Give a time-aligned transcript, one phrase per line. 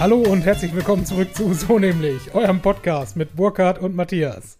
[0.00, 4.56] Hallo und herzlich willkommen zurück zu So nämlich, eurem Podcast mit Burkhard und Matthias.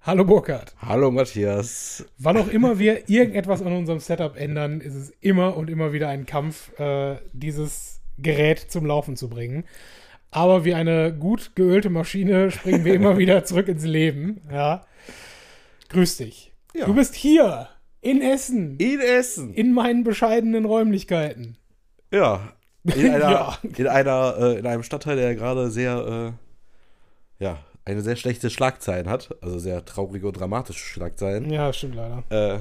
[0.00, 0.74] Hallo Burkhard.
[0.80, 2.06] Hallo Matthias.
[2.16, 6.08] Wann auch immer wir irgendetwas an unserem Setup ändern, ist es immer und immer wieder
[6.08, 9.64] ein Kampf, äh, dieses Gerät zum Laufen zu bringen.
[10.30, 14.40] Aber wie eine gut geölte Maschine springen wir immer wieder zurück ins Leben.
[14.50, 14.86] Ja.
[15.90, 16.54] Grüß dich.
[16.74, 16.86] Ja.
[16.86, 17.68] Du bist hier
[18.00, 19.52] in Essen, In Essen.
[19.52, 21.58] in meinen bescheidenen Räumlichkeiten.
[22.10, 22.54] Ja.
[22.96, 23.58] In einer, Ja.
[23.76, 26.34] in einer, äh, in einem Stadtteil, der gerade sehr,
[27.40, 29.34] äh, ja, eine sehr schlechte Schlagzeilen hat.
[29.40, 31.50] Also sehr traurige und dramatische Schlagzeilen.
[31.50, 32.18] Ja, stimmt leider.
[32.30, 32.58] Äh,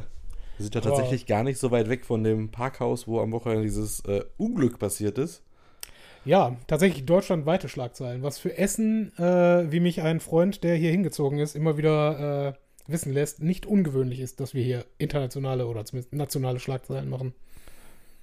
[0.57, 3.31] wir sind ja Aber- tatsächlich gar nicht so weit weg von dem Parkhaus, wo am
[3.31, 5.43] Wochenende dieses äh, Unglück passiert ist.
[6.25, 11.39] Ja, tatsächlich deutschlandweite Schlagzeilen, was für Essen, äh, wie mich ein Freund, der hier hingezogen
[11.39, 12.53] ist, immer wieder äh,
[12.91, 17.33] wissen lässt, nicht ungewöhnlich ist, dass wir hier internationale oder zumindest nationale Schlagzeilen machen.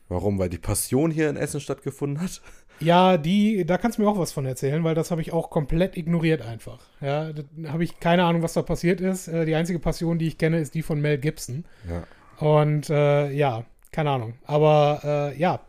[0.09, 0.39] Warum?
[0.39, 2.43] Weil die Passion hier in Essen stattgefunden hat.
[2.81, 5.49] Ja, die, da kannst du mir auch was von erzählen, weil das habe ich auch
[5.51, 6.81] komplett ignoriert einfach.
[7.01, 9.29] Ja, da habe ich keine Ahnung, was da passiert ist.
[9.29, 11.65] Äh, die einzige Passion, die ich kenne, ist die von Mel Gibson.
[11.89, 12.05] Ja.
[12.47, 14.35] Und äh, ja, keine Ahnung.
[14.45, 15.61] Aber äh, ja,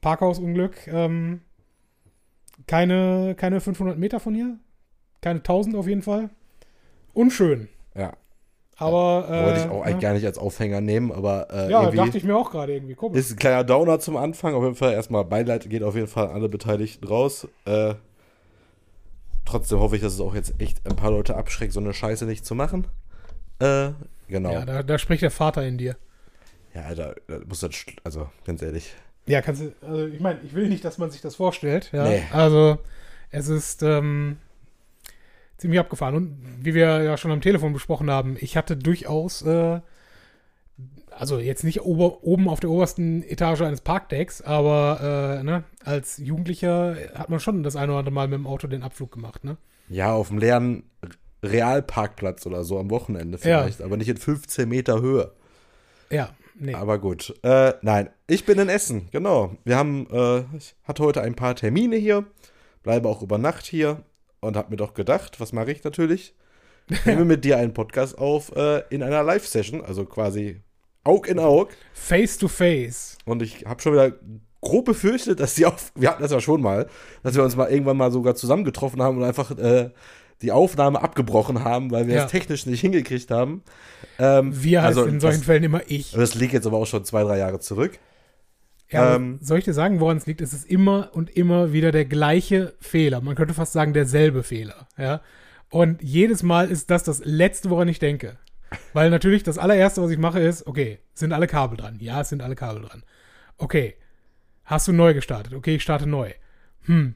[0.00, 0.86] Parkhausunglück.
[0.86, 1.40] Ähm,
[2.66, 4.58] keine, keine 500 Meter von hier.
[5.20, 6.30] Keine 1000 auf jeden Fall.
[7.12, 7.68] Unschön.
[7.94, 8.12] Ja.
[8.82, 9.28] Aber.
[9.28, 12.24] Äh, Wollte ich auch eigentlich gar nicht als Aufhänger nehmen, aber äh, Ja, dachte ich
[12.24, 12.94] mir auch gerade irgendwie.
[12.94, 13.18] Komisch.
[13.18, 14.54] ist ein kleiner Downer zum Anfang.
[14.54, 17.46] Auf jeden Fall erstmal Beileid geht auf jeden Fall an alle Beteiligten raus.
[17.64, 17.94] Äh,
[19.44, 22.24] trotzdem hoffe ich, dass es auch jetzt echt ein paar Leute abschreckt, so eine Scheiße
[22.26, 22.86] nicht zu machen.
[23.58, 23.90] Äh,
[24.28, 24.50] genau.
[24.52, 25.96] Ja, Ja, da, da spricht der Vater in dir.
[26.74, 27.70] Alter, da muss das,
[28.02, 28.94] also ganz ehrlich.
[29.26, 31.90] Ja, kannst du, also ich meine, ich will nicht, dass man sich das vorstellt.
[31.92, 32.04] Ja.
[32.04, 32.22] Nee.
[32.32, 32.78] Also,
[33.30, 34.38] es ist ähm,
[35.62, 36.14] ziemlich abgefahren.
[36.14, 39.80] Und wie wir ja schon am Telefon besprochen haben, ich hatte durchaus, äh,
[41.10, 46.18] also jetzt nicht ober, oben auf der obersten Etage eines Parkdecks, aber äh, ne, als
[46.18, 49.44] Jugendlicher hat man schon das eine oder andere Mal mit dem Auto den Abflug gemacht.
[49.44, 49.56] Ne?
[49.88, 50.84] Ja, auf dem leeren
[51.42, 53.62] Realparkplatz oder so am Wochenende Ja.
[53.62, 55.32] vielleicht, aber nicht in 15 Meter Höhe.
[56.10, 56.74] Ja, nee.
[56.74, 57.34] Aber gut.
[57.42, 59.56] Äh, nein, ich bin in Essen, genau.
[59.64, 62.24] Wir haben, äh, ich hatte heute ein paar Termine hier,
[62.82, 64.02] bleibe auch über Nacht hier
[64.42, 66.34] und habe mir doch gedacht, was mache ich natürlich?
[67.06, 70.60] Nehme mit dir einen Podcast auf äh, in einer Live-Session, also quasi
[71.04, 71.68] Aug in Aug.
[71.94, 73.16] Face to face.
[73.24, 74.12] Und ich habe schon wieder
[74.60, 76.88] grob befürchtet, dass die auf, wir hatten das ja schon mal,
[77.22, 79.90] dass wir uns mal irgendwann mal sogar zusammengetroffen haben und einfach äh,
[80.42, 82.24] die Aufnahme abgebrochen haben, weil wir Ja.
[82.24, 83.62] es technisch nicht hingekriegt haben.
[84.18, 86.12] Ähm, Wir also in solchen das, Fällen immer ich.
[86.12, 87.98] das liegt jetzt aber auch schon zwei, drei Jahre zurück.
[88.92, 90.40] Ja, Ähm, soll ich dir sagen, woran es liegt?
[90.40, 93.20] Es ist immer und immer wieder der gleiche Fehler.
[93.20, 94.86] Man könnte fast sagen, derselbe Fehler.
[94.96, 95.20] Ja?
[95.70, 98.38] Und jedes Mal ist das das Letzte, woran ich denke.
[98.92, 101.98] Weil natürlich das allererste, was ich mache, ist, okay, sind alle Kabel dran?
[102.00, 103.02] Ja, es sind alle Kabel dran.
[103.58, 103.94] Okay,
[104.64, 105.54] hast du neu gestartet?
[105.54, 106.32] Okay, ich starte neu.
[106.84, 107.14] Hm,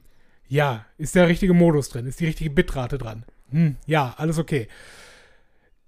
[0.48, 2.06] ja, ist der richtige Modus drin?
[2.06, 3.24] Ist die richtige Bitrate dran?
[3.50, 4.68] Hm, ja, alles okay.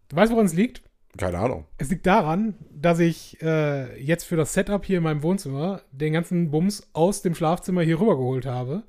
[0.08, 0.82] Du weißt, woran es liegt?
[1.18, 1.66] Keine Ahnung.
[1.78, 6.12] Es liegt daran, dass ich äh, jetzt für das Setup hier in meinem Wohnzimmer den
[6.12, 8.84] ganzen Bums aus dem Schlafzimmer hier rübergeholt habe,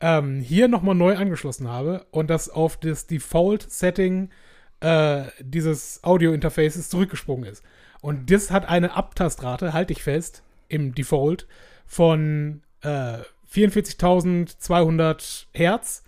[0.00, 4.30] ähm, hier nochmal neu angeschlossen habe und das auf das Default-Setting
[4.80, 7.62] äh, dieses Audio-Interfaces zurückgesprungen ist.
[8.00, 11.46] Und das hat eine Abtastrate, halte ich fest, im Default
[11.86, 13.18] von äh,
[13.52, 16.02] 44.200 Hertz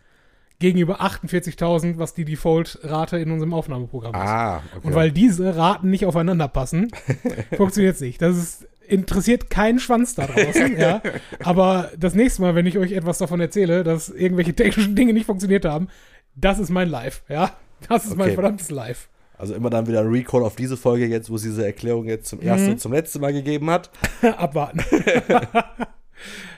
[0.63, 4.21] gegenüber 48.000, was die Default-Rate in unserem Aufnahmeprogramm ist.
[4.21, 4.87] Ah, okay.
[4.87, 6.89] Und weil diese Raten nicht aufeinander passen,
[7.57, 8.23] funktioniert es nicht.
[8.23, 11.03] Das ist, interessiert keinen Schwanz da draußen, ja.
[11.45, 15.27] Aber das nächste Mal, wenn ich euch etwas davon erzähle, dass irgendwelche technischen Dinge nicht
[15.27, 15.89] funktioniert haben,
[16.35, 17.53] das ist mein Live, ja.
[17.89, 18.35] Das ist mein Okay.
[18.35, 19.09] verdammtes Live.
[19.39, 22.29] also immer dann wieder ein Recall auf diese Folge jetzt, wo es diese Erklärung jetzt
[22.29, 22.73] zum ersten Mhm.
[22.75, 23.91] und zum letzten Mal gegeben hat.
[24.23, 24.81] Abwarten.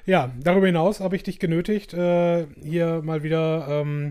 [0.07, 4.11] ja, darüber hinaus habe ich dich genötigt, äh, hier mal wieder ähm,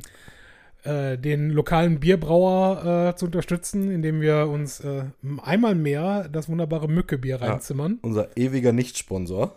[0.83, 5.03] äh, den lokalen Bierbrauer äh, zu unterstützen, indem wir uns äh,
[5.43, 7.45] einmal mehr das wunderbare Mückebier Ja.
[7.47, 7.99] reinzimmern.
[8.01, 9.55] Unser ewiger Nicht-Sponsor.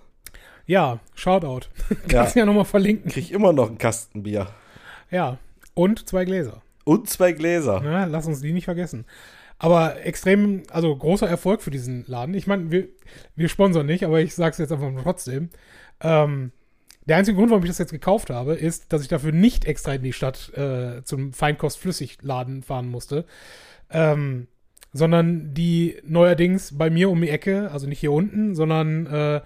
[0.66, 1.68] Ja, Shoutout.
[1.90, 1.96] Ja.
[2.08, 3.10] Kannst du ja nochmal verlinken.
[3.10, 4.48] Krieg immer noch einen Kasten Bier.
[5.10, 5.38] Ja,
[5.74, 6.62] und zwei Gläser.
[6.84, 7.82] Und zwei Gläser.
[7.84, 9.04] Ja, lass uns die nicht vergessen.
[9.58, 12.34] Aber extrem, also großer Erfolg für diesen Laden.
[12.34, 12.88] Ich meine, wir,
[13.36, 15.48] wir sponsern nicht, aber ich sage es jetzt einfach trotzdem.
[16.00, 16.52] Ähm,
[17.06, 19.94] der einzige Grund, warum ich das jetzt gekauft habe, ist, dass ich dafür nicht extra
[19.94, 23.24] in die Stadt äh, zum Feinkost-Flüssigladen fahren musste,
[23.90, 24.48] ähm,
[24.92, 29.40] sondern die neuerdings bei mir um die Ecke, also nicht hier unten, sondern äh,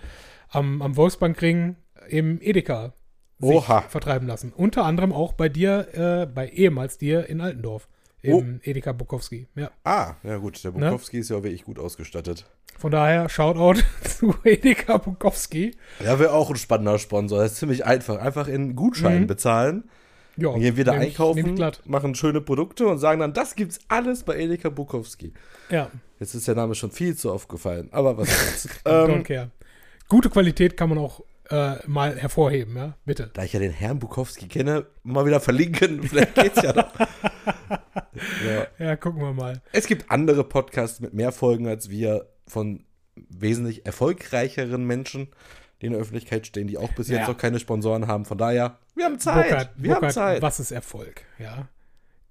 [0.49, 1.77] am, am Wolfsbankring
[2.09, 2.95] im Edeka
[3.39, 3.83] sich Oha.
[3.83, 4.53] vertreiben lassen.
[4.55, 7.89] Unter anderem auch bei dir, äh, bei ehemals dir in Altendorf.
[8.23, 9.47] Im Edeka Bukowski.
[9.55, 9.71] Ja.
[9.85, 10.87] Ah, ja gut, der Ne?
[10.91, 12.47] Bukowski ist ja auch wirklich gut ausgestattet.
[12.79, 15.77] Von daher, Shoutout zu Edeka Bukowski.
[16.05, 17.39] Ja, wäre auch ein spannender Sponsor.
[17.41, 18.19] Das ist ziemlich einfach.
[18.19, 19.27] Einfach in Gutschein Mhm.
[19.27, 19.85] bezahlen.
[20.37, 23.57] Ja, Dann gehen wir da nehm einkaufen, ich machen schöne Produkte und sagen dann, das
[23.57, 25.35] gibt's alles bei Edeka Bukowski.
[25.71, 28.69] Ja, Jetzt ist der Name schon viel zu oft gefallen, aber was soll's.
[28.85, 29.51] don't ähm, care.
[30.09, 33.31] Gute Qualität kann man auch äh, mal hervorheben, ja, bitte.
[33.33, 36.93] Da ich ja den Herrn Bukowski kenne, mal wieder verlinken, vielleicht geht's ja noch.
[38.47, 38.67] ja.
[38.79, 39.61] Ja, gucken wir mal.
[39.73, 42.85] Es gibt andere Podcasts mit mehr Folgen als wir von
[43.17, 45.29] wesentlich erfolgreicheren Menschen,
[45.81, 47.29] die in der Öffentlichkeit stehen, die auch bis jetzt Ja.
[47.29, 48.25] noch keine Sponsoren haben.
[48.25, 49.49] Von daher, wir haben Zeit.
[49.49, 50.43] Burkhard, wir haben Burkhard, Zeit.
[50.43, 51.23] was ist Erfolg?
[51.39, 51.69] Ja.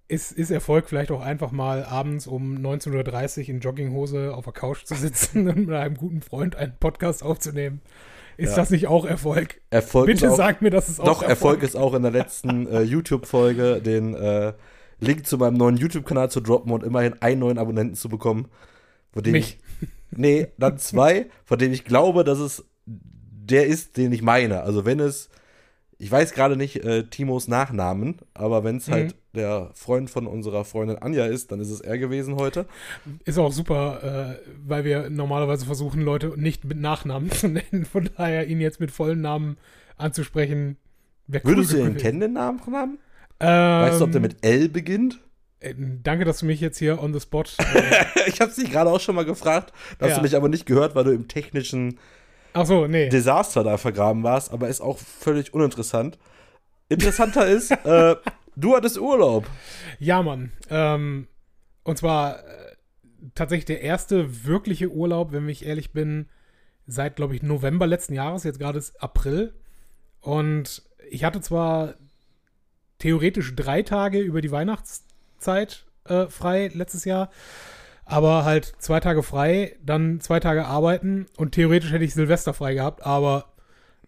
[0.07, 4.53] Ist, ist Erfolg vielleicht auch einfach mal abends um 19.30 Uhr in Jogginghose auf der
[4.53, 7.81] Couch zu sitzen und mit einem guten Freund einen Podcast aufzunehmen?
[8.39, 8.55] Ist Ja.
[8.55, 9.59] das nicht auch Erfolg?
[9.69, 12.67] Erfolg Bitte auch, sag mir, das ist auch Doch, Erfolg ist auch in der letzten
[12.67, 14.53] äh, YouTube-Folge den äh,
[15.01, 18.47] Link zu meinem neuen YouTube-Kanal zu droppen und immerhin einen neuen Abonnenten zu bekommen.
[19.11, 19.57] Von dem Mich.
[19.81, 19.87] Ich,
[20.17, 24.61] nee, dann zwei, von dem ich glaube, dass es der ist, den ich meine.
[24.61, 25.29] Also wenn es,
[25.97, 28.91] ich weiß gerade nicht äh, Timos Nachnamen, aber wenn es Mhm.
[28.93, 32.65] halt der Freund von unserer Freundin Anja ist, dann ist es er gewesen heute.
[33.25, 37.85] Ist auch super, äh, weil wir normalerweise versuchen, Leute nicht mit Nachnamen zu nennen.
[37.85, 39.57] Von daher, ihn jetzt mit vollen Namen
[39.97, 40.77] anzusprechen,
[41.27, 42.97] wäre cool Würdest du ihn kennen, den Nachnamen?
[43.39, 43.47] Ähm,
[43.81, 45.19] Weißt du, ob der mit L beginnt?
[45.59, 47.43] äh, Danke, dass du mich jetzt hier on the spot.
[47.59, 50.15] Äh, ich habe dich gerade auch schon mal gefragt, hast Ja.
[50.17, 51.99] du mich aber nicht gehört, weil du im technischen
[52.63, 53.09] so, nee.
[53.09, 56.17] Desaster da vergraben warst, aber ist auch völlig uninteressant.
[56.89, 58.15] Interessanter ist, äh,
[58.59, 59.47] du hattest Urlaub.
[59.99, 60.51] Ja, Mann.
[60.69, 61.27] Ähm,
[61.83, 62.75] und zwar äh,
[63.35, 66.27] tatsächlich der erste wirkliche Urlaub, wenn ich ehrlich bin,
[66.87, 68.43] seit, glaube ich, November letzten Jahres.
[68.43, 69.53] Jetzt gerade ist April.
[70.21, 71.95] Und ich hatte zwar
[72.99, 77.29] theoretisch drei Tage über die Weihnachtszeit äh, frei letztes Jahr,
[78.05, 82.73] aber halt zwei Tage frei, dann zwei Tage arbeiten und theoretisch hätte ich Silvester frei
[82.73, 83.53] gehabt, aber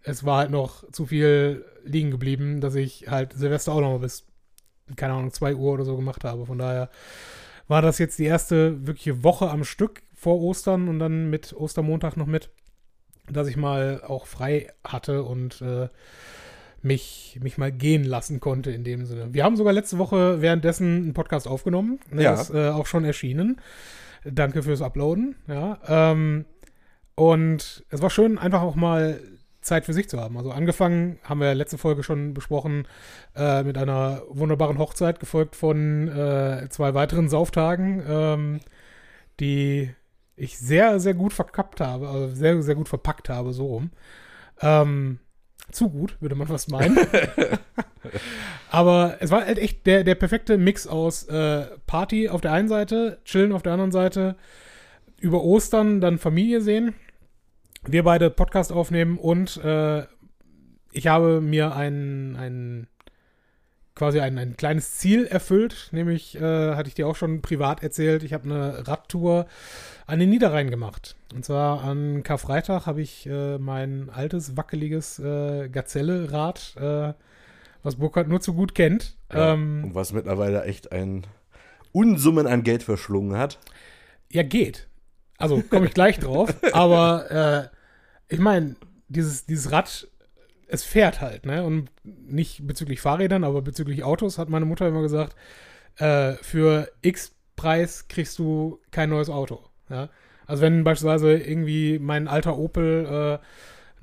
[0.03, 3.99] es war halt noch zu viel liegen geblieben, dass ich halt Silvester auch noch mal
[3.99, 4.27] bis
[4.95, 6.45] keine Ahnung, 2 Uhr oder so gemacht habe.
[6.45, 6.89] Von daher
[7.67, 12.17] war das jetzt die erste wirkliche Woche am Stück vor Ostern und dann mit Ostermontag
[12.17, 12.49] noch mit,
[13.29, 15.87] dass ich mal auch frei hatte und äh,
[16.81, 19.33] mich, mich mal gehen lassen konnte in dem Sinne.
[19.33, 21.99] Wir haben sogar letzte Woche währenddessen einen Podcast aufgenommen.
[22.11, 22.33] Der Ja.
[22.33, 23.61] ist äh, auch schon erschienen.
[24.25, 25.35] Danke fürs Uploaden.
[25.47, 25.79] Ja.
[25.87, 26.45] Ähm,
[27.15, 29.19] und es war schön, einfach auch mal
[29.61, 30.37] Zeit für sich zu haben.
[30.37, 32.87] Also angefangen, haben wir letzte Folge schon besprochen,
[33.35, 38.59] äh, mit einer wunderbaren Hochzeit, gefolgt von äh, zwei weiteren Sauftagen, ähm,
[39.39, 39.91] die
[40.35, 43.91] ich sehr, sehr gut verkappt habe, also sehr, sehr gut verpackt habe, so rum.
[44.61, 45.19] Ähm,
[45.71, 46.97] zu gut, würde man fast meinen.
[48.71, 52.67] Aber es war halt echt der, der perfekte Mix aus äh, Party auf der einen
[52.67, 54.35] Seite, Chillen auf der anderen Seite,
[55.19, 56.95] über Ostern dann Familie sehen,
[57.87, 60.05] wir beide Podcast aufnehmen und äh,
[60.91, 62.87] ich habe mir ein, ein
[63.95, 68.23] quasi ein, ein kleines Ziel erfüllt, nämlich äh, hatte ich dir auch schon privat erzählt,
[68.23, 69.47] ich habe eine Radtour
[70.07, 71.15] an den Niederrhein gemacht.
[71.33, 77.13] Und zwar an Karfreitag habe ich äh, mein altes, wackeliges äh, Gazelle-Rad, äh,
[77.83, 79.15] was Burkhard nur zu gut kennt.
[79.31, 81.25] Ja, Ähm, und was mittlerweile echt ein
[81.91, 83.59] Unsummen an Geld verschlungen hat.
[84.29, 84.87] Ja, geht.
[85.41, 86.53] Also komme ich gleich drauf.
[86.73, 87.69] Aber
[88.29, 88.75] äh, ich meine,
[89.07, 90.07] dieses, dieses Rad,
[90.67, 91.63] es fährt halt, ne?
[91.63, 95.35] Und nicht bezüglich Fahrrädern, aber bezüglich Autos hat meine Mutter immer gesagt,
[95.97, 99.59] äh, für X Preis kriegst du kein neues Auto.
[99.89, 100.09] Ja?
[100.47, 103.45] Also wenn beispielsweise irgendwie mein alter Opel äh,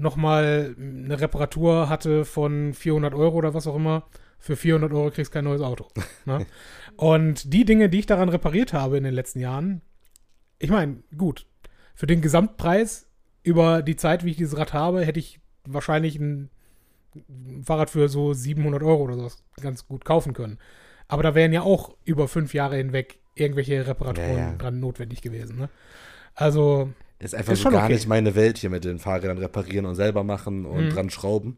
[0.01, 4.05] nochmal eine Reparatur hatte von 400 Euro oder was auch immer,
[4.39, 5.89] für 400 Euro kriegst du kein neues Auto.
[6.25, 6.47] Ne?
[6.97, 9.83] Und die Dinge, die ich daran repariert habe in den letzten Jahren,
[10.59, 11.47] ich meine, gut,
[11.95, 13.07] für den Gesamtpreis
[13.43, 16.51] über die Zeit, wie ich dieses Rad habe, hätte ich wahrscheinlich ein
[17.65, 20.59] Fahrrad für so 700 Euro oder sowas ganz gut kaufen können.
[21.09, 24.55] Aber da wären ja auch über fünf Jahre hinweg irgendwelche Reparaturen Ja, ja.
[24.57, 25.57] dran notwendig gewesen.
[25.59, 25.69] Ne?
[26.35, 27.95] Also, Ist einfach Ist so schon gar okay.
[27.95, 30.91] nicht meine Welt hier mit den Fahrrädern reparieren und selber machen und Mhm.
[30.91, 31.57] dran schrauben.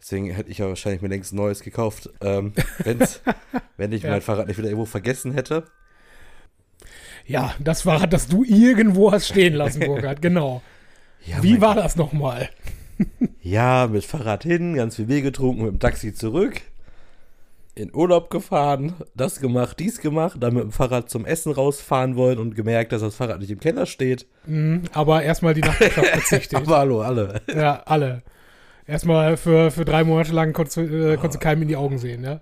[0.00, 3.20] Deswegen hätte ich ja wahrscheinlich mir längst ein neues gekauft, ähm, wenn's,
[3.76, 5.64] wenn ich mein Fahrrad nicht wieder irgendwo vergessen hätte.
[7.26, 10.62] Ja, das Fahrrad, das du irgendwo hast stehen lassen, Burkhard, genau.
[11.24, 12.48] Ja, Wie war das nochmal?
[13.42, 16.60] Ja, mit Fahrrad hin, ganz viel Bier getrunken, mit dem Taxi zurück,
[17.74, 22.38] in Urlaub gefahren, das gemacht, dies gemacht, dann mit dem Fahrrad zum Essen rausfahren wollen
[22.38, 24.26] und gemerkt, dass das Fahrrad nicht im Keller steht.
[24.46, 26.54] Mhm, aber erstmal die Nachbarschaft bezichtigt.
[26.54, 27.40] Aber hallo, alle.
[27.52, 28.22] Ja, alle.
[28.86, 31.98] Erstmal für, für drei Monate lang konntest du, äh, konntest du keinem in die Augen
[31.98, 32.40] sehen, ja?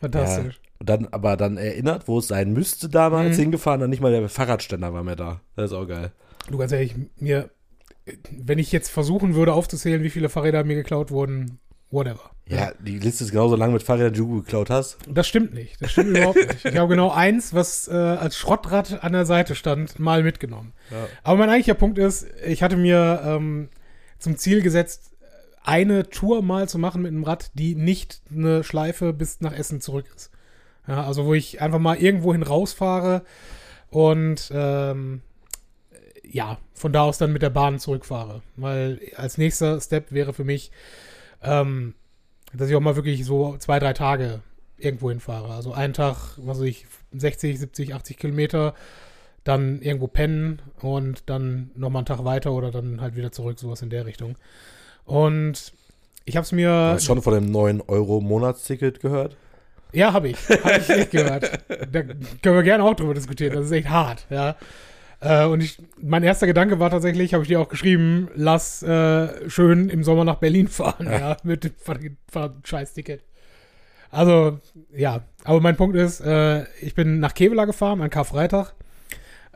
[0.00, 0.58] Fantastisch.
[0.78, 3.42] Und dann aber dann erinnert, wo es sein müsste damals Mhm.
[3.42, 5.40] hingefahren, dann nicht mal der Fahrradständer war mehr da.
[5.56, 6.12] Das ist auch geil.
[6.50, 7.50] Du ganz ehrlich, mir,
[8.30, 11.58] wenn ich jetzt versuchen würde aufzuzählen, wie viele Fahrräder mir geklaut wurden,
[11.90, 12.30] whatever.
[12.48, 14.98] Ja, die Liste ist genauso lang mit Fahrrädern, die du geklaut hast.
[15.08, 15.80] Das stimmt nicht.
[15.82, 16.64] Das stimmt überhaupt nicht.
[16.64, 20.72] Ich habe genau eins, was äh, als Schrottrad an der Seite stand, mal mitgenommen.
[20.90, 21.08] Ja.
[21.24, 23.68] Aber mein eigentlicher Punkt ist, ich hatte mir ähm,
[24.18, 25.12] zum Ziel gesetzt,
[25.64, 29.80] eine Tour mal zu machen mit einem Rad, die nicht eine Schleife bis nach Essen
[29.80, 30.30] zurück ist.
[30.88, 33.22] Ja, also wo ich einfach mal irgendwohin rausfahre
[33.90, 35.22] und ähm,
[36.22, 38.42] ja, von da aus dann mit der Bahn zurückfahre.
[38.56, 40.70] Weil als nächster Step wäre für mich,
[41.42, 41.94] ähm,
[42.52, 44.40] dass ich auch mal wirklich so zwei, drei Tage
[44.78, 45.52] irgendwo hinfahre.
[45.52, 48.74] Also einen Tag, was weiß ich, 60, 70, 80 Kilometer,
[49.44, 53.82] dann irgendwo pennen und dann nochmal einen Tag weiter oder dann halt wieder zurück, sowas
[53.82, 54.36] in der Richtung.
[55.04, 55.72] Und
[56.24, 56.70] ich habe es mir.
[56.70, 59.36] Hast schon von dem 9-Euro-Monatsticket gehört?
[59.96, 60.36] Ja, habe ich.
[60.50, 61.50] Habe ich echt gehört.
[61.90, 63.54] Da können wir gerne auch drüber diskutieren.
[63.54, 64.54] Das ist echt hart, ja.
[65.20, 69.48] Äh, und ich, mein erster Gedanke war tatsächlich, habe ich dir auch geschrieben, lass äh,
[69.48, 71.72] schön im Sommer nach Berlin fahren, ja, mit dem
[72.28, 73.22] verdammten Scheiß-Ticket.
[74.10, 74.60] Also,
[74.94, 75.22] ja.
[75.44, 78.74] Aber mein Punkt ist, äh, ich bin nach Kevela gefahren an Karfreitag,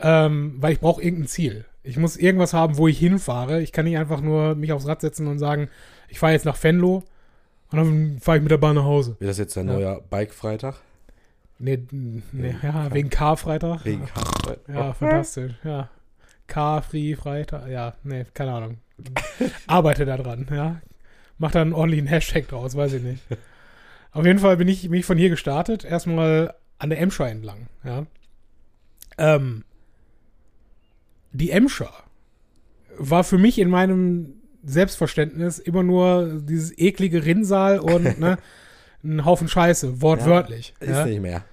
[0.00, 1.66] ähm, weil ich brauche irgendein Ziel.
[1.82, 3.60] Ich muss irgendwas haben, wo ich hinfahre.
[3.60, 5.68] Ich kann nicht einfach nur mich aufs Rad setzen und sagen,
[6.08, 7.04] ich fahre jetzt nach Venlo
[7.72, 9.16] und dann fahre ich mit der Bahn nach Hause.
[9.18, 9.74] Wird das jetzt dein Ja.
[9.74, 10.80] neuer Bike-Freitag?
[11.58, 11.78] Nee,
[12.32, 13.84] nee ja, wegen Karfreitag.
[13.84, 14.68] Wegen Karfreitag.
[14.74, 15.52] Ja, fantastisch.
[15.62, 15.90] Ja.
[16.46, 17.68] Car-Free Freitag.
[17.68, 18.78] Ja, nee, keine Ahnung.
[19.66, 20.80] Arbeite da dran, ja.
[21.38, 23.22] Mach da einen ordentlichen Hashtag draus, weiß ich nicht.
[24.12, 25.84] Auf jeden Fall bin ich, bin ich von hier gestartet.
[25.84, 28.06] Erstmal an der Emscher entlang, ja.
[29.18, 29.64] Ähm,
[31.32, 31.92] die Emscher
[32.98, 38.38] war für mich in meinem Selbstverständnis immer nur dieses eklige Rinnsal und ne,
[39.02, 40.74] ein Haufen Scheiße, wortwörtlich.
[40.80, 41.06] Ist ja.
[41.06, 41.44] nicht mehr.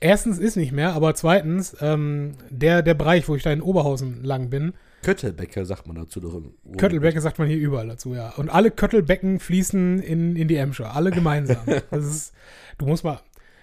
[0.00, 4.24] Erstens ist nicht mehr, aber zweitens, ähm, der, der Bereich, wo ich da in Oberhausen
[4.24, 4.72] lang bin,
[5.02, 8.30] Köttelbecke sagt man dazu doch im Köttelbecke sagt man hier überall dazu, ja.
[8.36, 11.64] Und alle Köttelbecken fließen in, in die Emscher, alle gemeinsam.
[11.90, 12.34] Das ist,
[12.78, 13.20] du musst mal,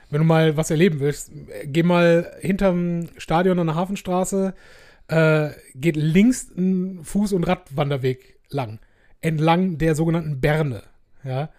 [0.10, 1.32] wenn du mal was erleben willst,
[1.66, 4.54] geh mal hinterm Stadion an der Hafenstraße,
[5.08, 8.80] äh, geht links ein Fuß- und Radwanderweg lang,
[9.22, 10.84] entlang der sogenannten Berne,
[11.24, 11.50] ja.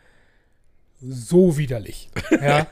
[1.00, 2.66] So widerlich, ja.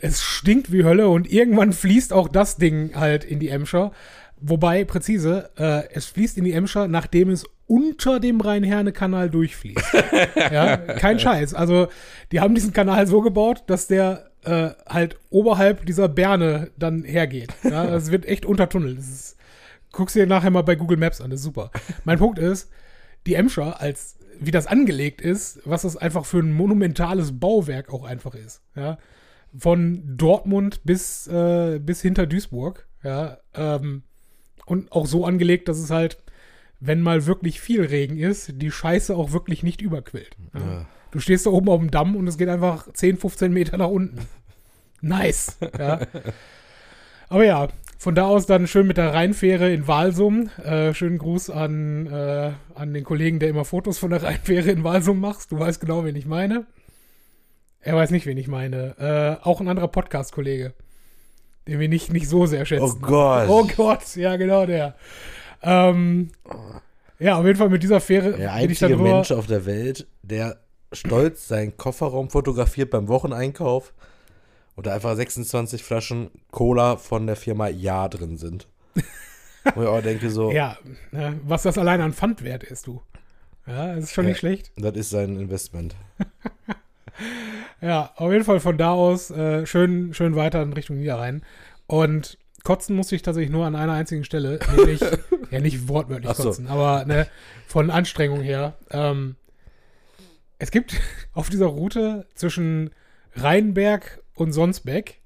[0.00, 3.92] es stinkt wie Hölle und irgendwann fließt auch das Ding halt in die Emscher.
[4.38, 9.94] Wobei, präzise, äh, es fließt in die Emscher, nachdem es unter dem Rhein-Herne-Kanal durchfließt.
[10.36, 11.54] ja, kein Scheiß.
[11.54, 11.88] Also,
[12.32, 17.52] die haben diesen Kanal so gebaut, dass der äh, halt oberhalb dieser Berne dann hergeht.
[17.64, 18.98] Ja, das wird echt untertunnelt.
[18.98, 19.36] Das ist,
[19.92, 21.70] guck's dir nachher mal bei Google Maps an, das ist super.
[22.04, 22.70] Mein Punkt ist,
[23.26, 28.04] die Emscher, als wie das angelegt ist, was das einfach für ein monumentales Bauwerk auch
[28.04, 28.62] einfach ist.
[28.74, 28.98] Ja,
[29.56, 32.86] von Dortmund bis, äh, bis hinter Duisburg.
[33.02, 34.02] Ja, ähm,
[34.66, 36.18] und auch so angelegt, dass es halt,
[36.80, 40.36] wenn mal wirklich viel Regen ist, die Scheiße auch wirklich nicht überquillt.
[40.54, 40.60] Ja.
[40.60, 40.86] Ja.
[41.12, 43.88] Du stehst da oben auf dem Damm und es geht einfach 10, 15 Meter nach
[43.88, 44.18] unten.
[45.02, 45.58] Nice.
[45.78, 46.00] Ja.
[47.28, 47.68] Aber ja,
[47.98, 50.50] von da aus dann schön mit der Rheinfähre in Walsum.
[50.62, 54.84] Äh, schönen Gruß an, äh, an den Kollegen, der immer Fotos von der Rheinfähre in
[54.84, 55.50] Walsum macht.
[55.50, 56.66] Du weißt genau, wen ich meine.
[57.80, 58.96] Er weiß nicht, wen ich meine.
[59.42, 60.74] Äh, auch ein anderer Podcast-Kollege,
[61.68, 62.84] den wir nicht, nicht so sehr schätzen.
[62.84, 63.48] Oh Gott.
[63.48, 64.94] Oh Gott, ja, genau der.
[65.62, 66.30] Ähm,
[67.18, 69.14] ja, auf jeden Fall mit dieser Fähre Der einzige drüber.
[69.14, 70.58] Mensch auf der Welt, der
[70.92, 73.94] stolz seinen Kofferraum fotografiert beim Wocheneinkauf
[74.76, 78.68] und da einfach 26 Flaschen Cola von der Firma Ja drin sind.
[79.74, 80.78] Wo ich auch denke so, Ja,
[81.10, 83.02] ne, was das allein an Pfand wert ist, du.
[83.66, 84.28] Ja, das ist schon Ja.
[84.30, 84.70] nicht schlecht.
[84.76, 85.96] das ist sein Investment.
[87.80, 91.42] Ja, auf jeden Fall von da aus äh, schön, schön weiter in Richtung Niederrhein.
[91.86, 95.00] Und kotzen musste ich tatsächlich nur an einer einzigen Stelle, nämlich,
[95.50, 96.44] ja nicht wortwörtlich so.
[96.44, 97.26] kotzen, aber ne,
[97.66, 98.74] von Anstrengung her.
[98.90, 99.36] Ähm,
[100.58, 100.94] es gibt
[101.32, 102.90] auf dieser Route zwischen
[103.34, 105.20] Rheinberg und Sonsbeck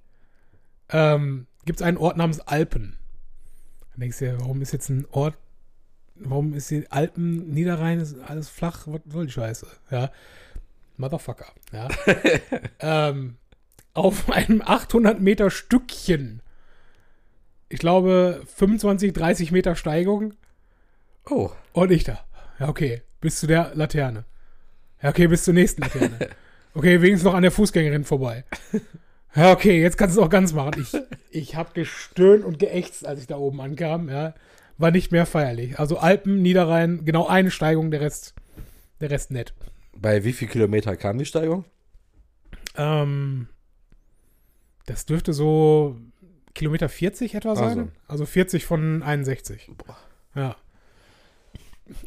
[0.88, 2.96] ähm, gibt es einen Ort namens Alpen.
[3.90, 5.36] Dann denkst du dir, warum ist jetzt ein Ort,
[6.14, 9.66] warum ist die Alpen, Niederrhein, ist alles flach, was soll die Scheiße?
[9.90, 10.10] Ja.
[10.96, 11.88] Motherfucker, ja.
[12.80, 13.36] ähm,
[13.94, 16.42] auf einem 800 Meter Stückchen,
[17.68, 20.34] ich glaube 25, 30 Meter Steigung
[21.28, 22.24] Oh, und ich da.
[22.58, 24.24] Ja, okay, bis zu der Laterne.
[25.02, 26.18] Ja, okay, bis zur nächsten Laterne.
[26.74, 28.44] Okay, wenigstens noch an der Fußgängerin vorbei.
[29.36, 30.72] Ja, okay, jetzt kannst du es auch ganz machen.
[30.80, 30.92] Ich,
[31.30, 34.08] ich habe gestöhnt und geächtzt, als ich da oben ankam.
[34.08, 34.34] Ja,
[34.76, 35.78] war nicht mehr feierlich.
[35.78, 38.34] Also Alpen, Niederrhein, genau eine Steigung, der Rest,
[39.00, 39.54] der Rest nett.
[39.96, 41.64] bei wie viel Kilometer kam die Steigung?
[42.76, 43.46] Ähm,
[44.86, 45.96] Das dürfte so
[46.52, 47.78] Kilometer 40 etwa sein.
[47.78, 47.88] Also.
[48.08, 49.70] Also 40 von 61.
[49.76, 49.96] Boah.
[50.34, 50.56] Ja.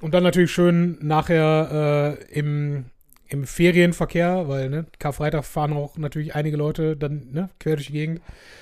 [0.01, 2.87] Und dann natürlich schön nachher äh, im,
[3.33, 7.93] im Ferienverkehr, weil ne, Karfreitag fahren auch natürlich einige Leute dann ne, quer durch die
[7.93, 8.21] Gegend.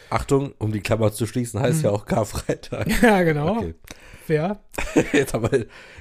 [0.10, 2.88] Achtung, um die Klammer zu schließen, heißt ja auch Karfreitag.
[3.02, 3.58] Ja, genau.
[3.58, 3.76] Okay.
[4.26, 4.60] Fair.
[5.14, 5.50] Jetzt aber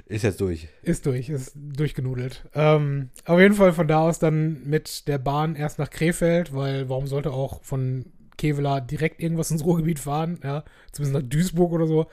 [0.06, 0.68] ist jetzt durch.
[0.82, 2.44] Ist durch, ist durchgenudelt.
[2.54, 6.88] Ähm, auf jeden Fall von da aus dann mit der Bahn erst nach Krefeld, weil
[6.88, 11.86] warum sollte auch von Kevela direkt irgendwas ins Ruhrgebiet fahren, ja, zumindest nach Duisburg oder
[11.86, 12.06] so.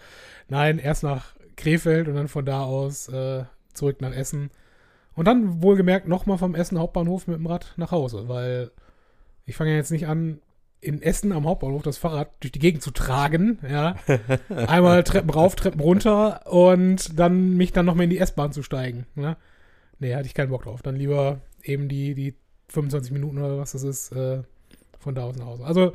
[0.47, 4.51] Nein, erst nach Krefeld und dann von da aus äh, zurück nach Essen.
[5.17, 8.69] Und dann wohlgemerkt nochmal vom Essen Hauptbahnhof mit dem Rad nach Hause, weil
[9.45, 10.39] ich fange ja jetzt nicht an,
[10.79, 13.95] in Essen am Hauptbahnhof das Fahrrad durch die Gegend zu tragen, ja.
[14.49, 19.07] Einmal Treppen rauf, Treppen runter und dann mich dann nochmal in die S-Bahn zu steigen,
[19.15, 19.37] ne.
[19.97, 20.83] Nee, hatte ich keinen Bock drauf.
[20.83, 22.35] Dann lieber eben die, die
[22.69, 24.43] 25 Minuten oder was das ist, äh,
[24.99, 25.65] von da aus nach Hause.
[25.65, 25.93] Also,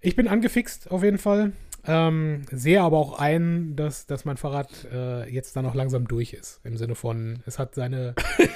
[0.00, 1.52] ich bin angefixt auf jeden Fall.
[1.88, 6.32] Ähm, sehe aber auch ein, dass, dass mein Fahrrad äh, jetzt dann auch langsam durch
[6.32, 6.60] ist.
[6.64, 8.14] Im Sinne von, es hat seine,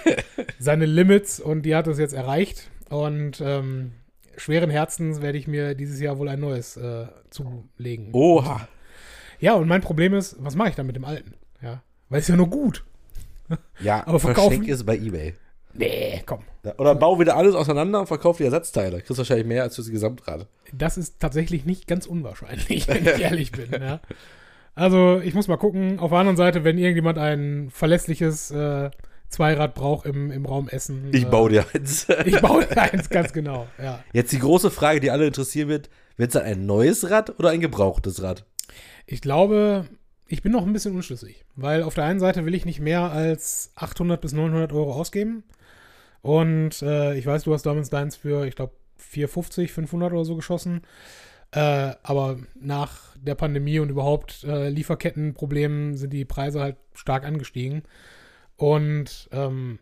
[0.58, 2.70] seine Limits und die hat es jetzt erreicht.
[2.88, 3.92] Und ähm,
[4.36, 8.08] schweren Herzens werde ich mir dieses Jahr wohl ein neues äh, zulegen.
[8.12, 8.68] Oha.
[9.38, 11.34] Ja, und mein Problem ist, was mache ich dann mit dem alten?
[11.62, 12.84] Ja, weil es ja nur gut.
[13.80, 15.34] Ja, Aber verkaufen- es bei Ebay.
[15.72, 16.40] Nee, komm.
[16.78, 19.00] Oder bau wieder alles auseinander und verkauf die Ersatzteile.
[19.00, 20.46] Kriegst wahrscheinlich mehr als fürs Gesamtrad.
[20.72, 23.70] Das ist tatsächlich nicht ganz unwahrscheinlich, wenn ich ehrlich bin.
[23.80, 24.00] Ja.
[24.74, 25.98] Also, ich muss mal gucken.
[25.98, 28.90] Auf der anderen Seite, wenn irgendjemand ein verlässliches äh,
[29.28, 31.08] Zweirad braucht im, im Raum Essen.
[31.12, 32.06] Ich äh, baue dir eins.
[32.24, 33.68] Ich baue dir eins, ganz genau.
[33.80, 34.02] Ja.
[34.12, 37.50] Jetzt die große Frage, die alle interessieren wird: Wird es dann ein neues Rad oder
[37.50, 38.44] ein gebrauchtes Rad?
[39.06, 39.86] Ich glaube,
[40.26, 43.10] ich bin noch ein bisschen unschlüssig, weil auf der einen Seite will ich nicht mehr
[43.10, 45.44] als 800 bis 900 Euro ausgeben.
[46.22, 50.36] Und äh, ich weiß, du hast damals deins für, ich glaube, 450, 500 oder so
[50.36, 50.82] geschossen.
[51.52, 57.82] Äh, aber nach der Pandemie und überhaupt äh, Lieferkettenproblemen sind die Preise halt stark angestiegen.
[58.56, 59.78] Und ähm,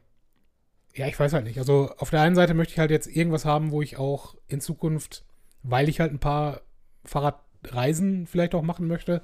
[0.94, 1.58] ja, ich weiß halt nicht.
[1.58, 4.60] Also auf der einen Seite möchte ich halt jetzt irgendwas haben, wo ich auch in
[4.60, 5.24] Zukunft,
[5.62, 6.62] weil ich halt ein paar
[7.04, 9.22] Fahrradreisen vielleicht auch machen möchte,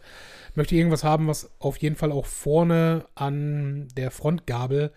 [0.55, 4.93] möchte ich irgendwas haben, was auf jeden Fall auch vorne an der Frontgabel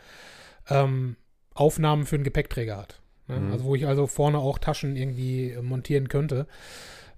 [0.69, 1.15] ähm,
[1.57, 3.01] Aufnahmen für einen Gepäckträger hat.
[3.27, 3.39] Ne?
[3.39, 3.51] Mhm.
[3.51, 6.47] Also wo ich also vorne auch Taschen irgendwie äh, montieren könnte.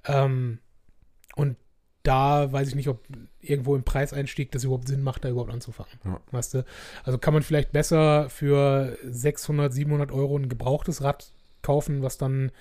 [0.06, 0.60] Ähm,
[1.36, 1.58] und
[2.04, 3.04] da weiß ich nicht, ob
[3.42, 5.92] irgendwo im Preiseinstieg das überhaupt Sinn macht, da überhaupt anzufangen.
[6.06, 6.20] Ja.
[6.32, 6.66] Weißt du?
[7.04, 12.52] Also kann man vielleicht besser für 600, 700 Euro ein gebrauchtes Rad kaufen, was dann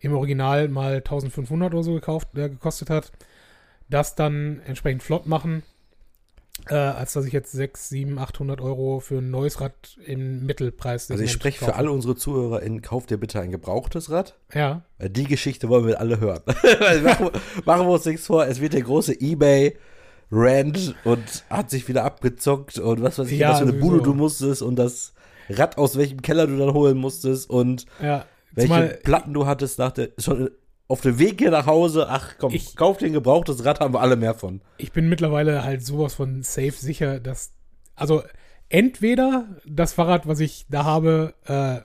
[0.00, 3.12] im Original mal 1500 oder so gekauft, äh, gekostet hat.
[3.88, 5.62] Das dann entsprechend flott machen,
[6.68, 11.10] äh, als dass ich jetzt 6, 7, 800 Euro für ein neues Rad im Mittelpreis.
[11.10, 14.36] Also ich spreche für alle unsere Zuhörer in, kauft dir bitte ein gebrauchtes Rad.
[14.52, 16.42] Ja, Die Geschichte wollen wir alle hören.
[17.02, 17.30] Machen,
[17.64, 19.76] machen wir uns nichts vor, es wird der große Ebay
[20.30, 23.90] Rant und hat sich wieder abgezockt und was weiß ich, Ja, was für eine sowieso.
[23.90, 25.14] Bude du musstest und das
[25.48, 28.26] Rad aus welchem Keller du dann holen musstest und ja.
[28.52, 30.50] welche Platten du hattest nach der, schon
[30.88, 32.06] auf dem Weg hier nach Hause.
[32.08, 34.60] Ach komm, Ich- kauf dir ein gebrauchtes Rad, haben wir alle mehr von.
[34.78, 37.52] ich bin mittlerweile halt sowas von safe sicher, dass,
[37.94, 38.22] also
[38.70, 41.80] entweder das Fahrrad, was ich da habe, äh,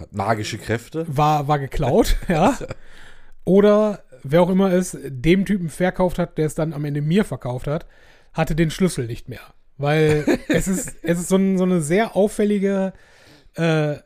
[0.00, 1.04] Hat magische Kräfte.
[1.08, 2.56] war, war geklaut, ja.
[3.44, 7.24] Oder wer auch immer es dem Typen verkauft hat, der es dann am Ende mir
[7.24, 7.86] verkauft hat,
[8.32, 9.40] hatte den Schlüssel nicht mehr.
[9.76, 12.92] Weil es ist, es ist so, ein, so eine sehr auffällige
[13.54, 13.96] äh,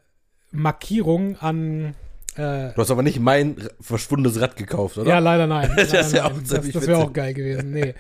[0.50, 1.94] Markierung an.
[2.37, 5.09] Äh, Du hast aber nicht mein verschwundenes Rad gekauft, oder?
[5.11, 5.71] ja, leider nein.
[5.77, 7.73] Das ist ja auch Das, das wäre auch geil gewesen.
[7.73, 7.95] Nee.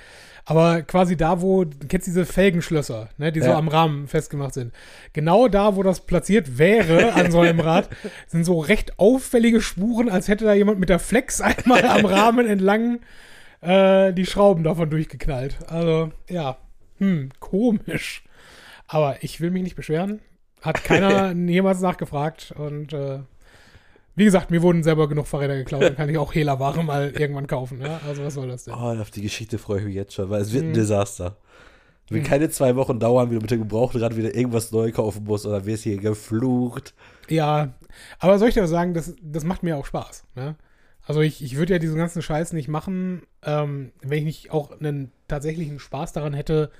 [0.44, 3.58] Aber quasi da, wo, du kennst diese Felgenschlösser, ne, die so Ja.
[3.58, 4.72] am Rahmen festgemacht sind.
[5.12, 7.88] Genau da, wo das platziert wäre an so einem Rad,
[8.26, 12.48] sind so recht auffällige Spuren, als hätte da jemand mit der Flex einmal am Rahmen
[12.48, 12.98] entlang
[13.60, 15.58] äh, die Schrauben davon durchgeknallt.
[15.68, 16.56] Also, ja,
[16.98, 18.24] hm, komisch.
[18.88, 20.18] Aber ich will mich nicht beschweren.
[20.60, 23.20] Hat keiner jemals nachgefragt und äh,
[24.14, 27.46] wie gesagt, mir wurden selber genug Fahrräder geklaut, dann kann ich auch Hehlerware mal irgendwann
[27.46, 27.80] kaufen.
[27.80, 28.00] Ja?
[28.06, 28.74] Also was soll das denn?
[28.74, 30.74] Oh, auf die Geschichte freue ich mich jetzt schon, weil es wird ein Mhm.
[30.74, 31.36] Desaster.
[32.04, 32.26] Es wird Mhm.
[32.28, 35.46] keine zwei Wochen dauern, wie du mit dem gebrauchten Rad wieder irgendwas neu kaufen musst
[35.46, 36.94] oder wirst hier geflucht.
[37.28, 37.72] Ja,
[38.18, 40.24] aber soll ich dir was sagen, das, das macht mir auch Spaß.
[40.34, 40.56] Ne?
[41.06, 44.78] Also ich, ich würde ja diesen ganzen Scheiß nicht machen, ähm, wenn ich nicht auch
[44.78, 46.70] einen tatsächlichen Spaß daran hätte,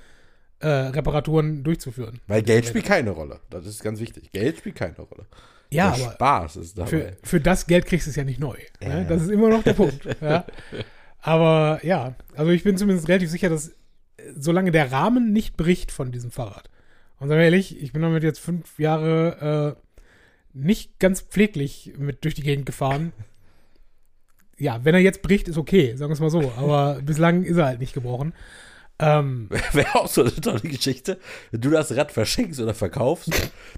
[0.59, 2.21] äh, Reparaturen durchzuführen.
[2.27, 3.39] Weil Geld spielt keine Rolle.
[3.49, 4.31] Das ist ganz wichtig.
[4.31, 5.25] Geld spielt keine Rolle.
[5.73, 6.89] Ja, Der aber Spaß ist dabei.
[6.89, 8.57] für, für das Geld kriegst du es ja nicht neu.
[8.81, 9.05] Ne?
[9.07, 10.05] Das ist immer noch der Punkt.
[10.21, 10.45] ja.
[11.21, 13.73] Aber ja, also ich bin zumindest relativ sicher, dass äh,
[14.37, 16.69] solange der Rahmen nicht bricht von diesem Fahrrad,
[17.19, 19.81] und sagen wir ehrlich, ich bin damit jetzt fünf Jahre äh,
[20.53, 23.13] nicht ganz pfleglich mit durch die Gegend gefahren.
[24.57, 26.51] ja, wenn er jetzt bricht, ist okay, sagen wir es mal so.
[26.57, 28.33] Aber bislang ist er halt nicht gebrochen.
[28.99, 31.17] Ähm, Wäre auch so eine tolle Geschichte,
[31.51, 33.29] wenn du das Rad verschenkst oder verkaufst.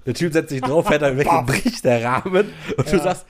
[0.04, 2.46] Der Typ setzt sich drauf, fährt dann weg und bricht der Rahmen.
[2.76, 3.02] Und du Ja.
[3.02, 3.26] sagst,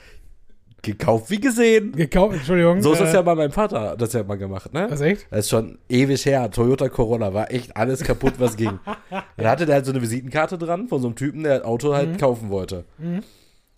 [0.83, 1.93] gekauft wie gesehen.
[1.93, 2.81] gekauft, Entschuldigung.
[2.83, 4.87] So ist das äh, ja bei meinem Vater, das ja mal gemacht, ne?
[4.91, 5.27] Was echt?
[5.31, 6.51] Das ist schon ewig her.
[6.51, 8.79] Toyota Corolla war echt alles kaputt, was ging.
[9.37, 11.95] Dann hatte der halt so eine Visitenkarte dran von so einem Typen, der das Auto
[11.95, 12.17] halt Mhm.
[12.19, 12.85] kaufen wollte.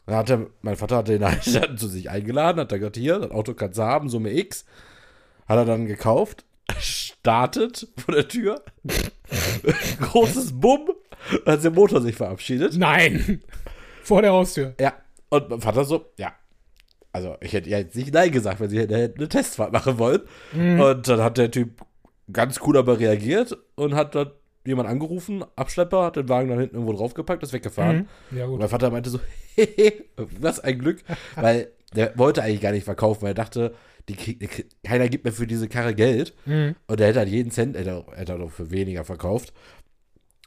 [0.06, 3.18] Dann hat er, mein Vater hat den halt zu sich eingeladen, hat er gesagt, hier,
[3.18, 4.64] das Auto kannst du haben, Summe X.
[5.46, 6.44] Hat er dann gekauft,
[6.78, 8.62] startet vor der Tür,
[10.00, 10.90] großes Bumm,
[11.46, 12.76] hat der Motor sich verabschiedet.
[12.76, 13.42] Nein!
[14.02, 14.74] Vor der Haustür.
[14.80, 14.94] Ja,
[15.28, 16.32] und mein Vater so, ja.
[17.12, 20.22] Also, ich hätte ja jetzt nicht Nein gesagt, wenn sie eine Testfahrt machen wollen.
[20.52, 21.82] Und dann hat der Typ
[22.32, 24.30] ganz cool aber reagiert und hat dann
[24.64, 28.08] jemand angerufen, Abschlepper, hat den Wagen dann hinten irgendwo draufgepackt, ist weggefahren.
[28.30, 29.18] Ja, Und mein Vater meinte so,
[29.54, 30.98] hehe, was ein Glück,
[31.36, 33.74] weil der wollte eigentlich gar nicht verkaufen, weil er dachte,
[34.08, 36.34] die, krieg- die, krieg- keiner gibt mir für diese Karre Geld.
[36.46, 36.74] Mhm.
[36.86, 39.52] Und der hätte halt jeden Cent, hätte, er- hätte er doch für weniger verkauft.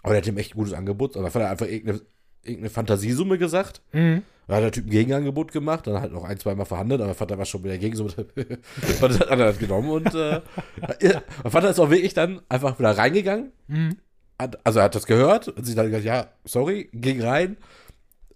[0.03, 1.15] Aber der hat ihm echt ein gutes Angebot.
[1.15, 2.01] Und dann hat er einfach irgendeine,
[2.43, 3.81] irgendeine Fantasiesumme gesagt.
[3.93, 4.23] Mhm.
[4.47, 7.13] Dann hat der Typ ein Gegenangebot gemacht, dann halt noch ein, zwei Mal verhandelt, aber
[7.13, 8.05] Vater war schon wieder gegen so.
[8.05, 8.39] und dann
[9.19, 10.41] hat er das genommen und äh,
[11.43, 13.51] mein Vater ist auch wirklich dann einfach wieder reingegangen.
[13.67, 13.97] Mhm.
[14.37, 17.57] Hat, also er hat das gehört und sich dann gesagt, ja, sorry, ging rein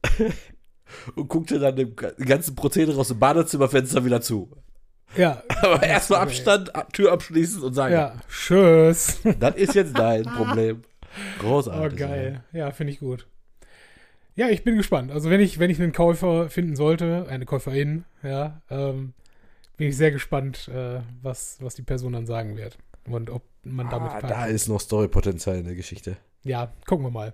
[1.15, 4.51] und guckte dann dem ganzen Prozedere aus dem Badezimmerfenster wieder zu.
[5.15, 8.15] Ja, Aber erstmal Abstand, Ab- Tür abschließen und sagen, ja.
[8.29, 9.19] Tschüss.
[9.39, 10.83] das ist jetzt dein Problem.
[11.37, 11.99] Oh, Großartig.
[11.99, 12.43] geil.
[12.51, 13.27] Ja, finde ich gut.
[14.35, 15.11] Ja, ich bin gespannt.
[15.11, 19.13] Also, wenn ich, wenn ich einen Käufer finden sollte, eine Käuferin, ja, ähm,
[19.77, 22.77] bin ich sehr gespannt, äh, was, was die Person dann sagen wird.
[23.07, 26.17] Und ob man damit Ah, da ist noch Storypotenzial in der Geschichte.
[26.43, 27.33] Ja, gucken wir mal.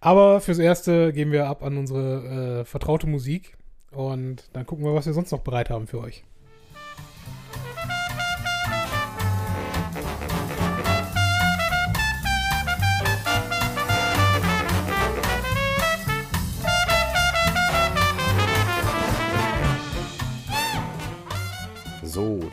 [0.00, 3.56] Aber fürs Erste gehen wir ab an unsere äh, vertraute Musik
[3.90, 6.22] und dann gucken wir, was wir sonst noch bereit haben für euch.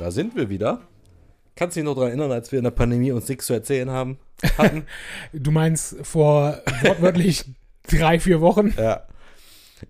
[0.10, 0.82] Da sind wir wieder.
[1.56, 3.92] Kannst du dich noch daran erinnern, als wir in der Pandemie uns nichts zu erzählen
[3.92, 4.18] haben?
[4.58, 4.88] Hatten?
[5.34, 7.46] Du meinst vor wortwörtlich
[7.88, 8.74] drei, vier Wochen?
[8.76, 9.04] ja.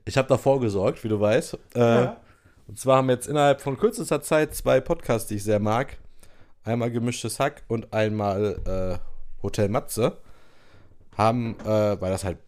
[0.04, 1.58] Ich habe da vorgesorgt, wie du weißt.
[1.74, 2.08] Äh,
[2.68, 5.98] Und zwar haben wir jetzt innerhalb von kürzester Zeit zwei Podcasts, die ich sehr mag.
[6.66, 10.18] Einmal Gemischtes Hack und einmal äh, Hotel Matze.
[11.18, 12.40] Haben, äh, weil das halt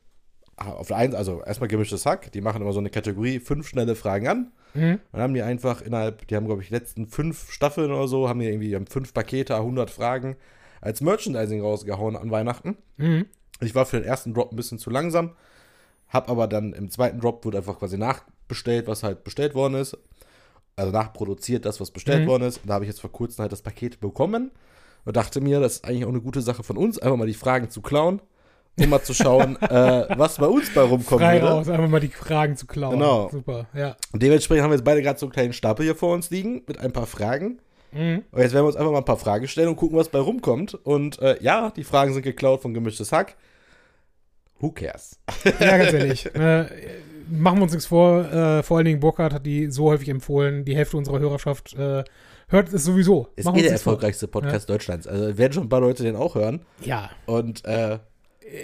[0.58, 3.96] auf der einen, also erstmal Gemischtes Hack, die machen immer so eine Kategorie, fünf schnelle
[3.96, 4.52] Fragen an.
[4.74, 5.00] Mhm.
[5.12, 8.30] Dann haben die einfach innerhalb, die haben, glaube ich, die letzten fünf Staffeln oder so,
[8.30, 10.36] haben die irgendwie haben fünf Pakete, 100 Fragen
[10.82, 12.78] als Merchandising rausgehauen an Weihnachten.
[12.98, 13.26] Mhm.
[13.60, 15.32] Ich war für den ersten Drop ein bisschen zu langsam,
[16.08, 19.98] hab aber dann im zweiten Drop wurde einfach quasi nachbestellt, was halt bestellt worden ist.
[20.76, 22.28] Also nachproduziert, das, was bestellt Mhm.
[22.28, 22.58] worden ist.
[22.60, 24.52] Und da habe ich jetzt vor kurzem halt das Paket bekommen
[25.06, 27.34] und dachte mir, das ist eigentlich auch eine gute Sache von uns, einfach mal die
[27.34, 28.22] Fragen zu klauen,
[28.80, 31.54] um mal zu schauen, äh, was bei uns bei rumkommen Frei würde.
[31.54, 32.94] raus, einfach mal die Fragen zu klauen.
[32.94, 33.30] Genau.
[33.30, 33.96] Super, ja.
[34.14, 36.64] Und dementsprechend haben wir jetzt beide gerade so einen kleinen Stapel hier vor uns liegen
[36.68, 37.60] mit ein paar Fragen.
[37.92, 38.24] Mhm.
[38.32, 40.20] Und jetzt werden wir uns einfach mal ein paar Fragen stellen und gucken, was bei
[40.20, 40.74] rumkommt.
[40.74, 43.36] Und äh, ja, die Fragen sind geklaut von Gemischtes Hack.
[44.60, 45.20] Who cares?
[45.60, 46.26] Ja, ganz ehrlich.
[46.36, 46.66] äh,
[47.30, 48.32] machen wir uns nichts vor.
[48.32, 50.64] Äh, vor allen Dingen Burkhardt hat die so häufig empfohlen.
[50.66, 52.04] Die Hälfte unserer Hörerschaft äh,
[52.48, 53.28] hört es sowieso.
[53.36, 53.94] Ist eh der nichts vor.
[53.94, 55.08] erfolgreichste Podcast Deutschlands.
[55.08, 56.62] Also werden schon ein paar Leute den auch hören.
[56.82, 57.98] Ja, Und äh,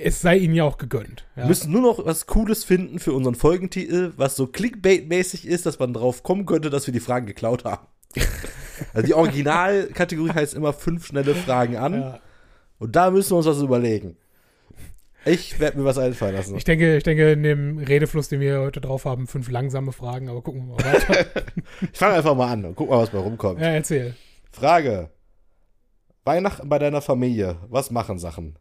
[0.04, 1.26] es sei ihnen ja auch gegönnt.
[1.36, 1.44] Ja.
[1.44, 5.80] wir müssen nur noch was Cooles finden für unseren Folgentitel, was so Clickbait-mäßig ist, dass
[5.80, 7.88] man drauf kommen könnte, dass wir die Fragen geklaut haben.
[8.94, 11.94] also die Originalkategorie heißt immer fünf schnelle Fragen an.
[12.02, 12.20] ja.
[12.80, 14.18] Und da müssen wir uns was überlegen.
[15.26, 16.56] Ich werde mir was einfallen lassen.
[16.56, 20.30] Ich denke, ich denke, in dem Redefluss, den wir heute drauf haben, fünf langsame Fragen,
[20.30, 21.26] aber gucken wir mal weiter.
[21.92, 23.60] Ich fange einfach mal an und guck mal, was bei rumkommt.
[23.60, 24.16] ja, erzähl.
[24.52, 25.10] Frage.
[26.24, 27.58] Weihnachten bei deiner Familie.
[27.68, 28.58] Was machen Sachen?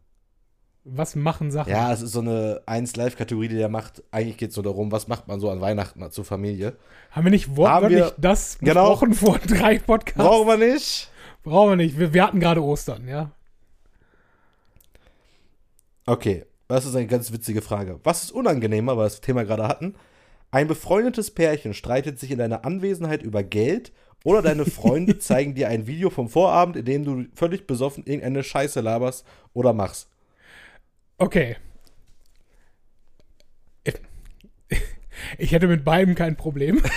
[0.89, 1.69] Was machen Sachen?
[1.69, 4.03] Ja, es ist so eine 1-Live-Kategorie, die der macht.
[4.11, 6.77] Eigentlich geht es so darum, was macht man so an Weihnachten zur Familie.
[7.11, 8.89] Haben wir nicht wortwörtlich wir- das Genau.
[8.91, 10.17] besprochen vor drei Podcasts?
[10.29, 11.09] Brauchen wir nicht.
[11.43, 11.99] Brauchen wir nicht.
[11.99, 13.31] Wir, wir hatten gerade Ostern, ja.
[16.05, 17.99] Okay, das ist eine ganz witzige Frage.
[18.03, 19.95] Was ist unangenehmer, weil wir das Thema gerade hatten?
[20.51, 23.91] Ein befreundetes Pärchen streitet sich in deiner Anwesenheit über Geld
[24.23, 28.43] oder deine Freunde zeigen dir ein Video vom Vorabend, in dem du völlig besoffen irgendeine
[28.43, 30.07] Scheiße laberst oder machst.
[31.17, 31.55] Okay.
[35.39, 36.81] Ich hätte mit beidem kein Problem.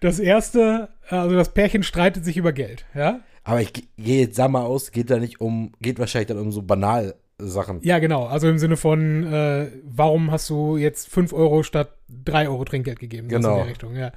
[0.00, 3.20] Das erste, also das Pärchen streitet sich über Geld, ja?
[3.42, 6.38] Aber ich ge- gehe jetzt, sag mal aus, geht da nicht um, geht wahrscheinlich dann
[6.38, 7.80] um so banal Sachen.
[7.82, 8.26] Ja, genau.
[8.26, 12.98] Also im Sinne von, äh, warum hast du jetzt 5 Euro statt 3 Euro Trinkgeld
[12.98, 13.28] gegeben?
[13.28, 13.52] Genau.
[13.52, 14.12] In der Richtung, ja.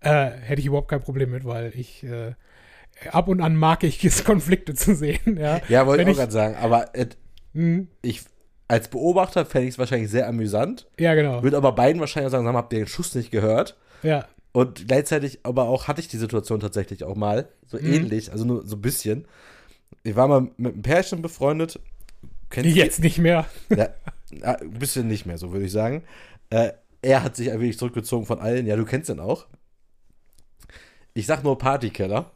[0.00, 2.34] Äh, hätte ich überhaupt kein Problem mit, weil ich äh,
[3.10, 5.36] ab und an mag ich es, Konflikte zu sehen.
[5.38, 6.56] Ja, Ja, wollte ich auch gerade sagen.
[6.56, 7.06] Aber äh,
[7.54, 7.88] Mhm.
[8.02, 8.22] ich,
[8.68, 10.86] als Beobachter fände ich es wahrscheinlich sehr amüsant.
[10.98, 11.42] ja genau.
[11.42, 13.76] Würde aber beiden wahrscheinlich sagen, habt ihr den Schuss nicht gehört?
[14.02, 17.92] Ja, Und gleichzeitig aber auch hatte ich die Situation tatsächlich auch mal, so Mhm.
[17.92, 19.26] ähnlich, also nur so ein bisschen.
[20.04, 21.80] Ich war mal mit einem Pärchen befreundet.
[22.50, 23.46] Kennst jetzt nicht mehr.
[24.30, 26.02] Ja, ein bisschen nicht mehr, so würde ich sagen.
[26.50, 28.66] Äh, er hat sich ein wenig zurückgezogen von allen.
[28.66, 29.46] Ja, du kennst ihn auch.
[31.14, 32.30] Ich sag nur Partykeller.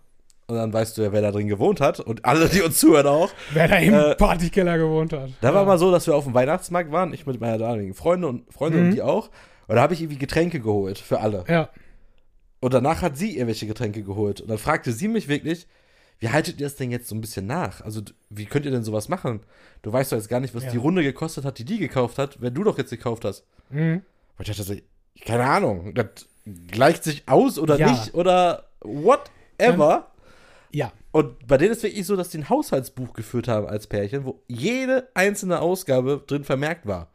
[0.49, 2.01] Und dann weißt du ja, wer da drin gewohnt hat.
[2.01, 3.31] Und alle, die uns zuhören auch.
[3.53, 5.31] Wer da im Äh, Partykeller gewohnt hat.
[5.41, 5.55] Da ja.
[5.55, 7.15] war mal so, dass wir auf dem Weihnachtsmarkt waren.
[7.15, 8.87] Ich mit meiner damaligen Freundin und Freundin Mhm.
[8.89, 9.31] und die auch.
[9.69, 11.45] Und da habe ich irgendwie Getränke geholt für alle.
[11.49, 11.69] Ja,
[12.61, 14.41] Und danach hat sie irgendwelche Getränke geholt.
[14.41, 15.67] Und dann fragte sie mich wirklich,
[16.19, 17.81] wie haltet ihr das denn jetzt so ein bisschen nach?
[17.81, 19.41] Also, wie könnt ihr denn sowas machen?
[19.83, 20.71] Du weißt doch jetzt gar nicht, was Ja.
[20.71, 23.45] die Runde gekostet hat, die die gekauft hat, wenn du doch jetzt gekauft hast.
[23.71, 24.03] mhm.
[24.39, 24.75] Und ich dachte so,
[25.25, 26.07] keine Ahnung, das
[26.71, 27.91] gleicht sich aus oder Ja.
[27.91, 29.89] nicht oder whatever.
[29.89, 30.12] ja.
[31.13, 34.43] Und bei denen ist wirklich so, dass die ein Haushaltsbuch geführt haben als Pärchen, wo
[34.49, 37.09] jede einzelne Ausgabe drin vermerkt war.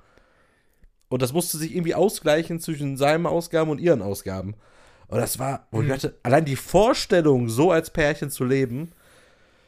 [1.09, 4.55] Und das musste sich irgendwie ausgleichen zwischen seinen Ausgaben und ihren Ausgaben.
[5.07, 8.91] Und das war, wo ich dachte, allein die Vorstellung, so als Pärchen zu leben,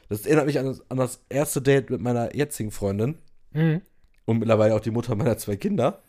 [0.08, 3.18] das erinnert mich an das, an das erste Date mit meiner jetzigen Freundin
[3.52, 3.80] Mhm.
[4.26, 6.02] und mittlerweile auch die Mutter meiner zwei Kinder.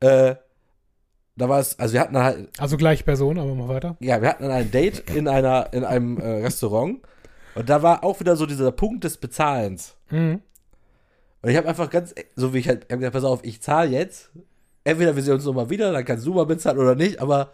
[0.00, 0.36] Äh,
[1.36, 3.96] da war es, also wir hatten halt, Also gleiche Person, aber mal weiter.
[4.00, 7.00] ja, wir hatten dann ein Date in einer, in einem äh, Restaurant
[7.56, 9.96] und da war auch wieder so dieser Punkt des Bezahlens.
[10.10, 10.40] Mhm.
[11.42, 13.60] Und ich habe einfach ganz, so wie ich halt, ich hab gesagt, pass auf, ich
[13.62, 14.30] zahle jetzt.
[14.84, 17.52] Entweder wir sehen uns nochmal wieder, dann kannst du mal bezahlen oder nicht, aber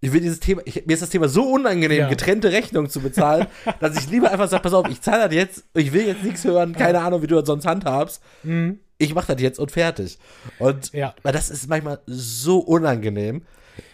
[0.00, 2.08] ich will dieses Thema, ich, mir ist das Thema so unangenehm, Ja.
[2.08, 3.46] getrennte Rechnungen zu bezahlen,
[3.80, 6.42] dass ich lieber einfach sage, pass auf, ich zahle das jetzt, ich will jetzt nichts
[6.44, 8.20] hören, keine Ahnung, wie du das sonst handhabst.
[8.42, 8.80] Mhm.
[8.98, 10.18] Ich mache das jetzt und fertig.
[10.58, 11.14] Und Ja.
[11.22, 13.42] weil das ist manchmal so unangenehm,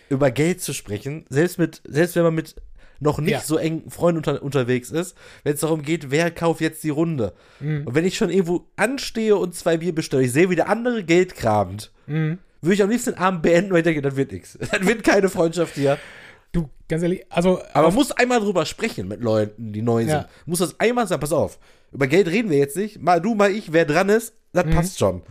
[0.09, 2.55] über Geld zu sprechen, selbst mit, selbst wenn man mit
[3.01, 3.41] noch nicht Ja.
[3.41, 7.33] so engen Freunden unter, unterwegs ist, wenn es darum geht, wer kauft jetzt die Runde.
[7.61, 7.87] Mhm.
[7.87, 11.05] Und wenn ich schon irgendwo anstehe und zwei Bier bestelle, ich sehe, wie der andere
[11.05, 12.39] Geld kramt, Mhm.
[12.61, 14.59] würde ich am liebsten den Abend beenden, weil ich denke, das wird nichts.
[14.73, 15.99] Das wird keine Freundschaft hier.
[16.53, 20.11] Du, ganz ehrlich, also Aber man muss einmal drüber sprechen mit Leuten, die neu sind.
[20.11, 20.29] Ja.
[20.47, 21.59] Muss das einmal sagen, pass auf,
[21.93, 23.01] über Geld reden wir jetzt nicht.
[23.03, 24.71] Mal du, mal ich, wer dran ist, das Mhm.
[24.71, 25.23] passt schon.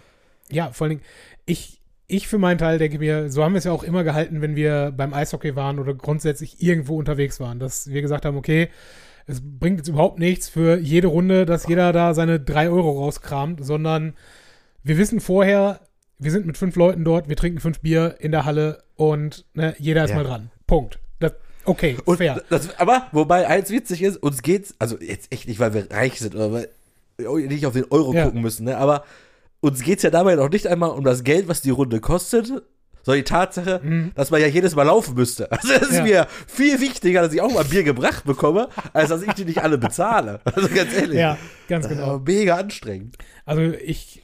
[0.49, 1.01] Ja, vor allen Dingen,
[1.47, 1.76] ich,
[2.07, 4.55] ich für meinen Teil denke mir, so haben wir es ja auch immer gehalten, wenn
[4.55, 8.69] wir beim Eishockey waren oder grundsätzlich irgendwo unterwegs waren, dass wir gesagt haben, okay,
[9.25, 13.63] es bringt jetzt überhaupt nichts für jede Runde, dass jeder da seine drei Euro rauskramt,
[13.65, 14.13] sondern
[14.83, 15.81] wir wissen vorher,
[16.17, 19.75] wir sind mit fünf Leuten dort, wir trinken fünf Bier in der Halle und ne,
[19.77, 20.15] jeder ist Ja.
[20.15, 20.49] mal dran.
[20.65, 20.99] Punkt.
[21.19, 21.33] Das,
[21.65, 22.41] okay, Und fair.
[22.49, 26.19] Das, aber, wobei eins witzig ist, uns geht's, also jetzt echt nicht, weil wir reich
[26.19, 26.69] sind oder weil
[27.17, 28.23] wir nicht auf den Euro Ja.
[28.25, 28.77] gucken müssen, ne?
[28.77, 29.03] aber
[29.61, 32.47] uns geht's ja dabei noch nicht einmal um das Geld, was die Runde kostet,
[33.03, 35.49] sondern die Tatsache, dass man ja jedes Mal laufen müsste.
[35.51, 35.95] Also das ist Mhm.
[35.97, 36.03] Ja.
[36.03, 39.63] mir viel wichtiger, dass ich auch mal Bier gebracht bekomme, als dass ich die nicht
[39.63, 40.41] alle bezahle.
[40.45, 41.17] Also ganz ehrlich.
[41.17, 41.37] Ja,
[41.69, 42.19] ganz ist genau.
[42.19, 43.17] mega anstrengend.
[43.45, 44.21] Also ich,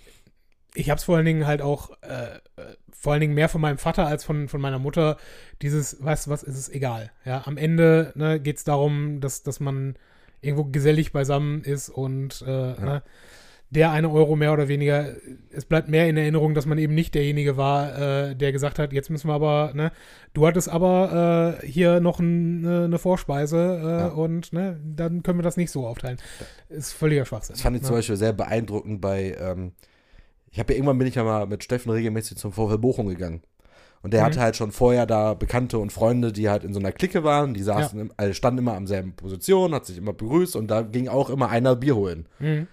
[0.75, 3.61] ich habe es vor allen Dingen halt auch, äh, äh, vor allen Dingen mehr von
[3.61, 5.17] meinem Vater als von, von meiner Mutter.
[5.61, 7.11] Dieses, weißt du was, ist es egal.
[7.25, 9.95] Ja, am Ende ne, geht es darum, dass, dass man
[10.41, 13.03] irgendwo gesellig beisammen ist und äh, ne,
[13.73, 15.07] der eine Euro mehr oder weniger,
[15.51, 18.93] es bleibt mehr in Erinnerung, dass man eben nicht derjenige war, äh, der gesagt hat,
[18.93, 19.91] jetzt müssen wir aber, ne,
[20.33, 24.07] du hattest aber äh, hier noch ein, ne, eine Vorspeise äh, Ja.
[24.09, 26.17] und ne, dann können wir das nicht so aufteilen.
[26.69, 27.55] Ist völliger Schwachsinn.
[27.55, 27.87] Das fand ich ne?
[27.87, 29.71] zum Beispiel sehr beeindruckend bei, ähm,
[30.51, 33.41] ich habe ja irgendwann bin ich ja mal mit Steffen regelmäßig zum VfL Bochum gegangen.
[34.03, 34.25] Und der Mhm.
[34.25, 37.53] hatte halt schon vorher da Bekannte und Freunde, die halt in so einer Clique waren,
[37.53, 40.81] die saßen, im, also standen immer am selben Position, hat sich immer begrüßt und da
[40.81, 42.27] ging auch immer einer Bier holen.
[42.39, 42.67] Mhm.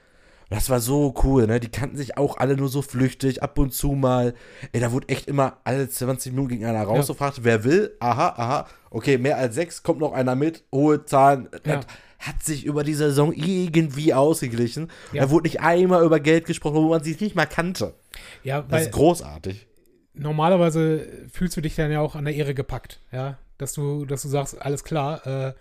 [0.51, 1.61] Das war so cool, ne?
[1.61, 4.35] Die kannten sich auch alle nur so flüchtig, ab und zu mal.
[4.73, 7.33] Ey, da wurde echt immer alle 20 Minuten ging einer raus Ja.
[7.41, 7.97] wer will?
[8.01, 8.67] Aha, aha.
[8.91, 11.49] Okay, mehr als sechs, kommt noch einer mit, hohe Zahlen.
[11.65, 11.77] Ja.
[11.77, 11.87] Das
[12.19, 14.91] hat sich über die Saison irgendwie ausgeglichen.
[15.13, 15.23] Ja.
[15.23, 17.95] Da wurde nicht einmal über Geld gesprochen, wo man sich nicht mal kannte.
[18.43, 19.67] Ja, Das weil ist großartig.
[20.15, 24.23] normalerweise fühlst du dich dann ja auch an der Ehre gepackt, ja, dass du, dass
[24.23, 25.53] du sagst, alles klar, äh,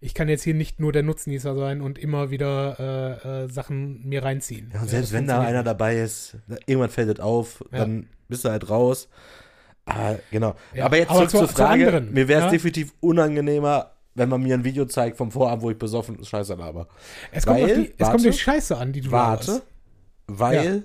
[0.00, 4.06] ich kann jetzt hier nicht nur der Nutznießer sein und immer wieder äh, äh, Sachen
[4.06, 4.70] mir reinziehen.
[4.72, 7.78] Ja, und Ja, selbst das wenn da einer dabei ist, irgendwann fällt es auf, Ja.
[7.78, 9.08] dann bist du halt raus.
[9.84, 10.54] Aber genau.
[10.74, 11.86] Ja, aber jetzt aber zurück zur- zur Frage.
[11.86, 12.50] anderen, mir wäre es ja?
[12.50, 16.88] definitiv unangenehmer, wenn man mir ein Video zeigt vom Vorabend, wo ich besoffen Scheiße laber.
[17.30, 19.66] Es kommt, Weil, auf die, es warte, kommt die Scheiße an, die du Warte, laberst.
[20.26, 20.84] weil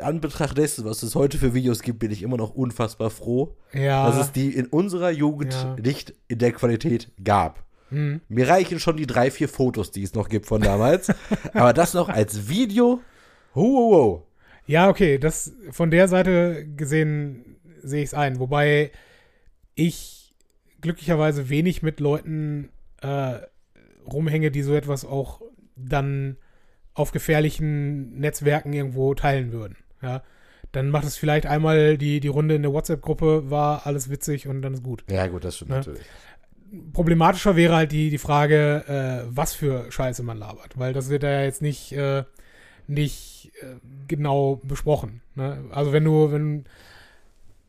[0.00, 4.06] Anbetracht dessen, was es heute für Videos gibt, bin ich immer noch unfassbar froh, Ja.
[4.06, 5.76] dass es die in unserer Jugend Ja.
[5.82, 7.64] nicht in der Qualität gab.
[7.90, 8.20] hm.
[8.28, 11.08] Mir reichen schon die drei, vier Fotos, die es noch gibt von damals.
[11.52, 13.00] aber das noch als Video.
[13.54, 14.26] Ho, ho, ho.
[14.66, 18.38] Ja, okay, das von der Seite gesehen sehe ich es ein.
[18.40, 18.90] Wobei
[19.74, 20.34] ich
[20.80, 22.70] glücklicherweise wenig mit Leuten
[23.02, 23.34] äh,
[24.10, 25.42] rumhänge, die so etwas auch
[25.76, 26.36] dann
[26.94, 29.76] auf gefährlichen Netzwerken irgendwo teilen würden.
[30.04, 30.22] Ja.
[30.72, 34.60] Dann macht es vielleicht einmal die, die Runde in der WhatsApp-Gruppe, war alles witzig und
[34.62, 35.04] dann ist gut.
[35.08, 35.76] Ja, gut, das stimmt Ja.
[35.78, 36.02] natürlich.
[36.92, 41.22] Problematischer wäre halt die, die Frage, äh, was für Scheiße man labert, weil das wird
[41.22, 42.24] da ja jetzt nicht, äh,
[42.88, 43.76] nicht äh,
[44.08, 45.20] genau besprochen.
[45.36, 45.64] Ne?
[45.70, 46.64] Also wenn du, wenn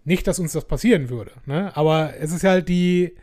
[0.05, 1.75] nicht, dass uns das passieren würde, ne?
[1.77, 3.15] aber es ist halt die,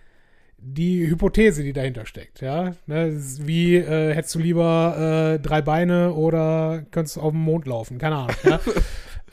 [0.65, 2.75] die Hypothese, die dahinter steckt, ja.
[2.87, 3.13] Ne?
[3.41, 7.99] Wie, äh, hättest du lieber äh, drei Beine oder könntest du auf dem Mond laufen?
[7.99, 8.61] Keine Ahnung, ja.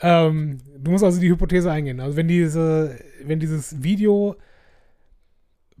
[0.26, 2.00] ähm, du musst also die Hypothese eingehen.
[2.00, 4.36] Also wenn diese, wenn dieses Video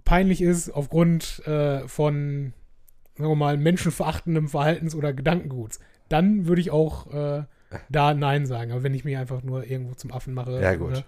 [0.04, 2.52] peinlich ist aufgrund äh, von,
[3.16, 7.44] sagen wir mal, menschenverachtendem Verhaltens oder Gedankenguts, dann würde ich auch äh,
[7.88, 8.70] da Nein sagen.
[8.70, 10.78] Aber wenn ich mich einfach nur irgendwo zum Affen mache, Ja.
[10.78, 11.04] Oder,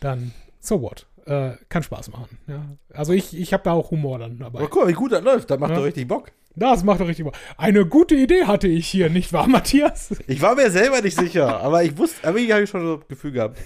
[0.00, 1.06] dann so what?
[1.26, 2.38] Äh, kann Spaß machen.
[2.46, 2.76] Ja.
[2.92, 4.60] Also ich, ich habe da auch Humor dann dabei.
[4.60, 5.50] Aber guck mal, wie gut das läuft.
[5.50, 5.76] Das macht Ja.
[5.76, 6.32] doch richtig Bock.
[6.56, 7.34] Das macht doch richtig Bock.
[7.56, 10.14] Eine gute Idee hatte ich hier, nicht wahr, Matthias?
[10.26, 13.04] Ich war mir selber nicht sicher, aber ich wusste, aber ich habe schon so ein
[13.08, 13.58] Gefühl gehabt.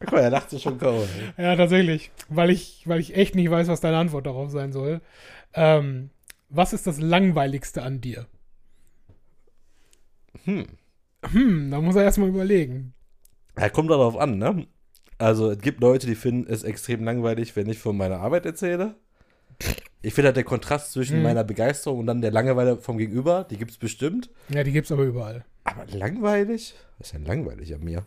[0.00, 1.02] Guck mal, er dachte schon kaum.
[1.36, 2.10] Ja, tatsächlich.
[2.28, 5.00] Weil ich, weil ich echt nicht weiß, was deine Antwort darauf sein soll.
[5.54, 6.10] Ähm,
[6.48, 8.26] was ist das Langweiligste an dir?
[10.44, 10.66] Hm.
[11.32, 12.94] Hm, da muss er erstmal überlegen.
[13.58, 14.66] Ja, kommt darauf an, ne?
[15.18, 18.94] Also, es gibt Leute, die finden es extrem langweilig, wenn ich von meiner Arbeit erzähle.
[20.02, 21.22] Ich finde halt der Kontrast zwischen Mhm.
[21.22, 24.28] meiner Begeisterung und dann der Langeweile vom Gegenüber, die gibt es bestimmt.
[24.50, 25.44] Ja, die gibt's aber überall.
[25.64, 26.74] Aber langweilig?
[26.98, 28.04] Was ist denn langweilig an mir?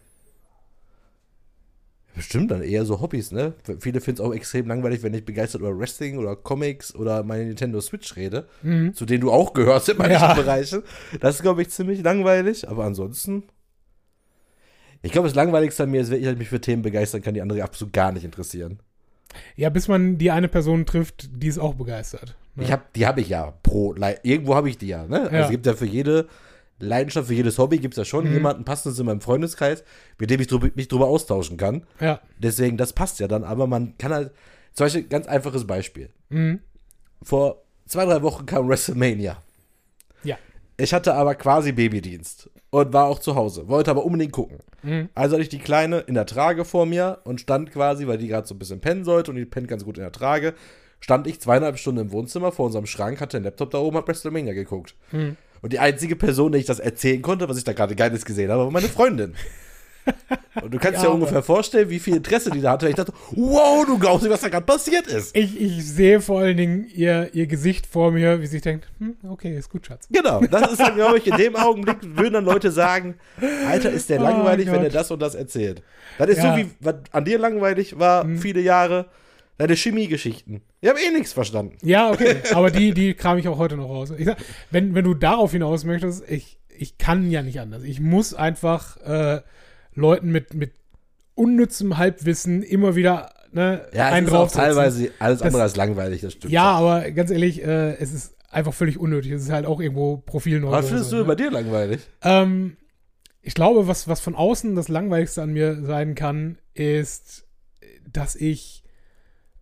[2.16, 3.54] Bestimmt dann eher so Hobbys, ne?
[3.80, 7.46] Viele finden es auch extrem langweilig, wenn ich begeistert über Wrestling oder Comics oder meine
[7.46, 8.94] Nintendo Switch rede, Mhm.
[8.94, 10.34] zu denen du auch gehörst in manchen Ja.
[10.34, 10.84] Bereichen.
[11.22, 13.44] Das ist, glaube ich, ziemlich langweilig, aber ansonsten.
[15.02, 17.34] Ich glaube, das Langweiligste an mir ist, wenn ich halt mich für Themen begeistern kann,
[17.34, 18.80] die andere absolut gar nicht interessieren.
[19.56, 22.36] Ja, bis man die eine Person trifft, die es auch begeistert.
[22.56, 22.64] Ne?
[22.64, 23.94] Ich hab, die habe ich ja pro.
[23.94, 25.22] Le- Irgendwo habe ich die ja, ne?
[25.22, 25.44] Also Ja.
[25.46, 26.28] es gibt ja für jede
[26.80, 28.34] Leidenschaft, für jedes Hobby gibt es ja schon Mhm.
[28.34, 29.84] jemanden passendes in meinem Freundeskreis,
[30.18, 31.84] mit dem ich drüber, mich drüber austauschen kann.
[32.00, 32.20] ja.
[32.40, 34.32] Deswegen, das passt ja dann, aber man kann halt.
[34.74, 36.10] Zum Beispiel, ganz einfaches Beispiel.
[36.30, 36.60] Mhm.
[37.22, 39.38] Vor zwei, drei Wochen kam WrestleMania.
[40.80, 44.60] Ich hatte aber quasi Babydienst und war auch zu Hause, wollte aber unbedingt gucken.
[44.82, 45.10] Mhm.
[45.14, 48.30] Also hatte ich die Kleine in der Trage vor mir und stand quasi, weil die
[48.30, 50.54] gerade so ein bisschen pennen sollte und die pennt ganz gut in der Trage,
[51.02, 54.08] stand ich zweieinhalb Stunden im Wohnzimmer vor unserem Schrank, hatte den Laptop da oben, hab
[54.08, 54.96] WrestleMania geguckt.
[55.12, 55.36] Mhm.
[55.62, 58.50] Und die einzige Person, der ich das erzählen konnte, was ich da gerade Geiles gesehen
[58.50, 59.36] habe, war meine Freundin.
[60.62, 62.90] Und du kannst Ja, dir aber- ungefähr vorstellen, wie viel Interesse die da hatte.
[62.90, 65.36] Ich dachte, wow, du glaubst nicht, was da gerade passiert ist.
[65.36, 69.16] Ich, ich sehe vor allen Dingen ihr, ihr Gesicht vor mir, wie sie denkt, hm,
[69.30, 70.08] okay, ist gut, Schatz.
[70.12, 73.16] Genau, das ist dann, glaube ich, in dem Augenblick würden dann Leute sagen,
[73.68, 74.84] Alter, ist der Oh langweilig, wenn Gott.
[74.84, 75.82] er das und das erzählt.
[76.18, 76.52] Das ist Ja.
[76.54, 78.38] so wie, was an dir langweilig war, Mhm.
[78.40, 79.06] viele Jahre,
[79.58, 80.62] deine Chemiegeschichten.
[80.82, 81.78] Ich habe eh nichts verstanden.
[81.84, 84.12] Ja, okay, aber die, die kram ich auch heute noch raus.
[84.18, 84.38] Ich sag,
[84.72, 87.84] wenn, wenn du darauf hinaus möchtest, ich, ich kann ja nicht anders.
[87.84, 89.42] Ich muss einfach äh,
[90.00, 90.72] Leuten mit, mit
[91.36, 94.62] unnützem Halbwissen immer wieder ne, Ja, einen draufsetzen.
[94.62, 96.52] teilweise alles Das- andere als langweilig, das stimmt.
[96.54, 99.32] Ja, aber ganz ehrlich, äh, es ist einfach völlig unnötig.
[99.32, 100.78] Es ist halt auch irgendwo Profilneurose.
[100.78, 101.24] Was findest du ne?
[101.26, 102.02] bei dir langweilig?
[102.24, 102.78] Ähm,
[103.42, 107.46] ich glaube, was, was von außen das Langweiligste an mir sein kann, ist,
[108.12, 108.84] dass ich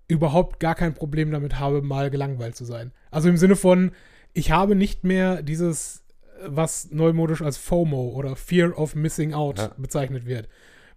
[0.07, 2.91] überhaupt gar kein Problem damit habe, mal gelangweilt zu sein.
[3.11, 3.91] Also im Sinne von,
[4.33, 6.03] ich habe nicht mehr dieses,
[6.45, 9.71] was neumodisch als FOMO oder Fear of Missing Out Ja.
[9.77, 10.47] bezeichnet wird.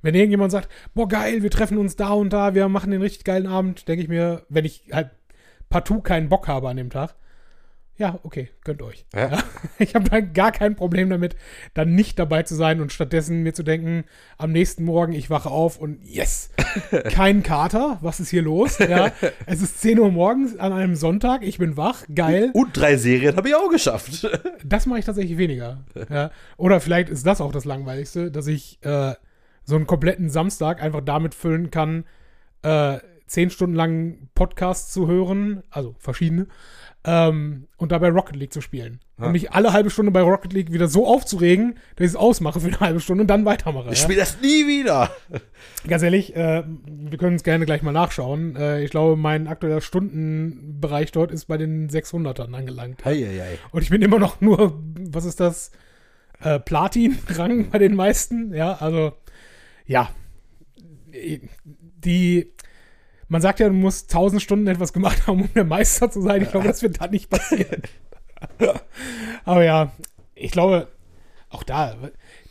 [0.02, 3.24] Wenn irgendjemand sagt, boah geil, wir treffen uns da und da, wir machen den richtig
[3.24, 5.10] geilen Abend, denke ich mir, wenn ich halt
[5.68, 7.14] partout keinen Bock habe an dem Tag,
[8.00, 9.04] ja, okay, gönnt euch.
[9.14, 9.28] Ja.
[9.28, 9.38] Ja.
[9.78, 11.36] Ich habe dann gar kein Problem damit,
[11.72, 14.04] dann nicht dabei zu sein und stattdessen mir zu denken,
[14.36, 16.50] am nächsten Morgen, ich wache auf und yes,
[17.10, 18.78] kein Kater, was ist hier los?
[18.78, 19.12] Ja,
[19.46, 22.50] es ist 10 Uhr morgens an einem Sonntag, ich bin wach, geil.
[22.52, 24.26] Und drei Serien habe ich auch geschafft.
[24.64, 25.84] Das mache ich tatsächlich weniger.
[26.56, 29.14] Oder vielleicht ist das auch das Langweiligste, dass ich äh,
[29.64, 32.04] so einen kompletten Samstag einfach damit füllen kann,
[32.62, 36.46] äh, zehn Stunden lang Podcasts zu hören, also verschiedene,
[37.04, 39.00] ähm, und dabei Rocket League zu spielen.
[39.18, 39.26] Ja.
[39.26, 42.60] Und mich alle halbe Stunde bei Rocket League wieder so aufzuregen, dass ich es ausmache
[42.60, 43.90] für eine halbe Stunde und dann weitermache.
[43.90, 44.04] Ich ja.
[44.04, 45.10] spiele das nie wieder.
[45.88, 48.56] Ganz ehrlich, äh, wir können es gerne gleich mal nachschauen.
[48.56, 53.06] Äh, ich glaube, mein aktueller Stundenbereich dort ist bei den 600ern angelangt.
[53.06, 53.58] Eieiei.
[53.70, 54.78] Und ich bin immer noch nur,
[55.10, 55.70] was ist das?
[56.40, 58.54] Äh, Platin-Rang bei den meisten.
[58.54, 59.12] Ja, also,
[59.86, 60.10] ja.
[61.12, 62.52] Die,
[63.30, 66.42] man sagt ja, du musst 1000 Stunden etwas gemacht haben, um der Meister zu sein.
[66.42, 67.82] Ich glaube, das wird da nicht passieren.
[69.44, 69.92] Aber ja,
[70.34, 70.88] ich glaube,
[71.48, 71.96] auch da,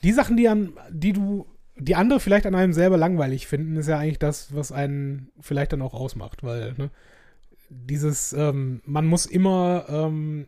[0.04, 1.46] die Sachen, die, an, die du
[1.80, 5.74] die andere vielleicht an einem selber langweilig finden, ist ja eigentlich das, was einen vielleicht
[5.74, 6.90] dann auch ausmacht, weil, ne,
[7.70, 10.48] dieses, ähm, man muss immer ähm,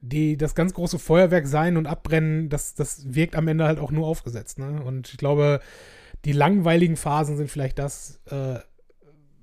[0.00, 3.90] die, das ganz große Feuerwerk sein und abbrennen, das, das wirkt am Ende halt auch
[3.90, 4.82] nur aufgesetzt, ne?
[4.82, 5.60] Und ich glaube,
[6.24, 8.58] die langweiligen Phasen sind vielleicht das, äh,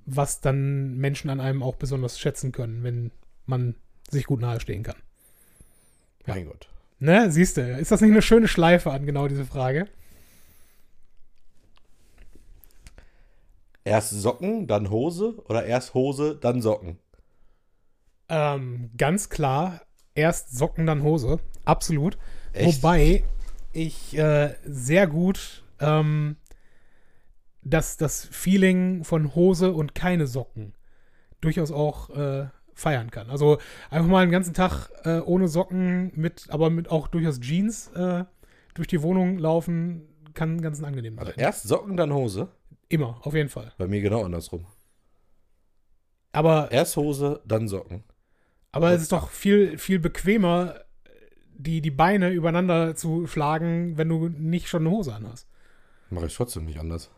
[0.06, 3.10] was dann Menschen an einem auch besonders schätzen können, wenn
[3.44, 3.74] man
[4.08, 4.96] sich gut nahestehen kann.
[6.26, 6.68] Mein Gott.
[6.98, 9.86] Ne, siehst du, ist das nicht eine schöne Schleife an genau diese Frage?
[13.84, 16.98] Erst Socken, dann Hose oder erst Hose, dann Socken?
[18.28, 19.82] Ähm, ganz klar,
[20.14, 21.38] erst Socken, dann Hose.
[21.64, 22.18] Absolut.
[22.52, 22.82] Echt?
[22.82, 23.22] Wobei
[23.72, 26.36] ich äh, sehr gut ähm,
[27.68, 30.74] das, das Feeling von Hose und keine Socken
[31.40, 33.30] durchaus auch äh, feiern kann.
[33.30, 33.58] Also
[33.90, 38.24] einfach mal einen ganzen Tag äh, ohne Socken, mit, aber mit auch durchaus Jeans äh,
[38.74, 41.26] durch die Wohnung laufen, kann ganz angenehm sein.
[41.26, 42.48] Also erst Socken, dann Hose?
[42.88, 43.72] Immer, auf jeden Fall.
[43.78, 44.66] Bei mir genau andersrum.
[46.32, 48.04] Aber, Erst Hose, dann Socken.
[48.70, 50.80] aber es ist doch viel, viel bequemer,
[51.54, 55.48] die, die Beine übereinander zu schlagen, wenn du nicht schon eine Hose an hast.
[56.10, 57.10] Mache ich trotzdem nicht anders.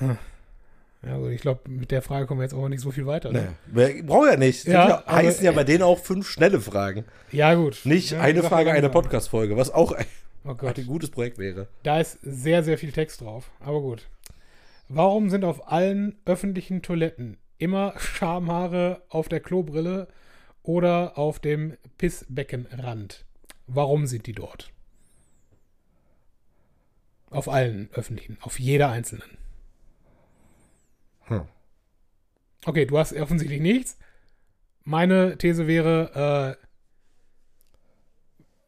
[0.00, 3.30] Ja, also ich glaube, mit der Frage kommen wir jetzt auch nicht so viel weiter.
[3.32, 3.40] Nee.
[3.40, 3.54] Ne?
[3.66, 4.64] Wer- Braucht ja nicht.
[4.66, 7.04] Ja, Ja, heißen ja bei denen auch fünf schnelle Fragen.
[7.30, 7.80] Ja, gut.
[7.84, 8.90] Nicht ja, eine Frage, eine.
[8.90, 10.06] Podcast-Folge, was auch ein,
[10.44, 11.68] Oh ein gutes Projekt wäre.
[11.82, 13.50] Da ist sehr, sehr viel Text drauf.
[13.60, 14.08] Aber gut.
[14.88, 20.08] Warum sind auf allen öffentlichen Toiletten immer Schamhaare auf der Klobrille
[20.62, 23.24] oder auf dem Pissbeckenrand?
[23.66, 24.70] Warum sind die dort?
[27.30, 29.36] Auf allen öffentlichen, auf jeder einzelnen.
[31.26, 31.42] Hm.
[32.64, 33.98] Okay, du hast offensichtlich nichts.
[34.84, 36.66] Meine These wäre, äh,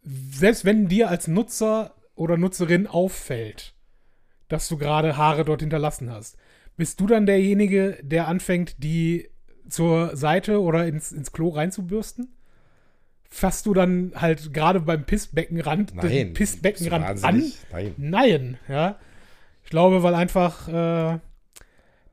[0.04, 3.74] selbst wenn dir als Nutzer oder Nutzerin auffällt,
[4.48, 6.36] dass du gerade Haare dort hinterlassen hast,
[6.76, 9.28] bist du dann derjenige, der anfängt, die
[9.68, 12.34] zur Seite oder ins, ins Klo reinzubürsten?
[13.28, 16.08] Fasst du dann halt gerade beim Pissbeckenrand Nein.
[16.08, 17.52] den Pissbeckenrand an?
[17.70, 17.94] Nein.
[17.98, 18.98] Nein, ja.
[19.64, 21.18] Ich glaube, weil einfach äh,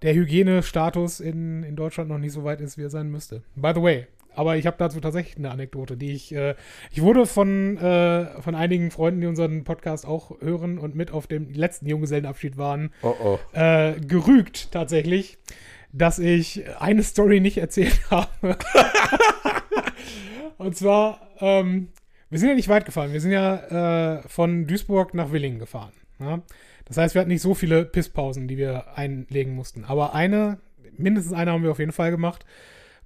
[0.05, 3.41] der Hygienestatus in, in Deutschland noch nicht so weit ist, wie er sein müsste.
[3.55, 6.53] By the way, aber ich habe dazu tatsächlich eine Anekdote, die ich, äh,
[6.91, 11.25] ich wurde von, äh, von einigen Freunden, die unseren Podcast auch hören und mit auf
[11.25, 13.39] dem letzten Junggesellenabschied waren, Oh oh.
[13.57, 15.39] äh, gerügt tatsächlich,
[15.91, 18.57] dass ich eine Story nicht erzählt habe.
[20.57, 21.89] Und zwar, ähm,
[22.29, 23.11] wir sind ja nicht weit gefahren.
[23.11, 25.93] Wir sind ja äh, von Duisburg nach Willingen gefahren.
[26.19, 26.41] Ja?
[26.85, 29.85] Das heißt, wir hatten nicht so viele Pisspausen, die wir einlegen mussten.
[29.85, 30.59] Aber eine,
[30.97, 32.45] mindestens eine haben wir auf jeden Fall gemacht.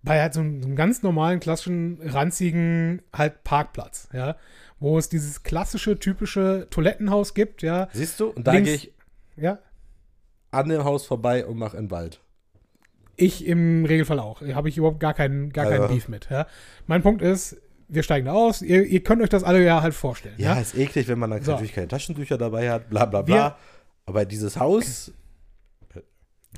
[0.02, 4.36] Bei halt so einem, so einem ganz normalen, klassischen, ranzigen halt Parkplatz, ja.
[4.80, 7.90] Wo es dieses klassische, typische Toilettenhaus gibt, ja.
[7.92, 8.28] Siehst du?
[8.30, 8.94] Und da gehe ich
[9.36, 9.60] Ja,
[10.52, 12.22] an dem Haus vorbei und mache in den Wald.
[13.18, 14.42] Ich im Regelfall auch.
[14.42, 16.30] Habe ich überhaupt gar keinen, gar keinen Also- Beef mit.
[16.30, 16.48] Ja.
[16.88, 17.58] Mein Punkt ist,
[17.90, 18.62] wir steigen da aus.
[18.62, 20.36] Ihr, ihr könnt euch das alle ja halt vorstellen.
[20.38, 20.62] Ja, Ja.
[20.62, 21.52] ist eklig, wenn man dann So.
[21.54, 23.36] natürlich keine Taschentücher dabei hat, bla bla bla.
[23.36, 23.56] Wir-
[24.06, 25.12] Aber dieses Haus.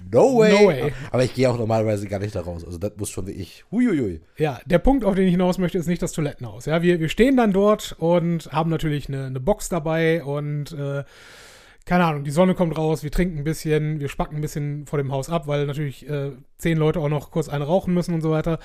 [0.09, 0.53] No way.
[0.53, 0.93] No way.
[1.11, 2.63] Aber ich gehe auch normalerweise gar nicht da raus.
[2.65, 3.65] Also das muss schon wie ich.
[3.71, 4.21] Huiuiui.
[4.37, 6.65] ja, der Punkt, auf den ich hinaus möchte, ist nicht das Toilettenhaus.
[6.65, 11.03] Ja, wir, wir stehen dann dort und haben natürlich eine, eine Box dabei und äh,
[11.85, 14.97] keine Ahnung, die Sonne kommt raus, wir trinken ein bisschen, wir spacken ein bisschen vor
[14.97, 18.21] dem Haus ab, weil natürlich äh, zehn Leute auch noch kurz eine rauchen müssen und
[18.21, 18.59] so weiter.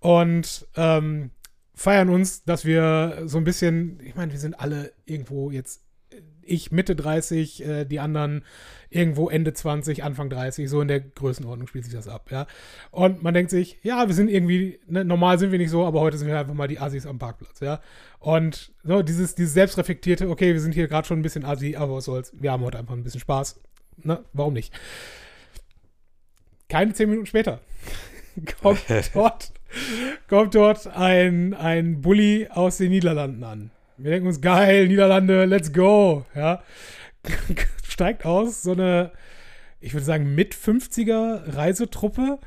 [0.00, 1.30] Und ähm,
[1.76, 5.82] feiern uns, dass wir so ein bisschen, ich meine, wir sind alle irgendwo jetzt,
[6.40, 8.44] ich Mitte 30, äh, die anderen
[8.88, 12.46] irgendwo Ende 20, Anfang 30, so in der Größenordnung spielt sich das ab, ja.
[12.90, 16.00] Und man denkt sich, ja, wir sind irgendwie, ne, normal sind wir nicht so, aber
[16.00, 17.80] heute sind wir einfach mal die Assis am Parkplatz, ja.
[18.20, 21.96] Und so dieses, dieses selbstreflektierte, okay, wir sind hier gerade schon ein bisschen Assi, aber
[21.96, 23.60] was soll's, wir haben heute einfach ein bisschen Spaß.
[23.98, 24.72] Ne, warum nicht?
[26.68, 27.60] Keine zehn Minuten später
[28.62, 28.80] kommt
[29.14, 29.52] dort,
[30.28, 33.70] kommt dort ein, ein Bully aus den Niederlanden an.
[33.96, 36.24] Wir denken uns, geil, Niederlande, let's go.
[36.34, 36.62] Ja.
[37.88, 39.12] Steigt aus, so eine,
[39.80, 42.38] ich würde sagen, mit 50er Reisetruppe,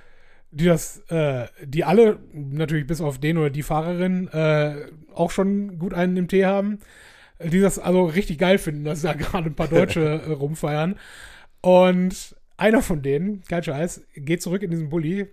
[0.51, 5.79] die das, äh, die alle, natürlich bis auf den oder die Fahrerin, äh, auch schon
[5.79, 6.79] gut einen im Tee haben,
[7.43, 10.95] die das also richtig geil finden, dass da gerade ein paar Deutsche äh, rumfeiern.
[11.61, 15.27] Und einer von denen, kein Scheiß, geht zurück in diesen Bulli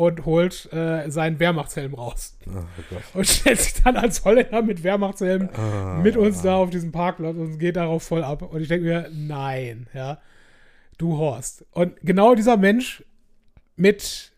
[0.00, 2.38] und holt äh, seinen Wehrmachtshelm raus.
[2.46, 3.18] Oh.
[3.18, 6.00] Und stellt sich dann als Holländer mit Wehrmachtshelm Ah.
[6.02, 8.40] mit uns da auf diesem Parkplatz und geht darauf voll ab.
[8.40, 10.18] Und ich denke mir, nein, ja,
[10.96, 11.66] du Horst.
[11.72, 13.04] Und genau dieser Mensch
[13.76, 14.32] mit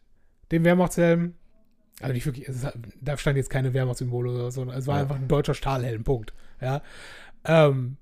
[0.50, 1.34] dem Wehrmachtshelm,
[2.00, 5.02] also nicht wirklich, es ist, da stand jetzt keine Wehrmachtssymbole oder so, es war Ja.
[5.02, 6.32] einfach ein deutscher Stahlhelm, Punkt.
[6.60, 6.82] Ja.
[7.44, 7.96] Ähm,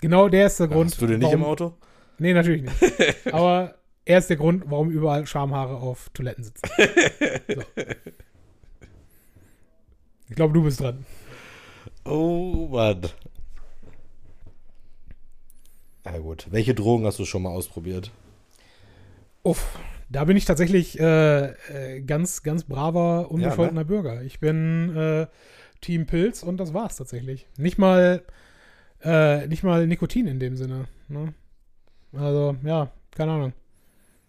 [0.00, 0.90] Genau der ist der Grund.
[0.90, 1.74] Hast du den nicht warum, im Auto?
[2.18, 3.32] Nee, natürlich nicht.
[3.32, 6.68] Aber er ist der Grund, warum überall Schamhaare auf Toiletten sitzen.
[7.54, 7.62] So.
[10.30, 11.04] Ich glaube, du bist dran.
[12.04, 13.02] Oh Mann.
[16.04, 16.46] Ja gut.
[16.50, 18.10] Welche Drogen hast du schon mal ausprobiert?
[19.42, 19.78] Uff,
[20.08, 24.22] da bin ich tatsächlich äh, äh, ganz, ganz braver, unbescholtener Bürger.
[24.22, 25.26] Ich bin äh,
[25.80, 27.46] Team Pilz und das war's tatsächlich.
[27.58, 28.22] Nicht mal,
[29.02, 30.86] äh, nicht mal Nikotin in dem Sinne.
[31.08, 31.34] Ne?
[32.12, 33.52] Also, ja, keine Ahnung.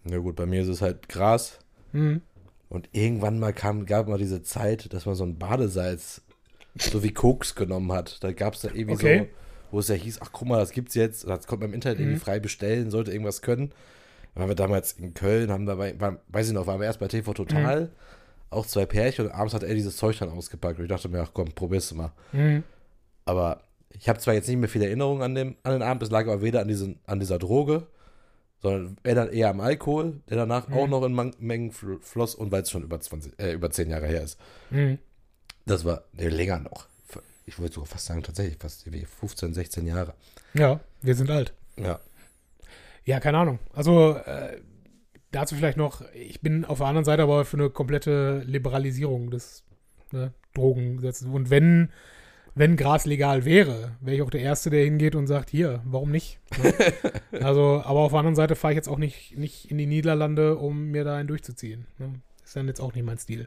[0.08, 1.58] Na gut, bei mir ist es halt Gras.
[1.92, 2.20] Hm.
[2.68, 6.22] Und irgendwann mal kam, gab mal diese Zeit, dass man so ein Badesalz
[6.78, 8.22] so wie Koks genommen hat.
[8.22, 9.18] Da gab es da irgendwie Okay.
[9.20, 9.26] so,
[9.72, 11.26] wo es ja hieß, ach guck mal, das gibt's jetzt.
[11.28, 12.20] Das konnte man im Internet irgendwie Mhm.
[12.20, 13.72] frei bestellen, sollte irgendwas können.
[14.34, 17.00] Da waren wir damals in Köln, haben dabei, waren, weiß ich noch, waren wir erst
[17.00, 17.88] bei TV Total, Mhm.
[18.50, 20.78] auch zwei Pärchen und abends hat er dieses Zeug dann ausgepackt.
[20.78, 22.12] Und ich dachte mir, ach komm, probier's mal.
[22.32, 22.62] Hm.
[23.24, 26.10] Aber ich habe zwar jetzt nicht mehr viele Erinnerungen an, dem, an den Abend, es
[26.10, 27.86] lag aber weder an, diesen, an dieser Droge,
[28.60, 30.74] sondern eher dann eher am Alkohol, der danach Mhm.
[30.74, 33.70] auch noch in Man Mengen fl floss und weil es schon über 20, äh, über
[33.70, 34.38] 10 Jahre her ist.
[34.70, 34.98] Hm.
[35.66, 36.86] Das war nee, länger noch.
[37.44, 40.14] Ich würde sogar fast sagen, tatsächlich fast wie 15, 16 Jahre.
[40.54, 41.52] Ja, wir sind alt.
[41.78, 42.00] Ja.
[43.04, 43.60] Ja, keine Ahnung.
[43.72, 44.60] Also, äh,
[45.30, 49.62] dazu vielleicht noch, ich bin auf der anderen Seite aber für eine komplette Liberalisierung des
[50.10, 51.28] ne, Drogengesetzes.
[51.28, 51.90] Und wenn,
[52.56, 56.10] wenn Gras legal wäre, wäre ich auch der Erste, der hingeht und sagt, hier, warum
[56.10, 56.40] nicht?
[56.62, 56.72] Ne?
[57.44, 60.56] also, aber auf der anderen Seite fahre ich jetzt auch nicht, nicht in die Niederlande,
[60.56, 61.86] um mir da einen durchzuziehen.
[61.98, 62.14] Ne?
[62.42, 63.46] Ist dann jetzt auch nicht mein Stil.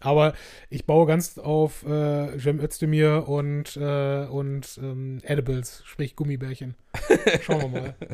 [0.00, 0.32] Aber
[0.70, 6.76] ich baue ganz auf äh, Cem Özdemir und, äh, und ähm, Edibles, sprich Gummibärchen.
[7.42, 7.94] Schauen wir mal.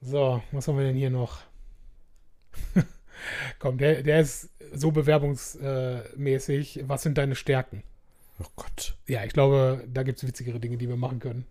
[0.00, 1.40] So, was haben wir denn hier noch?
[3.58, 6.84] Komm, der, der ist so bewerbungsmäßig.
[6.86, 7.82] Was sind deine Stärken?
[8.40, 8.96] Oh Gott.
[9.06, 11.44] Ja, ich glaube, da gibt es witzigere Dinge, die wir machen können.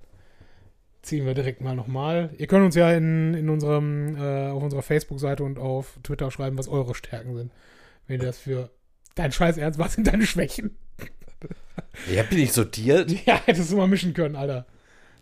[1.02, 2.32] Ziehen wir direkt mal nochmal.
[2.38, 6.58] Ihr könnt uns ja in, in unserem, äh, auf unserer Facebook-Seite und auf Twitter schreiben,
[6.58, 7.52] was eure Stärken sind.
[8.08, 8.72] Wenn ihr das für
[9.16, 10.78] dein Scheiß Ernst, was sind deine Schwächen?
[12.10, 13.12] Ich hab die nicht sortiert.
[13.26, 14.66] Ja, hättest du mal mischen können, Alter.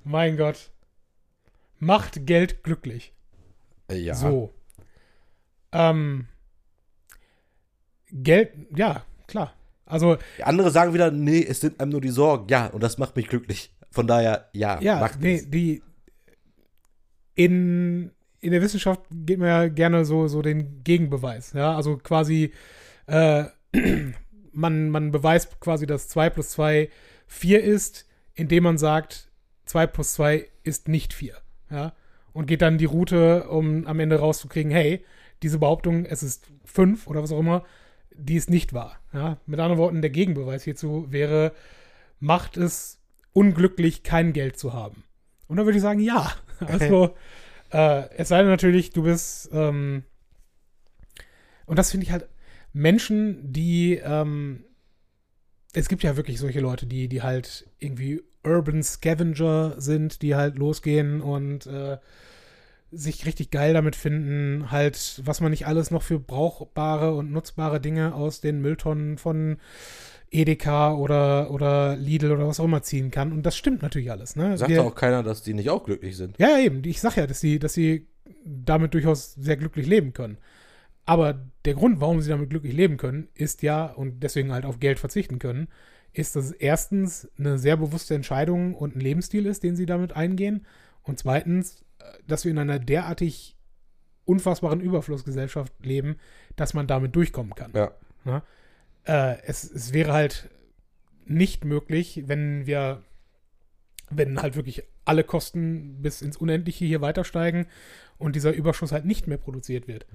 [0.03, 0.71] Mein Gott.
[1.79, 3.13] Macht Geld glücklich.
[3.89, 4.13] Äh, Ja.
[4.15, 4.53] So.
[5.71, 6.27] Ähm,
[8.11, 9.53] Geld, ja, klar.
[9.85, 12.47] Also, Andere sagen wieder, nee, es sind einem nur die Sorgen.
[12.49, 13.71] Ja, und das macht mich glücklich.
[13.91, 15.49] Von daher, ja, ja, macht nee, es.
[15.49, 15.81] die
[17.35, 21.53] in, in der Wissenschaft geht man ja gerne so, so den Gegenbeweis.
[21.53, 22.51] Ja, also quasi,
[23.07, 23.45] äh,
[24.51, 26.89] man, man beweist quasi, dass 2 plus 2
[27.27, 29.29] 4 ist, indem man sagt,
[29.65, 31.35] 2 plus 2 ist nicht 4.
[31.69, 31.93] Ja,
[32.33, 35.03] und geht dann die Route, um am Ende rauszukriegen, hey,
[35.43, 37.63] diese Behauptung, es ist 5 oder was auch immer,
[38.17, 38.99] die ist nicht wahr.
[39.13, 39.37] Ja?
[39.45, 41.53] Mit anderen Worten, der Gegenbeweis hierzu wäre,
[42.19, 43.01] macht es
[43.33, 45.03] unglücklich, kein Geld zu haben.
[45.47, 46.31] Und dann würde ich sagen, ja.
[46.67, 47.13] Also,
[47.71, 50.03] äh, es sei denn natürlich, du bist, ähm,
[51.65, 52.29] und das finde ich halt,
[52.71, 54.63] Menschen, die, ähm,
[55.73, 60.57] es gibt ja wirklich solche Leute, die, die halt irgendwie Urban Scavenger sind, die halt
[60.57, 61.97] losgehen und äh,
[62.95, 67.79] sich richtig geil damit finden, halt, was man nicht alles noch für brauchbare und nutzbare
[67.81, 69.57] Dinge aus den Mülltonnen von
[70.31, 73.31] Edeka oder, oder Lidl oder was auch immer ziehen kann.
[73.31, 74.35] Und das stimmt natürlich alles.
[74.35, 74.57] Ne?
[74.57, 76.37] Sagt Wir- auch keiner, dass die nicht auch glücklich sind.
[76.39, 76.83] ja, eben.
[76.85, 78.07] Ich sag ja, dass sie, dass sie
[78.43, 80.37] damit durchaus sehr glücklich leben können.
[81.05, 84.79] Aber der Grund, warum sie damit glücklich leben können, ist ja, und deswegen halt auf
[84.79, 85.67] Geld verzichten können,
[86.13, 90.15] ist, dass es erstens eine sehr bewusste Entscheidung und ein Lebensstil ist, den sie damit
[90.15, 90.65] eingehen.
[91.03, 91.84] Und zweitens,
[92.27, 93.55] dass wir in einer derartig
[94.25, 96.17] unfassbaren Überflussgesellschaft leben,
[96.55, 97.71] dass man damit durchkommen kann.
[98.25, 98.43] Ja.
[99.05, 100.49] Äh, es, es wäre halt
[101.25, 103.03] nicht möglich, wenn wir,
[104.09, 107.67] wenn halt wirklich alle Kosten bis ins Unendliche hier weiter steigen
[108.17, 110.05] und dieser Überschuss halt nicht mehr produziert wird.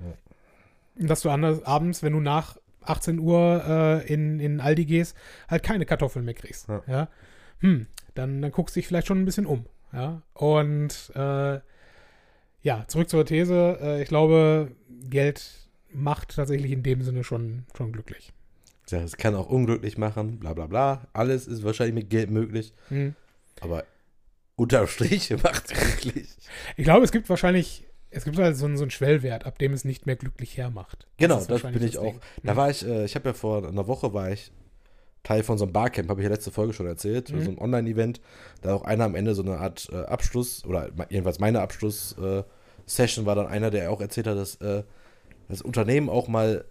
[0.98, 5.16] Und Dass du anders, abends, wenn du nach 18 Uhr äh, in, in Aldi gehst,
[5.48, 6.68] halt keine Kartoffeln mehr kriegst.
[6.68, 6.82] Ja.
[6.86, 7.08] Ja.
[7.60, 9.66] Hm, dann, dann guckst du dich vielleicht schon ein bisschen um.
[9.92, 10.22] Ja.
[10.34, 11.60] Und äh,
[12.62, 13.78] ja, zurück zur These.
[13.80, 14.72] Äh, ich glaube,
[15.08, 15.50] Geld
[15.92, 18.32] macht tatsächlich in dem Sinne schon, schon glücklich.
[18.90, 21.06] Ja, Es kann auch unglücklich machen, bla bla bla.
[21.12, 22.72] Alles ist wahrscheinlich mit Geld möglich.
[22.88, 23.14] Hm.
[23.60, 23.84] Aber
[24.56, 26.28] unterm Strich macht es glücklich.
[26.76, 29.72] Ich glaube, es gibt wahrscheinlich, es gibt halt so einen, so einen Schwellwert, ab dem
[29.72, 31.06] es nicht mehr glücklich hermacht.
[31.18, 32.14] Genau, das, bin ich auch.
[32.42, 32.56] Da Mhm.
[32.56, 34.50] war ich, äh, ich habe ja vor einer Woche war ich
[35.22, 37.42] Teil von so einem Barcamp, habe ich ja letzte Folge schon erzählt, Mhm.
[37.42, 38.20] so einem Online-Event.
[38.62, 43.34] Da auch einer am Ende so eine Art äh, Abschluss, oder jedenfalls meine Abschluss-Session war
[43.34, 44.82] dann einer, der auch erzählt hat, dass äh,
[45.48, 46.64] das Unternehmen auch mal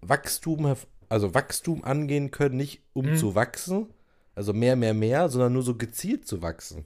[0.00, 0.74] Wachstum,
[1.08, 3.16] also Wachstum angehen können, nicht um Mhm.
[3.16, 3.86] zu wachsen,
[4.34, 6.84] also mehr, mehr, mehr, sondern nur so gezielt zu wachsen.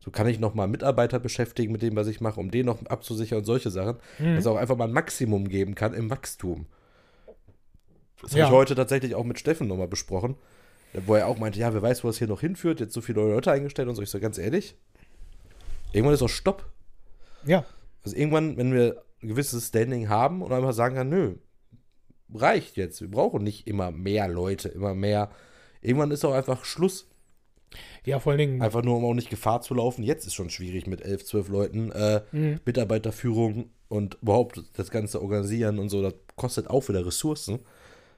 [0.00, 2.84] So kann ich noch mal Mitarbeiter beschäftigen mit dem, was ich mache, um den noch
[2.86, 3.96] abzusichern und solche Sachen.
[4.18, 4.34] Mhm.
[4.36, 6.66] Dass es auch einfach mal ein Maximum geben kann im Wachstum.
[8.22, 8.44] Das Ja.
[8.44, 10.36] habe ich heute tatsächlich auch mit Steffen nochmal besprochen.
[11.04, 13.20] Wo er auch meinte, ja, wer weiß, wo es hier noch hinführt, jetzt so viele
[13.20, 14.02] neue Leute eingestellt und so.
[14.02, 14.76] Ich so, ganz ehrlich,
[15.92, 16.64] irgendwann ist auch Stopp.
[17.44, 17.64] Ja,
[18.04, 21.34] Also irgendwann, wenn wir ein gewisses Standing haben und einfach sagen kann, nö,
[22.34, 23.00] reicht jetzt.
[23.00, 25.30] Wir brauchen nicht immer mehr Leute, immer mehr.
[25.82, 27.08] Irgendwann ist auch einfach Schluss.
[28.04, 28.62] ja, vor allen Dingen.
[28.62, 30.02] Einfach nur, um auch nicht Gefahr zu laufen.
[30.02, 31.90] Jetzt ist schon schwierig mit elf, zwölf Leuten.
[31.92, 32.60] Äh, Mhm.
[32.64, 37.58] Mitarbeiterführung und überhaupt das Ganze organisieren und so, das kostet auch wieder Ressourcen.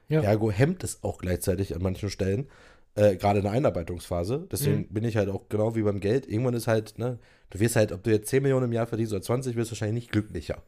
[0.09, 0.21] Ja.
[0.21, 2.47] Ergo hemmt es auch gleichzeitig an manchen Stellen,
[2.95, 4.47] äh, gerade in der Einarbeitungsphase.
[4.51, 4.87] Deswegen Mhm.
[4.93, 6.27] bin ich halt auch genau wie beim Geld.
[6.27, 7.19] Irgendwann ist halt, ne,
[7.51, 9.73] du wirst halt, ob du jetzt 10 Millionen im Jahr verdienst oder 20, wirst du
[9.73, 10.61] wahrscheinlich nicht glücklicher.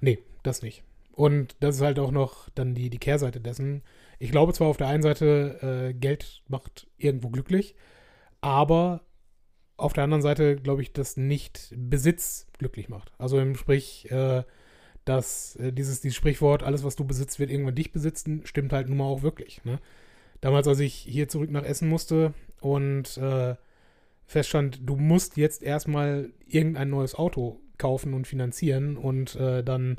[0.00, 0.82] Nee, das nicht.
[1.12, 3.82] Und das ist halt auch noch dann die, die Kehrseite dessen.
[4.18, 7.76] Ich glaube zwar auf der einen Seite, äh, Geld macht irgendwo glücklich,
[8.40, 9.02] aber
[9.76, 13.12] auf der anderen Seite glaube ich, dass nicht Besitz glücklich macht.
[13.18, 14.42] Also im Sprich, äh,
[15.04, 18.88] dass äh, dieses, dieses Sprichwort, alles was du besitzt, wird irgendwann dich besitzen, stimmt halt
[18.88, 19.64] nun mal auch wirklich.
[19.64, 19.78] Ne?
[20.40, 23.54] Damals, als ich hier zurück nach Essen musste und äh,
[24.26, 29.96] feststand, du musst jetzt erstmal irgendein neues Auto kaufen und finanzieren und äh, dann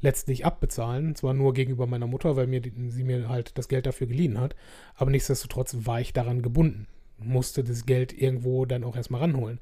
[0.00, 1.14] letztlich abbezahlen.
[1.14, 4.40] Zwar nur gegenüber meiner Mutter, weil mir die, sie mir halt das Geld dafür geliehen
[4.40, 4.54] hat,
[4.96, 6.86] aber nichtsdestotrotz war ich daran gebunden.
[7.18, 9.60] Musste das Geld irgendwo dann auch erstmal ranholen.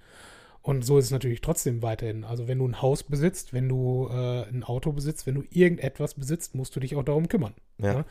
[0.62, 2.24] Und so ist es natürlich trotzdem weiterhin.
[2.24, 6.14] Also wenn du ein Haus besitzt, wenn du äh, ein Auto besitzt, wenn du irgendetwas
[6.14, 7.54] besitzt, musst du dich auch darum kümmern.
[7.78, 7.94] Ja.
[7.94, 8.04] Ja.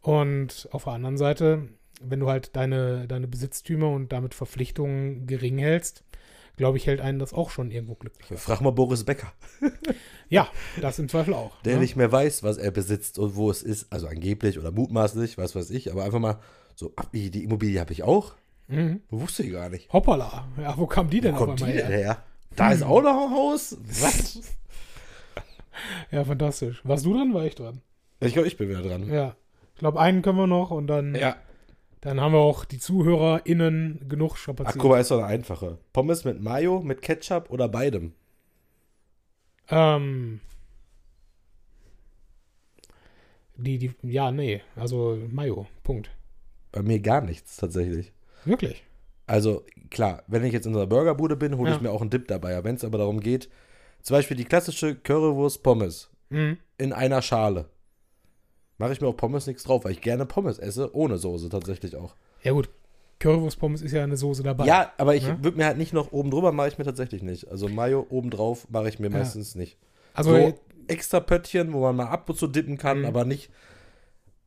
[0.00, 1.68] Und auf der anderen Seite,
[2.02, 6.04] wenn du halt deine, deine Besitztümer und damit Verpflichtungen gering hältst,
[6.56, 8.38] glaube ich, hält einen das auch schon irgendwo glücklich.
[8.38, 9.32] Frag mal Boris Becker,
[10.28, 10.48] Ja,
[10.80, 11.60] das im Zweifel auch.
[11.62, 11.80] der ne?
[11.80, 13.92] nicht mehr weiß, was er besitzt und wo es ist.
[13.92, 16.40] Also angeblich oder mutmaßlich, was weiß ich, aber einfach mal
[16.74, 18.34] so, die Immobilie habe ich auch?
[18.68, 19.02] Mhm.
[19.10, 19.92] Wusste ich gar nicht.
[19.92, 20.48] Hoppala.
[20.58, 21.86] Ja, wo kam die denn Wo auf kommt die her?
[21.86, 22.22] her?
[22.56, 23.76] Da ist auch noch ein Haus?
[23.86, 24.40] Was?
[26.12, 26.80] Ja, fantastisch.
[26.84, 27.34] Warst du dran?
[27.34, 27.80] War ich dran.
[28.20, 29.12] ich glaube, ich bin wieder dran.
[29.12, 29.34] Ja.
[29.74, 31.34] Ich glaube, einen können wir noch und dann, Ja.
[32.00, 34.78] dann haben wir auch die ZuhörerInnen genug Ach, strapaziert.
[34.80, 35.78] guck mal, ist doch eine einfache.
[35.92, 38.12] Pommes mit Mayo, mit Ketchup oder beidem?
[39.68, 40.40] Ähm,
[43.56, 44.62] die, die, ja, nee.
[44.76, 45.66] Also Mayo.
[45.82, 46.10] Punkt.
[46.70, 48.12] Bei mir gar nichts, tatsächlich.
[48.44, 48.84] Wirklich.
[49.26, 51.76] Also, klar, wenn ich jetzt in einer Burgerbude bin, hole Ja.
[51.76, 52.62] ich mir auch einen Dip dabei.
[52.62, 53.48] Wenn es aber darum geht,
[54.02, 56.58] zum Beispiel die klassische Currywurst Pommes Mhm.
[56.78, 57.66] in einer Schale,
[58.78, 61.96] mache ich mir auf Pommes nichts drauf, weil ich gerne Pommes esse, ohne Soße tatsächlich
[61.96, 62.14] auch.
[62.42, 62.68] Ja, gut.
[63.20, 64.66] Currywurst-Pommes ist ja eine Soße dabei.
[64.66, 65.42] Ja, aber ich Ja.
[65.42, 67.48] würde mir halt nicht noch oben drüber, mache ich mir tatsächlich nicht.
[67.48, 69.18] Also Mayo oben drauf mache ich mir Ja.
[69.18, 69.78] meistens nicht.
[70.12, 70.54] Also, so
[70.88, 73.04] extra Pöttchen, wo man mal ab und zu dippen kann, Mhm.
[73.06, 73.50] aber nicht.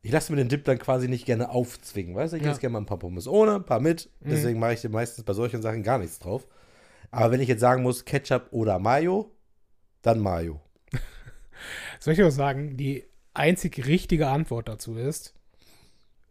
[0.02, 2.14] Ich lasse mir den Dip dann quasi nicht gerne aufzwingen.
[2.14, 2.52] Weißt du, ich Ja.
[2.52, 4.10] esse gerne mal ein paar Pommes ohne, ein paar mit.
[4.20, 4.30] Mhm.
[4.30, 6.46] Deswegen mache ich dir meistens bei solchen Sachen gar nichts drauf.
[7.10, 9.32] Aber wenn ich jetzt sagen muss, Ketchup oder Mayo,
[10.02, 10.60] dann Mayo.
[12.00, 15.34] soll ich auch sagen, die einzig richtige Antwort dazu ist,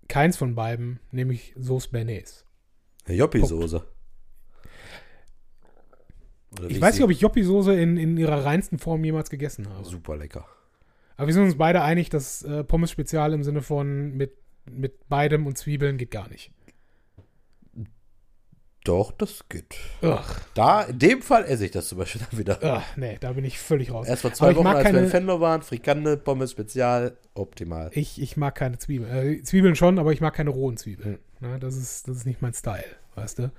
[0.08, 2.46] keins von beiden, nämlich Sauce Bernays.
[3.08, 3.84] Joppi-Soße.
[6.70, 9.84] Ich weiß nicht, ob ich Joppi-Soße in, in ihrer reinsten Form jemals gegessen habe.
[9.86, 10.46] Super lecker.
[11.18, 14.34] Aber wir sind uns beide einig, dass äh, Pommes Spezial im Sinne von mit,
[14.70, 16.52] mit beidem und Zwiebeln geht gar nicht.
[18.84, 19.76] Doch, das geht.
[20.02, 20.22] Ugh,
[20.54, 22.60] Da, in dem Fall esse ich das zum Beispiel dann wieder.
[22.64, 24.08] ugh, nee, da bin ich völlig raus.
[24.08, 27.18] Erst vor zwei ich Wochen, mag als wir keine- in Fenlo waren, Frikandel, Pommes Spezial,
[27.34, 27.90] optimal.
[27.94, 29.12] Ich, ich mag keine Zwiebeln.
[29.12, 31.20] Äh, Zwiebeln schon, aber ich mag keine rohen Zwiebeln.
[31.42, 31.50] Hm.
[31.52, 33.52] Ne, das, ist, das ist nicht mein Style, weißt du?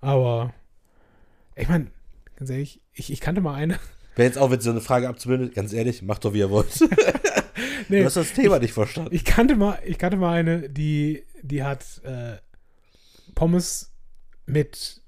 [0.00, 0.54] Aber
[1.56, 1.88] ich meine,
[2.36, 3.78] ganz ehrlich, ich, ich kannte mal eine.
[4.20, 6.78] Wer jetzt auch mit so eine Frage abzubilden, ganz ehrlich, macht doch wie ihr wollt.
[7.88, 9.14] Nee, Du hast das Thema nicht verstanden.
[9.14, 12.36] ich kannte mal, ich kannte mal eine, die, die hat äh,
[13.34, 13.94] Pommes
[14.44, 15.00] mit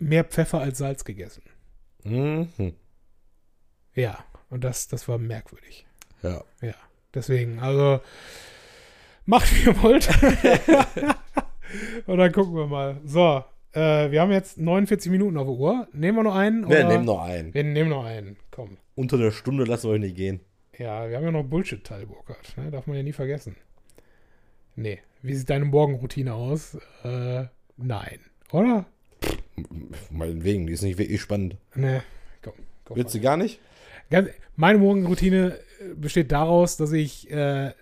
[0.00, 1.44] mehr Pfeffer als Salz gegessen.
[2.02, 2.48] Mhm.
[3.94, 5.86] Ja, und das, das war merkwürdig.
[6.24, 6.42] Ja.
[6.60, 6.74] Ja,
[7.14, 8.00] deswegen, also
[9.24, 10.08] macht wie ihr wollt.
[12.06, 13.00] und dann gucken wir mal.
[13.04, 15.88] So, äh, wir haben jetzt 49 Minuten auf der Uhr.
[15.92, 16.68] Nehmen wir noch einen?
[16.68, 17.54] Wir nehmen noch einen.
[17.54, 18.36] Wir nehmen noch einen.
[18.50, 18.76] Komm.
[18.94, 20.40] Unter der Stunde lassen wir euch nicht gehen.
[20.78, 22.56] Ja, wir haben ja noch Bullshit-Teil, Burkhard.
[22.56, 22.70] Ne?
[22.70, 23.56] Darf man ja nie vergessen.
[24.76, 25.00] Nee.
[25.22, 26.78] Wie sieht deine Morgenroutine aus?
[27.04, 27.44] Äh,
[27.76, 28.20] nein.
[28.52, 28.86] Oder?
[30.10, 31.56] Meinetwegen, die ist nicht wirklich spannend.
[31.74, 32.00] Nee.
[32.42, 32.54] Komm.
[32.84, 33.60] komm Willst du gar nicht?
[34.10, 37.72] Ganz, meine Morgenroutine äh, besteht daraus, dass ich äh,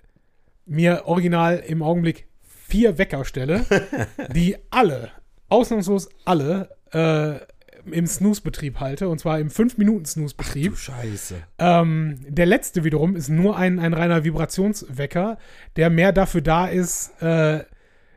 [0.66, 3.64] mir original im Augenblick vier Wecker stelle,
[4.34, 5.10] die alle,
[5.48, 7.38] ausnahmslos alle, äh,
[7.90, 10.76] im Snooze-Betrieb halte, und zwar im 5-Minuten-Snooze-Betrieb.
[10.76, 11.36] Scheiße.
[11.58, 15.38] Ähm, der letzte wiederum ist nur ein, ein reiner Vibrationswecker,
[15.76, 17.64] der mehr dafür da ist, äh,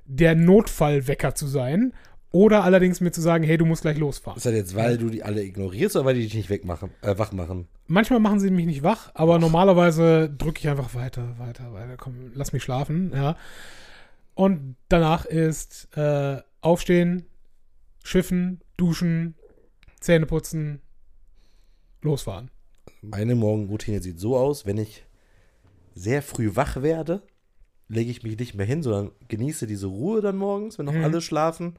[0.05, 1.93] der Notfallwecker zu sein
[2.33, 4.37] Oder allerdings mir zu sagen, hey, du musst gleich losfahren.
[4.37, 7.17] Ist das jetzt, weil du die alle ignorierst oder weil die dich nicht wegmachen, äh,
[7.17, 7.67] wach machen?
[7.87, 11.97] Manchmal machen sie mich nicht wach, aber normalerweise drücke ich einfach weiter, weiter, weiter.
[11.97, 13.35] Komm, lass mich schlafen, ja.
[14.33, 17.25] Und danach ist äh, aufstehen,
[18.03, 19.35] schiffen, duschen,
[19.99, 20.81] Zähne putzen,
[22.01, 22.49] losfahren.
[23.01, 25.03] Meine Morgenroutine sieht so aus, wenn ich
[25.93, 27.21] sehr früh wach werde,
[27.87, 31.03] lege ich mich nicht mehr hin, sondern genieße diese Ruhe dann morgens, wenn noch Mhm.
[31.03, 31.75] alle schlafen.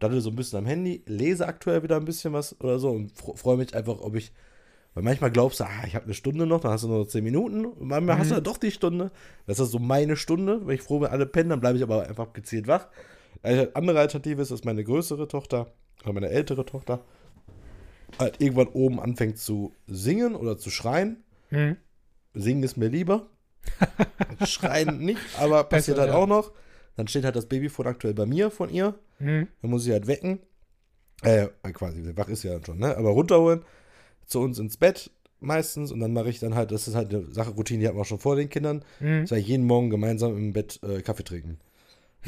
[0.00, 3.12] Daddel so ein bisschen am Handy, lese aktuell wieder ein bisschen was oder so und
[3.12, 4.32] fr- freue mich einfach, ob ich.
[4.92, 7.24] Weil manchmal glaubst du, ah, ich habe eine Stunde noch, dann hast du nur zehn
[7.24, 7.64] Minuten.
[7.64, 8.36] Und manchmal hast du Mhm.
[8.38, 9.10] dann doch die Stunde.
[9.46, 10.66] Das ist so meine Stunde.
[10.66, 12.88] Wenn ich froh bin, alle pennen, dann bleibe ich aber einfach gezielt wach.
[13.42, 15.72] Eine andere Alternative ist, dass meine größere Tochter
[16.02, 17.04] oder meine ältere Tochter
[18.18, 21.24] halt irgendwann oben anfängt zu singen oder zu schreien.
[21.50, 21.76] Mhm.
[22.34, 23.26] Singen ist mir lieber.
[24.44, 26.22] Schreien nicht, aber passiert Besser, halt ja.
[26.22, 26.52] auch noch.
[26.96, 28.94] Dann steht halt das Babyfon aktuell bei mir von ihr.
[29.18, 29.48] Mhm.
[29.62, 30.40] Dann muss ich halt wecken.
[31.22, 32.96] Äh, quasi, wach ist ja dann schon, ne?
[32.96, 33.64] Aber runterholen,
[34.26, 35.10] zu uns ins Bett
[35.40, 35.92] meistens.
[35.92, 38.02] Und dann mache ich dann halt, das ist halt eine Sache, Routine, die hatten wir
[38.02, 38.84] auch schon vor den Kindern.
[39.00, 39.22] Mhm.
[39.22, 41.58] Das heißt, jeden Morgen gemeinsam im Bett äh, Kaffee trinken.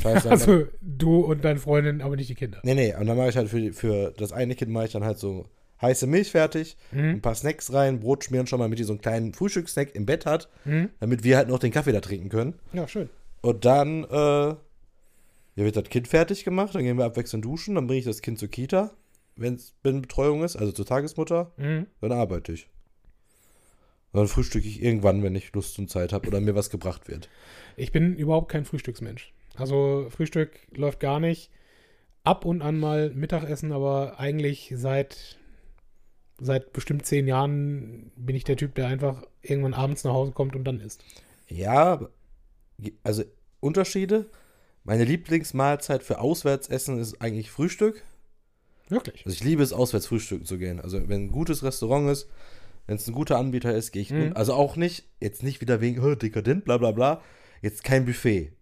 [0.03, 2.61] Dann, Also du und deine Freundin, aber nicht die Kinder.
[2.64, 5.05] nee, nee, und dann mache ich halt für, für das eine Kind mache ich dann
[5.05, 5.47] halt so
[5.82, 7.20] heiße Milch fertig, ein Mhm.
[7.20, 10.24] paar Snacks rein, Brot schmieren schon mal, damit die so einen kleinen Frühstückssnack im Bett
[10.26, 10.90] hat, Mhm.
[11.01, 12.55] damit wir halt noch den Kaffee da trinken können.
[12.72, 13.09] Ja, schön.
[13.42, 14.09] Und dann äh,
[14.49, 14.57] ja,
[15.57, 18.38] wird das Kind fertig gemacht, dann gehen wir abwechselnd duschen, dann bringe ich das Kind
[18.38, 18.92] zur Kita,
[19.36, 21.86] wenn es Betreuung ist, also zur Tagesmutter, Mhm.
[22.01, 22.68] dann arbeite ich.
[24.12, 27.07] Und dann frühstücke ich irgendwann, wenn ich Lust und Zeit habe oder mir was gebracht
[27.09, 27.28] wird.
[27.76, 29.32] Ich bin überhaupt kein Frühstücksmensch.
[29.57, 31.50] Also Frühstück läuft gar nicht.
[32.24, 35.38] Ab und an mal Mittagessen, aber eigentlich seit,
[36.40, 40.57] seit bestimmt zehn Jahren bin ich der Typ, der einfach irgendwann abends nach Hause kommt
[40.57, 41.04] und dann isst.
[41.48, 42.09] Ja,
[43.04, 43.22] also
[43.61, 44.26] Unterschiede.
[44.82, 48.02] Meine Lieblingsmahlzeit für Auswärtsessen ist eigentlich Frühstück.
[48.88, 49.24] Wirklich.
[49.26, 50.80] Also ich liebe es, auswärts frühstücken zu gehen.
[50.80, 52.28] Also wenn ein gutes Restaurant ist,
[52.86, 54.11] wenn es ein guter Anbieter ist, gehe ich.
[54.11, 54.32] Mhm.
[54.34, 57.22] Also auch nicht, jetzt nicht wieder wegen "Hö, dekadent, bla bla bla.
[57.62, 58.52] Jetzt kein Buffet.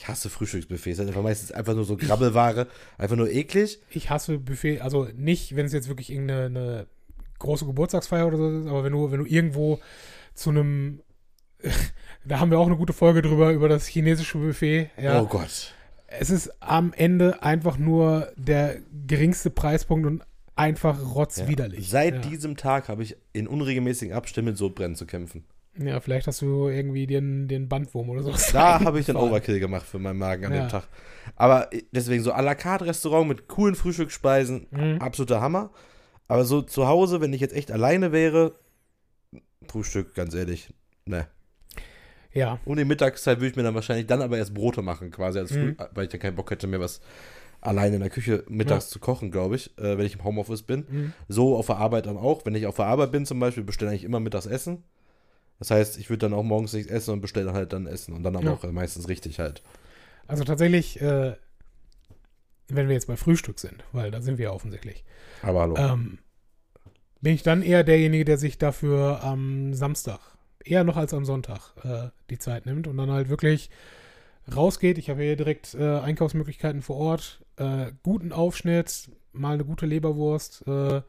[0.00, 0.96] Ich hasse Frühstücksbuffets.
[0.96, 3.80] Das ist einfach meistens einfach nur so Grabbelware, einfach nur eklig.
[3.90, 6.86] Ich hasse Buffet, also nicht, wenn es jetzt wirklich irgendeine eine
[7.38, 9.78] große Geburtstagsfeier oder so ist, aber wenn du, wenn du irgendwo
[10.32, 11.02] zu einem,
[12.24, 15.20] da haben wir auch eine gute Folge drüber, über das chinesische Buffet, ja.
[15.20, 15.74] Oh Gott.
[16.06, 20.22] Es ist am Ende einfach nur der geringste Preispunkt und
[20.56, 21.08] einfach Ja.
[21.08, 21.90] rotzwiderlich.
[21.90, 22.30] Seit ja.
[22.30, 25.44] diesem Tag habe ich in unregelmäßigen Abständen mit Sodbrennen zu kämpfen.
[25.86, 28.32] Ja, vielleicht hast du irgendwie den, den Bandwurm oder so.
[28.52, 30.60] Da habe ich den Overkill gemacht für meinen Magen an Ja.
[30.66, 30.88] dem Tag.
[31.36, 34.98] Aber deswegen so à la carte Restaurant mit coolen Frühstücksspeisen, Mhm.
[35.00, 35.70] absoluter Hammer.
[36.28, 38.54] Aber so zu Hause, wenn ich jetzt echt alleine wäre,
[39.68, 40.72] Frühstück, ganz ehrlich,
[41.06, 41.26] ne.
[42.32, 45.38] Ja, Um die Mittagszeit würde ich mir dann wahrscheinlich dann aber erst Brote machen, quasi
[45.40, 45.76] als Mhm.
[45.94, 47.00] weil ich dann keinen Bock hätte, mir was
[47.60, 50.86] alleine in der Küche mittags zu kochen, glaube ich, äh, wenn ich im Homeoffice bin.
[50.88, 51.12] Mhm.
[51.28, 52.46] So auf der Arbeit dann auch.
[52.46, 54.82] Wenn ich auf der Arbeit bin zum Beispiel, bestelle ich immer mittags Essen.
[55.60, 58.22] Das heißt, ich würde dann auch morgens nichts essen und bestelle halt dann Essen und
[58.24, 58.52] dann aber Ja.
[58.54, 59.62] auch meistens richtig halt.
[60.26, 61.36] also tatsächlich, äh,
[62.68, 65.04] wenn wir jetzt bei Frühstück sind, weil da sind wir ja offensichtlich,
[65.42, 65.76] Aber hallo.
[65.76, 66.18] ähm,
[67.20, 70.20] bin ich dann eher derjenige, der sich dafür am Samstag,
[70.64, 73.70] eher noch als am Sonntag, äh, die Zeit nimmt und dann halt wirklich
[74.54, 74.98] rausgeht.
[74.98, 80.66] Ich habe hier direkt äh, Einkaufsmöglichkeiten vor Ort, äh, guten Aufschnitt, mal eine gute Leberwurst,
[80.66, 81.02] äh,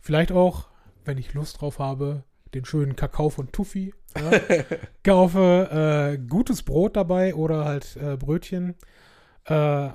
[0.00, 0.68] vielleicht auch,
[1.04, 2.24] wenn ich Lust drauf habe,
[2.54, 3.92] den schönen Kakao von Tuffy.
[4.16, 4.30] Ja.
[5.04, 8.74] Kaufe äh, gutes Brot dabei oder halt äh, Brötchen.
[9.44, 9.88] Äh,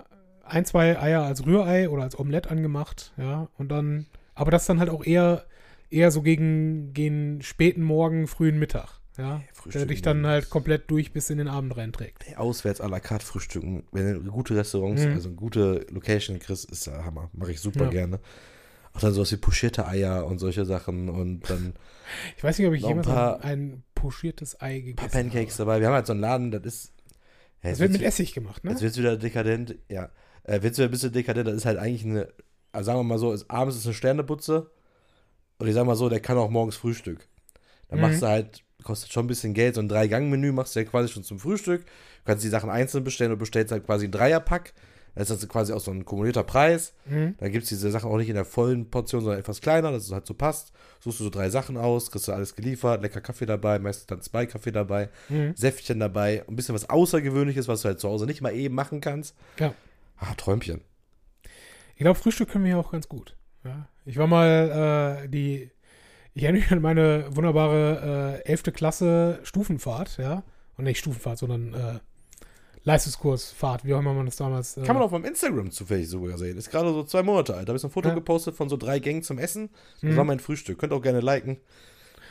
[0.43, 3.47] ein, zwei Eier als Rührei oder als Omelett angemacht, ja.
[3.57, 5.45] Und dann, aber das dann halt auch eher,
[5.89, 9.41] eher so gegen, gegen späten Morgen, frühen Mittag, ja.
[9.73, 12.25] Der dich dann halt komplett durch bis in den Abend reinträgt.
[12.27, 15.13] Ey, auswärts à la carte frühstücken, wenn du gute Restaurants, Mhm.
[15.13, 17.29] also eine gute Location kriegst, ist der Hammer.
[17.33, 17.89] Mache ich super Ja.
[17.91, 18.19] gerne.
[18.93, 21.73] Auch dann sowas wie pochierte Eier und solche Sachen und dann
[22.37, 25.21] Ich weiß nicht, ob ich ein jemals paar- ein, ein pochiertes Ei ein gegessen paar
[25.21, 25.69] Pancakes habe.
[25.69, 25.79] dabei.
[25.79, 26.93] Wir haben halt so einen Laden, das ist.
[27.63, 28.71] Ja, Das wird mit Essig gemacht, ne?
[28.71, 30.09] Jetzt wird es wieder dekadent, ja.
[30.43, 32.27] Äh, wird wieder ein bisschen dekadent, das ist halt eigentlich eine,
[32.71, 34.71] also sagen wir mal so, ist, abends ist eine Sterneputze
[35.59, 37.27] und ich sag mal so, der kann auch morgens Frühstück.
[37.87, 38.05] Dann Mhm.
[38.05, 41.09] machst du halt, kostet schon ein bisschen Geld, so ein Drei-Gang-Menü machst du ja quasi
[41.13, 41.85] schon zum Frühstück.
[41.85, 41.91] Du
[42.25, 44.73] kannst die Sachen einzeln bestellen und bestellst halt quasi einen Dreierpack.
[45.15, 46.93] Das ist also quasi auch so ein kumulierter Preis.
[47.05, 47.35] Mhm.
[47.37, 50.05] Dann gibt es diese Sachen auch nicht in der vollen Portion, sondern etwas kleiner, dass
[50.05, 50.71] es halt so passt.
[51.01, 54.21] Suchst du so drei Sachen aus, kriegst du alles geliefert, lecker Kaffee dabei, meistens dann
[54.21, 55.53] zwei Kaffee dabei, Mhm.
[55.55, 59.01] Säftchen dabei, ein bisschen was Außergewöhnliches, was du halt zu Hause nicht mal eben machen
[59.01, 59.35] kannst.
[59.59, 59.73] Ja.
[60.17, 60.81] Ah, Träumchen.
[61.95, 63.35] Ich glaube, Frühstück können wir ja auch ganz gut.
[63.63, 63.87] Ja.
[64.05, 65.69] Ich war mal äh, die,
[66.33, 68.63] ich erinnere mich an meine wunderbare äh, 11.
[68.73, 70.43] Klasse Stufenfahrt, ja.
[70.77, 71.99] Und nicht Stufenfahrt, sondern äh,
[72.83, 74.77] Leistungskursfahrt, wie auch immer man das damals.
[74.77, 76.57] Äh, Kann man auf meinem Instagram zufällig sogar sehen.
[76.57, 77.67] Ist gerade so zwei Monate alt.
[77.67, 78.15] Da habe ich so ein Foto Ja.
[78.15, 79.69] gepostet von so drei Gängen zum Essen.
[80.01, 80.17] Das Mhm.
[80.17, 80.79] war mein Frühstück.
[80.79, 81.57] Könnt auch gerne liken.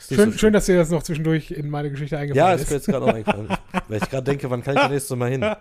[0.08, 2.70] Schön, so schön, dass dir das noch zwischendurch in meine Geschichte Ja, eingefallen ist ist.
[2.70, 3.48] mir jetzt gerade auch eingefallen.
[3.88, 5.44] Weil ich gerade denke, wann kann ich das nächste Mal hin?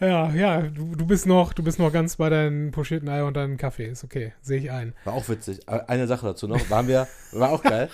[0.00, 3.36] Ja, ja, du, du bist noch, du bist noch ganz bei deinen pochierten Eier und
[3.36, 3.86] deinem Kaffee.
[3.86, 4.92] Ist okay, sehe ich ein.
[5.04, 5.60] War auch witzig.
[5.68, 6.68] Äh, Eine Sache dazu noch.
[6.68, 7.88] Waren wir, war auch geil.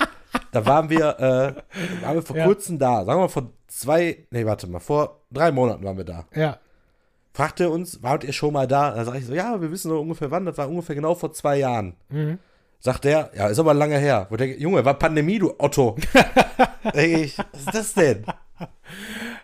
[0.51, 2.47] Da waren wir, äh, waren wir vor Ja.
[2.47, 3.05] kurzem da.
[3.05, 6.27] Sagen wir mal vor zwei, nee, warte mal, vor drei Monaten waren wir da.
[6.35, 6.59] Ja,
[7.33, 8.91] Fragte er uns, wart ihr schon mal da?
[8.91, 10.45] Da sag ich so, ja, wir wissen doch ungefähr wann.
[10.47, 11.95] Das war ungefähr genau vor zwei Jahren.
[12.09, 12.39] mhm.
[12.81, 14.27] Sagt der, ja, ist aber lange her.
[14.31, 15.97] Wo denke, Junge, war Pandemie, du Otto.
[16.95, 18.25] Denk ich, was ist das denn?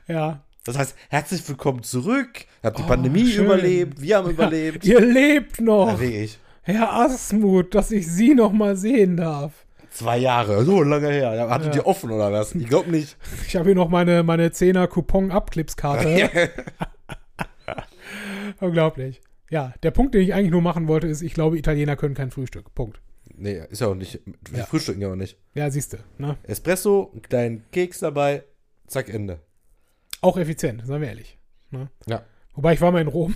[0.09, 0.41] ja.
[0.65, 2.47] Das heißt, herzlich willkommen zurück.
[2.63, 3.45] Ihr habt die Oh, Pandemie schön.
[3.45, 4.85] überlebt, wir haben überlebt.
[4.85, 6.27] Ihr lebt noch, Ja.
[6.63, 9.66] Herr Asmuth, dass ich Sie noch mal sehen darf.
[9.97, 11.49] Zwei Jahre, so lange her.
[11.49, 11.81] Hattet Ja.
[11.81, 12.55] ihr offen oder was?
[12.55, 13.17] Ich glaube nicht.
[13.47, 16.51] Ich habe hier noch meine, meine 10er Coupon-Abclipskarte.
[18.61, 19.21] Unglaublich.
[19.51, 22.31] Ja, der Punkt, den ich eigentlich nur machen wollte, ist, ich glaube, Italiener können kein
[22.31, 22.75] Frühstück.
[22.75, 23.01] Punkt.
[23.35, 24.21] Nee, ist ja auch nicht.
[24.51, 24.65] Wir Ja.
[24.67, 25.39] frühstücken ja auch nicht.
[25.55, 25.99] Ja, siehst du.
[26.19, 26.37] Ne?
[26.43, 28.45] Espresso, einen kleinen Keks dabei,
[28.87, 29.41] zack, Ende.
[30.21, 31.39] Auch effizient, seien wir ehrlich.
[31.71, 31.89] Ne?
[32.07, 32.23] Ja.
[32.55, 33.35] Wobei ich war mal in Rom.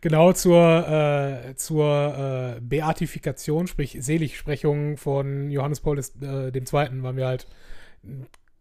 [0.00, 7.26] Genau zur, äh, zur äh, Beatifikation, sprich Seligsprechung von Johannes Paul des, äh, waren wir
[7.26, 7.46] halt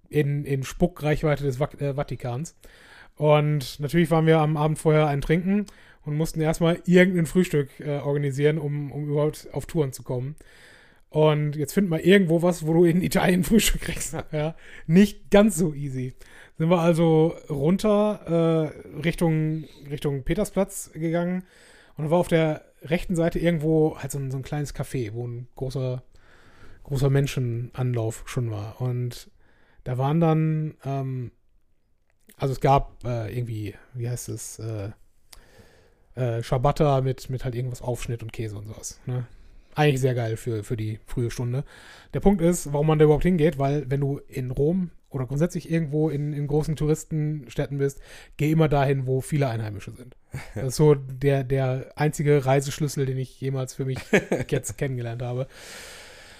[0.10, 2.56] in, in Spuckreichweite des Vak äh, Vatikans.
[3.16, 5.66] Und natürlich waren wir am Abend vorher ein Trinken
[6.06, 10.36] und mussten erstmal irgendein Frühstück äh, organisieren, um, um überhaupt auf Touren zu kommen.
[11.10, 14.16] Und jetzt find mal irgendwo was, wo du in Italien Frühstück kriegst.
[14.32, 16.14] Ja, nicht ganz so easy.
[16.58, 21.44] Sind wir also runter äh, Richtung, Richtung Petersplatz gegangen
[21.98, 25.14] und da war auf der rechten Seite irgendwo halt so ein, so ein kleines Café,
[25.14, 26.04] wo ein großer,
[26.84, 28.82] großer Menschenanlauf schon war.
[28.82, 29.32] Und
[29.84, 31.32] da waren dann, ähm,
[32.38, 34.92] also es gab äh, irgendwie, wie heißt es, äh,
[36.16, 39.00] äh, Ciabatta mit, mit halt irgendwas Aufschnitt und Käse und sowas.
[39.06, 39.26] Ne?
[39.76, 41.64] Eigentlich sehr geil für, für die frühe Stunde.
[42.14, 45.72] Der Punkt ist, warum man da überhaupt hingeht, weil wenn du in Rom oder grundsätzlich
[45.72, 48.02] irgendwo in, in großen Touristenstädten bist,
[48.38, 50.16] geh immer dahin, wo viele Einheimische sind.
[50.56, 54.00] Das ist so der, der einzige Reiseschlüssel, den ich jemals für mich
[54.50, 55.48] jetzt kennengelernt habe.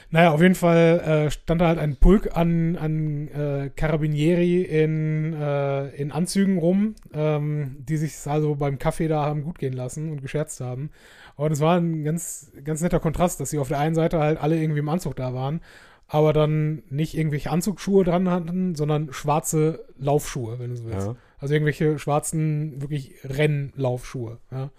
[0.10, 5.34] Naja, auf jeden Fall äh, stand da halt ein Pulk an, an äh, Carabinieri in,
[5.34, 10.10] äh, in Anzügen rum, ähm, die sich also beim Kaffee da haben gut gehen lassen
[10.10, 10.92] und gescherzt haben.
[11.36, 14.40] Und es war ein ganz, ganz netter Kontrast, dass sie auf der einen Seite halt
[14.42, 15.60] alle irgendwie im Anzug da waren,
[16.08, 21.08] aber dann nicht irgendwelche Anzugsschuhe dran hatten, sondern schwarze Laufschuhe, wenn du so willst.
[21.08, 21.16] Ja.
[21.40, 24.40] Also irgendwelche schwarzen, wirklich Rennlaufschuhe.
[24.52, 24.72] Ja.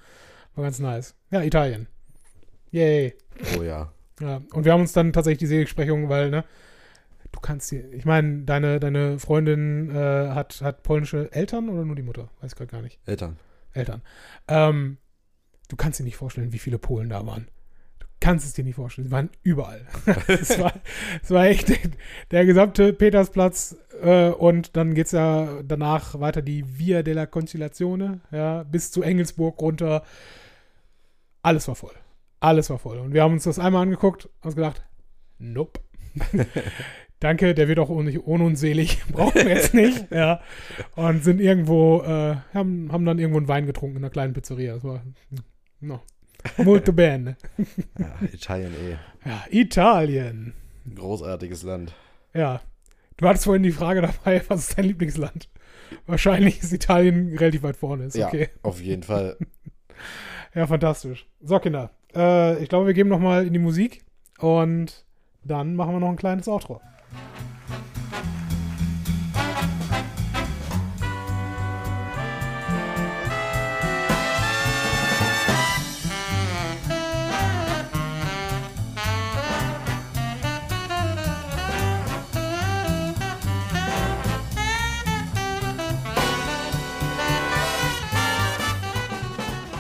[0.55, 1.15] War ganz nice.
[1.31, 1.87] Ja, Italien.
[2.71, 3.15] Yay.
[3.57, 3.93] Oh ja.
[4.21, 6.45] Ja, und wir haben uns dann tatsächlich die Seligsprechung, weil, ne,
[7.31, 11.95] du kannst dir, ich meine, deine, deine Freundin äh, hat, hat polnische Eltern oder nur
[11.95, 12.29] die Mutter?
[12.41, 12.99] Weiß gerade gar nicht.
[13.07, 13.37] Eltern.
[13.75, 14.03] Eltern.
[14.49, 14.99] Ähm,
[15.69, 17.47] du kannst dir nicht vorstellen, wie viele Polen da waren.
[18.29, 19.07] Du kannst es dir nicht vorstellen.
[19.07, 19.87] Sie waren überall.
[20.27, 20.75] es, war,
[21.23, 21.73] es war echt
[22.31, 28.21] der, gesamte Petersplatz äh, und dann geht es ja danach weiter die Via della Conciliazione,
[28.31, 30.03] ja, bis zu Engelsburg runter.
[31.41, 31.95] Alles war voll.
[32.39, 32.99] Alles war voll.
[32.99, 34.85] Und wir haben uns das einmal angeguckt und uns gedacht,
[35.39, 35.81] nope.
[37.21, 39.03] Danke, der wird auch ohne, uns selig.
[39.11, 40.13] Brauchen wir jetzt nicht.
[40.13, 40.43] Ja.
[40.97, 44.75] Und sind irgendwo, äh, haben, haben dann irgendwo einen Wein getrunken in einer kleinen Pizzeria.
[44.75, 45.03] Das war,
[45.81, 46.03] no.
[46.59, 47.37] Molto bene.
[47.99, 49.29] Ja, Italien eh.
[49.29, 50.53] Ja, Italien.
[50.95, 51.95] Großartiges Land.
[52.35, 52.61] Ja.
[53.17, 55.49] Du hattest vorhin die Frage dabei, was ist dein Lieblingsland?
[56.07, 58.05] Wahrscheinlich ist Italien relativ weit vorne.
[58.05, 58.49] Ist Ja, okay.
[58.63, 59.37] auf jeden Fall.
[60.55, 61.27] Ja, fantastisch.
[61.43, 61.91] So, Kinder.
[62.17, 64.03] Äh, ich glaube, wir gehen nochmal in die Musik
[64.39, 65.05] und
[65.45, 66.81] dann machen wir noch ein kleines Outro.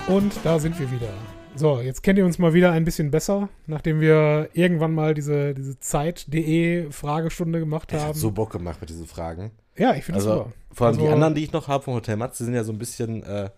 [0.08, 1.12] Und da sind wir wieder.
[1.54, 5.54] So, jetzt kennt ihr uns mal wieder ein bisschen besser, nachdem wir irgendwann mal diese,
[5.54, 8.18] diese Zeit.de Fragestunde gemacht Es hat haben.
[8.18, 9.50] so Bock gemacht mit diesen Fragen.
[9.76, 10.52] ja, ich finde es Also, super.
[10.72, 12.72] vor allem die Also- anderen, die ich noch habe vom Hotel Matze, sind ja so
[12.72, 13.50] ein bisschen, äh,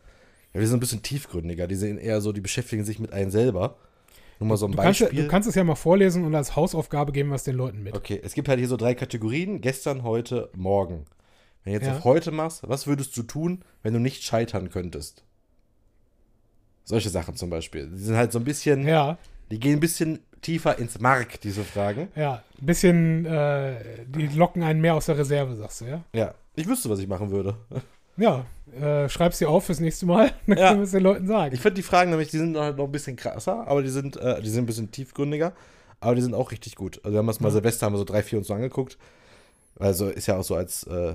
[0.52, 1.66] ja, die sind ein bisschen tiefgründiger.
[1.66, 3.76] Die sind eher so, die beschäftigen sich mit einem selber.
[4.38, 5.22] Nur mal so ein Du kannst, Beispiel.
[5.22, 7.94] du kannst es ja mal vorlesen und als Hausaufgabe geben wir es den Leuten mit.
[7.94, 11.04] okay, es gibt halt hier so drei Kategorien: gestern, heute, morgen.
[11.64, 11.96] Wenn du jetzt Ja.
[11.98, 15.24] auf heute machst, was würdest du tun, wenn du nicht scheitern könntest?
[16.84, 17.86] Solche Sachen zum Beispiel.
[17.88, 19.18] Die sind halt so ein bisschen, Ja,
[19.50, 22.08] die gehen ein bisschen tiefer ins Mark, diese Fragen.
[22.16, 22.42] ja.
[22.60, 23.74] Ein bisschen, äh,
[24.06, 26.04] die locken einen mehr aus der Reserve, sagst du, ja?
[26.12, 27.56] Ja, ich wüsste, was ich machen würde.
[28.16, 28.44] Ja,
[28.78, 30.32] äh, schreib's dir auf fürs nächste Mal.
[30.46, 30.68] Dann Ja.
[30.68, 31.54] können wir es den Leuten sagen.
[31.54, 34.16] Ich finde die Fragen nämlich, die sind halt noch ein bisschen krasser, aber die sind,
[34.16, 35.52] äh, die sind ein bisschen tiefgründiger,
[36.00, 36.98] aber die sind auch richtig gut.
[37.02, 37.52] Also wir haben das mal Ja.
[37.54, 38.98] Silvester, haben wir so drei, vier uns so angeguckt.
[39.78, 41.14] Also ist ja auch so als, äh,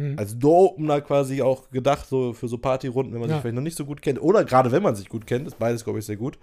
[0.00, 0.18] Hm.
[0.18, 3.36] als Door-Opener quasi auch gedacht, so für so Partyrunden, wenn man Ja.
[3.36, 4.20] sich vielleicht noch nicht so gut kennt.
[4.20, 6.38] Oder gerade wenn man sich gut kennt, ist beides, glaube ich, sehr gut.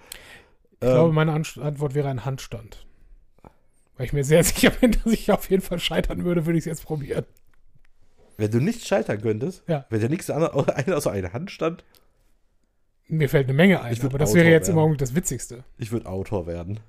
[0.73, 2.85] Ich glaube, Ähm, meine An Antwort wäre ein Handstand.
[3.97, 6.63] Weil ich mir sehr sicher bin, dass ich auf jeden Fall scheitern würde, würde ich
[6.63, 7.25] es jetzt probieren.
[8.39, 9.85] wenn du nicht scheitern könntest, Ja.
[9.89, 11.83] wenn dir nichts anderes ein- außer eine Handstand,
[13.07, 14.83] Mir fällt eine Menge ein, aber das Autor wäre jetzt im werden.
[14.83, 15.63] Augenblick das Witzigste.
[15.77, 16.79] ich würde Autor werden.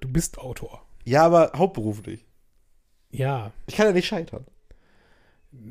[0.00, 0.86] Du bist Autor.
[1.04, 2.24] Ja, aber hauptberuflich.
[3.10, 4.46] Ja, Ich kann ja nicht scheitern.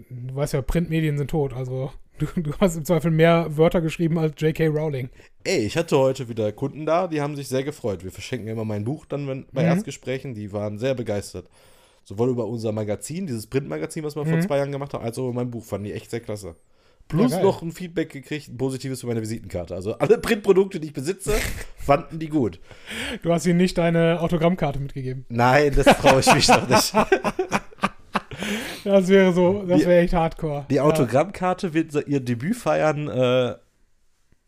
[0.10, 4.18] Du weißt ja, Printmedien sind tot, also du, du hast im Zweifel mehr Wörter geschrieben
[4.20, 4.68] als J.K.
[4.68, 5.10] Rowling.
[5.44, 8.04] Ey, ich hatte heute wieder Kunden da, die haben sich sehr gefreut.
[8.04, 9.68] Wir verschenken immer mein Buch dann wenn, bei Mhm.
[9.70, 11.50] Erstgesprächen, die waren sehr begeistert.
[12.04, 14.42] Sowohl über unser Magazin, dieses Printmagazin, was wir vor Mhm.
[14.44, 16.56] zwei Jahren gemacht haben, als auch über mein Buch, fanden die echt sehr klasse.
[17.08, 17.44] Plus geil.
[17.44, 19.76] noch ein Feedback gekriegt, ein positives für meine Visitenkarte.
[19.76, 21.34] Also alle Printprodukte, die ich besitze,
[21.78, 22.60] fanden die gut.
[23.22, 25.26] Du hast ihnen nicht deine Autogrammkarte mitgegeben.
[25.30, 26.94] Nein, das traue ich mich noch nicht.
[28.84, 30.66] Das wäre so, das wäre echt hardcore.
[30.70, 33.56] Die Autogrammkarte wird ihr Debüt feiern äh,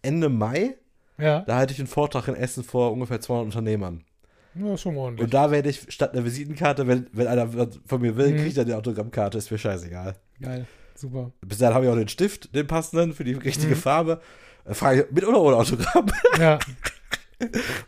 [0.01, 0.75] Ende Mai.
[1.17, 1.41] Ja.
[1.41, 4.03] Da halte ich einen Vortrag in Essen vor ungefähr 200 Unternehmern.
[4.55, 5.25] ja schon ordentlich.
[5.25, 7.47] Und da werde ich statt einer Visitenkarte, wenn, wenn einer
[7.85, 8.37] von mir will, Mhm.
[8.37, 10.15] kriegt er die Autogrammkarte, ist mir scheißegal.
[10.41, 11.31] Geil, super.
[11.45, 13.79] Bis dahin habe ich auch den Stift, den passenden, für die richtige Mhm.
[13.79, 14.21] Farbe.
[14.65, 16.05] Äh, Frage ich, mit oder ohne Autogramm?
[16.39, 16.59] Ja,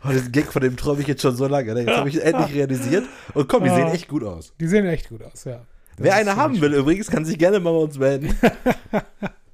[0.04, 1.74] Oh, den Gag von dem träume ich jetzt schon so lange.
[1.74, 1.80] Ne?
[1.80, 3.04] Jetzt habe ich ihn endlich realisiert.
[3.34, 3.74] Und komm, die Ah.
[3.74, 4.52] sehen echt gut aus.
[4.60, 5.66] die sehen echt gut aus, ja.
[6.04, 8.36] Wer eine haben ziemlich will übrigens, kann sich gerne mal bei uns melden.
[8.40, 8.50] schön.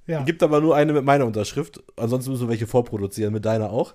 [0.09, 1.82] Ja, Gibt aber nur eine mit meiner Unterschrift.
[1.97, 3.94] Ansonsten müssen wir welche vorproduzieren, mit deiner auch.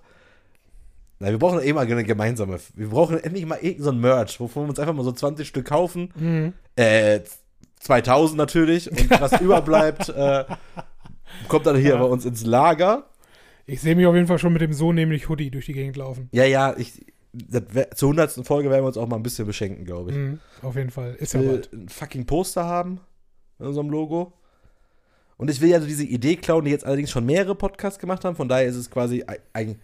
[1.20, 2.60] Nein, wir brauchen eh mal eine gemeinsame.
[2.76, 5.68] Wir brauchen endlich mal irgendein so Merch, wovon wir uns einfach mal so 20 Stück
[5.68, 6.12] kaufen.
[6.16, 6.54] mhm.
[6.76, 7.22] Äh,
[7.80, 8.92] 2000 natürlich.
[8.92, 10.44] Und was überbleibt, äh,
[11.48, 11.98] kommt dann hier Ja.
[12.00, 13.06] bei uns ins Lager.
[13.66, 15.96] Ich sehe mich auf jeden Fall schon mit dem so nämlich Hoodie durch die Gegend
[15.96, 16.28] laufen.
[16.34, 18.46] Ja, ja, ich, wär, zur 100.
[18.46, 20.18] Folge werden wir uns auch mal ein bisschen beschenken, glaube ich.
[20.18, 21.16] Mhm, auf jeden Fall.
[21.16, 21.74] Ist Ich ja will bald.
[21.74, 23.00] ein fucking Poster haben
[23.60, 24.34] in unserem Logo.
[25.38, 28.24] Und ich will ja so diese Idee klauen, die jetzt allerdings schon mehrere Podcasts gemacht
[28.26, 28.36] haben.
[28.36, 29.24] Von daher ist es quasi
[29.54, 29.80] ein,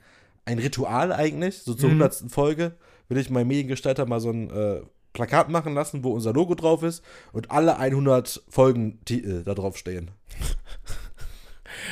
[0.45, 1.60] ein, Ritual eigentlich.
[1.64, 2.02] So zur Mhm.
[2.02, 2.32] 100.
[2.32, 2.74] Folge
[3.10, 4.82] will ich meinem Mediengestalter mal so ein äh,
[5.14, 10.12] Plakat machen lassen, wo unser Logo drauf ist und alle 100 Folgentitel da drauf stehen.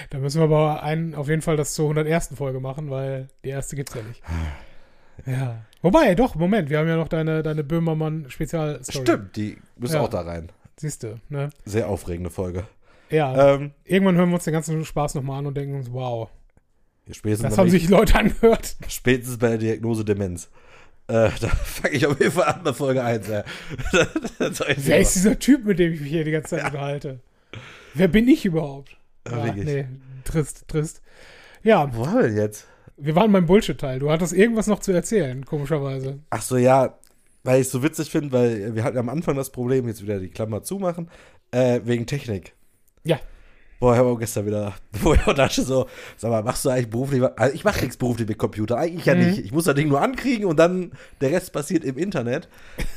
[0.09, 2.29] Da müssen wir aber einen, auf jeden Fall das zur 101.
[2.35, 4.21] Folge machen, weil die erste gibt's ja nicht.
[5.25, 5.61] Ja.
[5.81, 9.05] Wobei, doch, Moment, wir haben ja noch deine, deine Böhmermann-Spezialstory.
[9.05, 10.01] Stimmt, die müssen Ja.
[10.01, 10.51] auch da rein.
[10.77, 11.49] Siehst du, ne?
[11.65, 12.65] Sehr aufregende Folge.
[13.09, 13.53] Ja.
[13.55, 16.29] Ähm, Irgendwann hören wir uns den ganzen Spaß nochmal an und denken uns, wow,
[17.11, 18.75] spätestens, das haben sich Leute angehört.
[18.87, 20.49] spätestens bei der Diagnose Demenz.
[21.07, 23.27] Äh, da fange ich auf jeden Fall an bei Folge 1.
[23.27, 23.43] Ja.
[24.39, 26.65] Das soll ich Wer ist dieser Typ, mit dem ich mich hier die ganze Zeit
[26.65, 27.19] unterhalte?
[27.93, 28.97] Wer bin ich überhaupt?
[29.29, 29.65] Ja, wirklich.
[29.65, 29.85] nee,
[30.23, 31.01] trist, trist.
[31.63, 32.67] Ja, Wo haben wir denn jetzt?
[32.97, 33.99] Wir waren beim Bullshit-Teil.
[33.99, 36.19] Du hattest irgendwas noch zu erzählen, komischerweise.
[36.29, 36.97] Ach so, ja,
[37.43, 40.19] weil ich es so witzig finde, weil wir hatten am Anfang das Problem, jetzt wieder
[40.19, 41.09] die Klammer zumachen,
[41.51, 42.53] äh, wegen Technik.
[43.03, 43.19] Ja.
[43.79, 45.85] Boah, ich habe auch gestern wieder, ich auch dachte so,
[46.15, 49.13] sag mal, machst du eigentlich beruflich, also ich mache nichts beruflich mit Computer, eigentlich ja
[49.15, 49.19] Mhm.
[49.27, 49.39] nicht.
[49.45, 52.47] Ich muss das Ding nur ankriegen und dann der Rest passiert im Internet.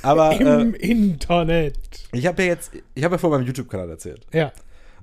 [0.02, 1.76] Aber Im äh, Internet.
[2.12, 4.24] ich habe ja jetzt, ich habe ja vor meinem YouTube-Kanal erzählt.
[4.32, 4.52] Ja.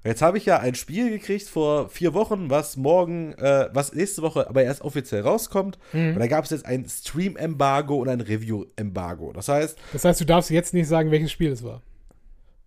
[0.05, 4.21] Jetzt habe ich ja ein Spiel gekriegt vor vier Wochen, was morgen, äh, was nächste
[4.21, 5.79] Woche aber erst offiziell rauskommt.
[5.93, 6.09] Mhm.
[6.13, 9.33] Und da gab es jetzt ein Stream-Embargo und ein Review-Embargo.
[9.33, 11.81] Das heißt, Das heißt, du darfst jetzt nicht sagen, welches Spiel es war.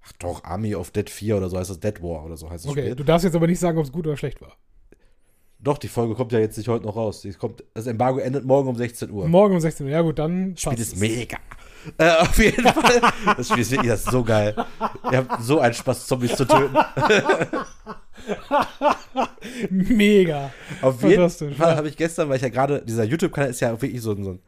[0.05, 2.65] ach doch, Army of Dead 4 oder so heißt das, Dead War oder so heißt
[2.65, 2.95] das Okay, Spiel.
[2.97, 4.57] du darfst jetzt aber nicht sagen, ob es gut oder schlecht war.
[5.61, 7.23] Doch, die Folge kommt ja jetzt nicht heute noch raus.
[7.23, 9.27] Die kommt, das Embargo endet morgen um 16 Uhr.
[9.29, 9.93] Morgen um 16 Uhr.
[9.93, 10.55] Ja, gut, dann.
[10.55, 11.01] Das Spiel ist es.
[11.01, 11.37] mega.
[11.97, 13.01] Äh, auf jeden Fall.
[13.37, 14.55] Das Spiel ist wirklich das ist so geil.
[15.11, 16.77] Ihr habt so einen Spaß, Zombies zu töten.
[19.71, 20.51] Mega.
[20.83, 24.01] Auf jeden Fall habe ich gestern, weil ich ja gerade, dieser YouTube-Kanal ist ja wirklich
[24.03, 24.41] so ein, so ein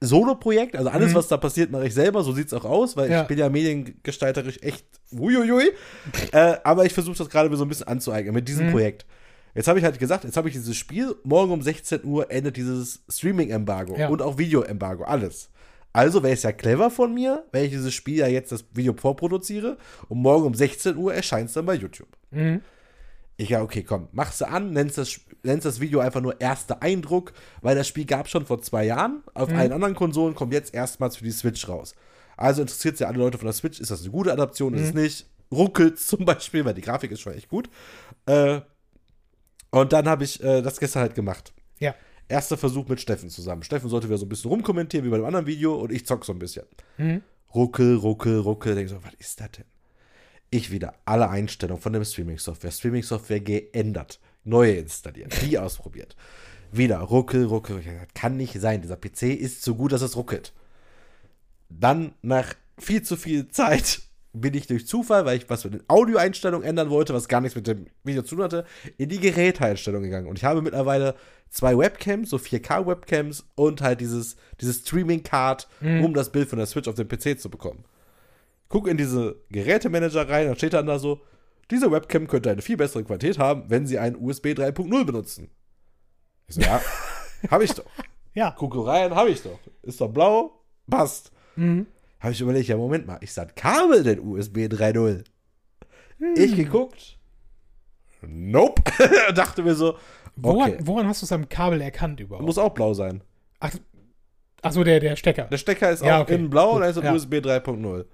[0.00, 0.76] Solo-Projekt.
[0.76, 1.16] Also alles, Mhm.
[1.16, 2.22] was da passiert, mache ich selber.
[2.22, 3.22] So sieht es auch aus, weil Ja.
[3.22, 5.72] ich bin ja mediengestalterisch echt uiuiui.
[6.32, 8.72] äh, aber ich versuche das gerade so ein bisschen anzueignen mit diesem Mhm.
[8.72, 9.06] Projekt.
[9.54, 12.58] Jetzt habe ich halt gesagt, jetzt habe ich dieses Spiel, morgen um 16 Uhr endet
[12.58, 14.08] dieses Streaming-Embargo Ja.
[14.08, 15.48] und auch Video-Embargo, alles.
[15.96, 18.92] Also wäre es ja clever von mir, wenn ich dieses Spiel ja jetzt das Video
[18.92, 19.78] vorproduziere
[20.08, 22.08] und morgen um 16 Uhr erscheint es dann bei YouTube.
[22.30, 22.60] Mhm.
[23.38, 26.82] Ich ja, okay, komm, machst du an, nennst das, nennst das Video einfach nur erster
[26.82, 27.32] Eindruck,
[27.62, 29.22] weil das Spiel gab es schon vor zwei Jahren.
[29.34, 29.56] Auf Mhm.
[29.56, 31.94] allen anderen Konsolen kommt jetzt erstmals für die Switch raus.
[32.36, 34.82] Also interessiert es ja alle Leute von der Switch, ist das eine gute Adaption, ist
[34.88, 35.00] es Mhm.
[35.02, 35.26] nicht?
[35.50, 37.70] Ruckelt zum Beispiel, weil die Grafik ist schon echt gut.
[38.26, 38.60] Äh,
[39.70, 41.52] und dann habe ich äh, das gestern halt gemacht.
[41.78, 41.94] Ja.
[42.28, 43.62] Erster Versuch mit Steffen zusammen.
[43.62, 46.24] Steffen sollte wieder so ein bisschen rumkommentieren, wie bei dem anderen Video, und ich zock
[46.24, 46.64] so ein bisschen.
[46.98, 47.22] Mhm.
[47.54, 48.74] Ruckel, ruckel, ruckel.
[48.74, 49.64] Denk so, was ist das denn?
[50.50, 56.16] Ich wieder alle Einstellungen von dem Streaming-Software, Streaming-Software geändert, neue installiert, die ausprobiert.
[56.72, 57.76] Wieder ruckel, ruckel.
[57.76, 57.98] ruckel.
[57.98, 58.82] Das kann nicht sein.
[58.82, 60.52] Dieser PC ist so gut, dass es ruckelt.
[61.68, 64.02] Dann nach viel zu viel Zeit
[64.40, 67.56] bin ich durch Zufall, weil ich was mit den Audioeinstellungen ändern wollte, was gar nichts
[67.56, 68.64] mit dem Video zu tun hatte,
[68.96, 70.26] in die Geräteeinstellung gegangen.
[70.26, 71.14] Und ich habe mittlerweile
[71.50, 76.88] zwei Webcams, so 4K-Webcams und halt dieses, dieses Streaming-Card, um das Bild von der Switch
[76.88, 77.84] auf dem PC zu bekommen.
[78.68, 81.20] Guck in diese Gerätemanager rein, dann steht dann da so,
[81.70, 85.50] diese Webcam könnte eine viel bessere Qualität haben, wenn sie einen USB 3.0 benutzen.
[86.46, 86.80] Ich so, ja,
[87.50, 87.84] habe ich doch.
[88.34, 88.50] Ja.
[88.50, 89.58] Gucke rein, habe ich doch.
[89.82, 91.32] Ist doch blau, passt.
[91.56, 91.86] Mhm.
[92.20, 95.24] Habe ich überlegt, ja, Moment mal, ich sag Kabel den USB 3.0.
[96.36, 97.18] Ich geguckt.
[98.22, 98.82] Nope.
[99.34, 99.96] Dachte mir so,
[100.36, 102.44] Woran, okay, woran hast du es am Kabel erkannt überhaupt?
[102.44, 103.22] muss auch blau sein.
[103.60, 103.72] Ach,
[104.62, 105.44] ach so, der, der Stecker.
[105.44, 106.34] Der Stecker ist Ja, auch okay.
[106.34, 107.12] innen blau Gut, und da ist ja.
[107.12, 108.04] USB 3.0.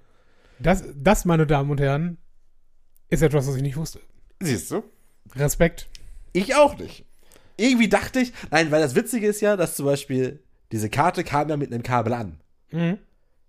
[0.59, 2.17] Das, das, meine Damen und Herren,
[3.09, 3.99] ist etwas, was ich nicht wusste.
[4.41, 4.83] Siehst du?
[5.35, 5.89] Respekt.
[6.33, 7.05] Ich auch nicht.
[7.57, 10.41] Irgendwie dachte ich, nein, weil das Witzige ist ja, dass zum Beispiel
[10.71, 12.39] diese Karte kam ja mit einem Kabel an.
[12.71, 12.97] Mhm.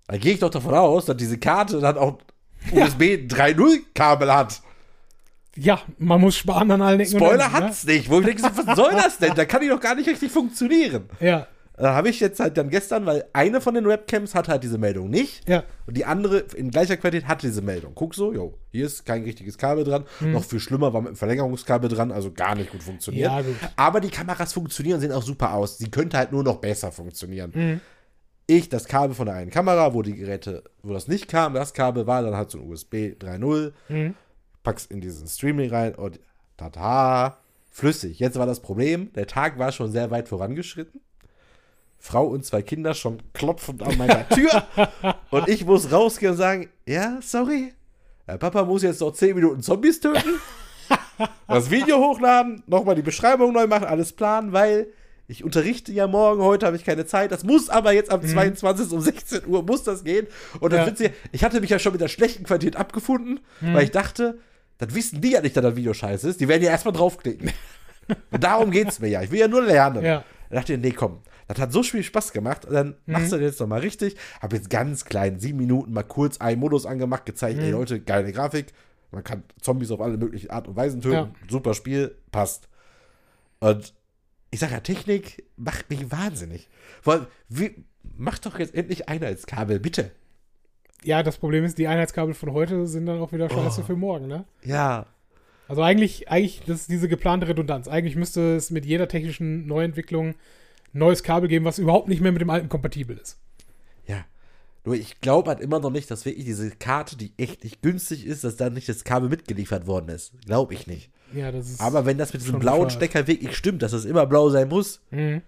[0.07, 2.19] Da gehe ich doch davon aus, dass diese Karte dann auch
[2.73, 4.61] USB 3.0 Kabel hat.
[5.57, 7.67] Ja, man muss sparen an allen Ecken Spoiler Enden, ne?
[7.67, 8.11] hat's nicht.
[8.11, 9.35] Wo ich denke, so, was soll das denn?
[9.35, 11.09] Da kann die doch gar nicht richtig funktionieren.
[11.21, 11.27] ne?
[11.29, 11.47] Ja,
[11.77, 14.79] Da habe ich jetzt halt dann gestern, weil eine von den Webcams hat halt diese
[14.79, 15.49] Meldung nicht.
[15.49, 15.63] ja.
[15.87, 17.93] Und die andere in gleicher Qualität hatte diese Meldung.
[17.95, 20.05] Guck so, jo, hier ist kein richtiges Kabel dran.
[20.19, 20.33] Hm.
[20.33, 23.31] Noch viel schlimmer war mit einem Verlängerungskabel dran, also gar nicht gut funktioniert.
[23.31, 23.55] Ja, gut.
[23.77, 25.79] Aber die Kameras funktionieren, sehen auch super aus.
[25.79, 27.53] Sie könnte halt nur noch besser funktionieren.
[27.55, 27.81] Mhm.
[28.47, 31.73] Ich das Kabel von der einen Kamera, wo die Geräte, wo das nicht kam, das
[31.73, 34.15] Kabel war dann halt so ein USB 3.0, Mhm.
[34.63, 36.21] pack's in diesen Streaming rein und
[36.57, 37.39] tata,
[37.71, 38.19] flüssig.
[38.19, 41.01] Jetzt war das Problem, der Tag war schon sehr weit vorangeschritten.
[41.99, 44.65] Frau und zwei Kinder schon klopfend an meiner Tür.
[45.31, 47.73] und ich muss rausgehen und sagen, ja, sorry,
[48.29, 50.39] der Papa muss jetzt noch 10 Minuten Zombies töten,
[51.49, 54.89] das Video hochladen, nochmal die Beschreibung neu machen, alles planen, weil
[55.27, 57.33] ich unterrichte ja morgen, heute habe ich keine Zeit.
[57.33, 58.93] Das muss aber jetzt am 22.
[58.93, 60.27] um 16 Uhr muss das gehen.
[60.61, 60.87] Und das Ja.
[60.87, 64.39] Witzige, ich hatte mich ja schon mit der schlechten Qualität abgefunden, weil ich dachte,
[64.79, 66.41] das wissen die ja nicht, dass das Video scheiße ist.
[66.41, 67.51] Die werden ja erstmal draufklicken.
[68.31, 69.23] Und darum geht's mir ja.
[69.23, 70.05] Ich will ja nur lernen.
[70.05, 70.25] Ja.
[70.51, 72.67] Da dachte ich, nee, komm, das hat so viel Spaß gemacht.
[72.67, 74.17] Und dann machst du das jetzt nochmal richtig.
[74.43, 78.31] Hab jetzt ganz klein, sieben Minuten mal kurz einen Modus angemacht, gezeigt, ey Leute, geile
[78.31, 78.73] Grafik.
[79.11, 81.15] Man kann Zombies auf alle möglichen Art und Weisen töten.
[81.15, 81.31] Ja.
[81.49, 82.69] Super Spiel, passt.
[83.61, 83.95] Und
[84.55, 86.69] ich sag ja, Technik macht mich wahnsinnig.
[87.05, 87.75] Allem, wie,
[88.17, 90.13] mach doch jetzt endlich einer ins Kabel, bitte.
[91.03, 93.85] Ja, das Problem ist, die Einheitskabel von heute sind dann auch wieder scheiße Oh.
[93.85, 94.45] für morgen, ne?
[94.63, 95.07] Ja.
[95.67, 97.89] Also eigentlich, eigentlich, das ist diese geplante Redundanz.
[97.89, 100.37] Eigentlich müsste es mit jeder technischen Neuentwicklung
[100.93, 103.39] neues Kabel geben, was überhaupt nicht mehr mit dem alten kompatibel ist.
[104.07, 104.25] Ja.
[104.85, 108.25] Nur ich glaube halt immer noch nicht, dass wirklich diese Karte, die echt nicht günstig
[108.25, 110.33] ist, dass da nicht das Kabel mitgeliefert worden ist.
[110.47, 111.11] Glaube ich nicht.
[111.33, 111.81] Ja, das ist.
[111.81, 112.93] Aber wenn das mit diesem blauen bescheuert.
[112.93, 115.43] Stecker wirklich stimmt, dass das immer blau sein muss, Mhm.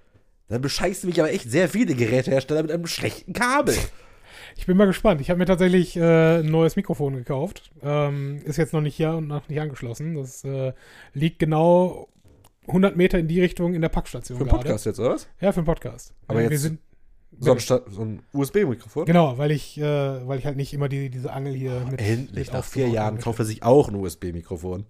[0.48, 3.74] dann bescheißen mich aber echt sehr viele Gerätehersteller mit einem schlechten Kabel.
[4.56, 5.20] Ich bin mal gespannt.
[5.20, 7.70] Ich habe mir tatsächlich äh, ein neues Mikrofon gekauft.
[7.82, 10.14] Ähm, ist jetzt noch nicht hier und noch nicht angeschlossen.
[10.14, 10.72] Das äh,
[11.12, 12.08] liegt genau
[12.66, 14.38] 100 Meter in die Richtung in der Packstation.
[14.38, 14.62] Für einen gerade.
[14.64, 15.28] Podcast jetzt, oder was?
[15.40, 16.14] Ja, für einen Podcast.
[16.26, 16.80] Aber ja, jetzt- wir sind.
[17.38, 19.04] So ein, so ein USB-Mikrofon.
[19.04, 19.82] Genau, weil ich, äh,
[20.26, 22.00] weil ich halt nicht immer die, diese Angel hier mit.
[22.00, 24.86] Endlich, mit nach vier Jahren kauft er sich auch ein USB-Mikrofon.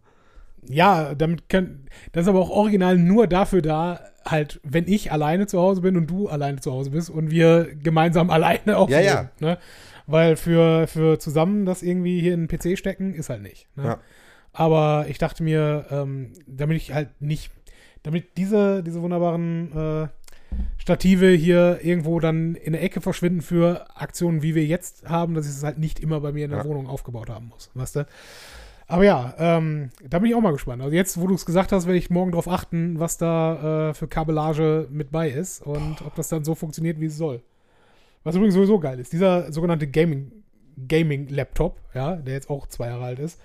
[0.68, 1.86] Ja, damit kann.
[2.12, 5.96] Das ist aber auch original nur dafür da, halt, wenn ich alleine zu Hause bin
[5.96, 9.04] und du alleine zu Hause bist und wir gemeinsam alleine aufnehmen.
[9.04, 9.30] ja.
[9.40, 9.58] Ne?
[10.06, 13.66] Weil für, für zusammen das irgendwie hier in den PC stecken, ist halt nicht.
[13.76, 13.84] Ne?
[13.84, 13.98] Ja.
[14.52, 17.50] Aber ich dachte mir, ähm, damit ich halt nicht,
[18.04, 20.08] damit diese, diese wunderbaren äh,
[20.78, 25.46] Stative hier irgendwo dann in der Ecke verschwinden für Aktionen, wie wir jetzt haben, dass
[25.46, 26.64] ich es halt nicht immer bei mir in der Ja.
[26.64, 27.70] Wohnung aufgebaut haben muss.
[27.74, 28.06] Weißt du?
[28.88, 30.80] Aber ja, ähm, da bin ich auch mal gespannt.
[30.80, 33.94] Also jetzt, wo du es gesagt hast, werde ich morgen darauf achten, was da äh,
[33.94, 37.42] für Kabellage mit bei ist und ob das dann so funktioniert, wie es soll.
[38.22, 40.32] Was übrigens sowieso geil ist, dieser sogenannte Gaming,
[40.88, 43.40] Gaming-Laptop, ja, der jetzt auch zwei Jahre alt ist,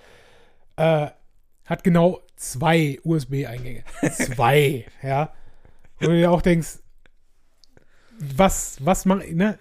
[0.75, 1.07] äh,
[1.65, 3.83] hat genau zwei USB-Eingänge.
[4.11, 5.33] zwei, ja.
[5.99, 6.79] Wo du dir auch denkst,
[8.19, 9.57] was, was mach ich, ne?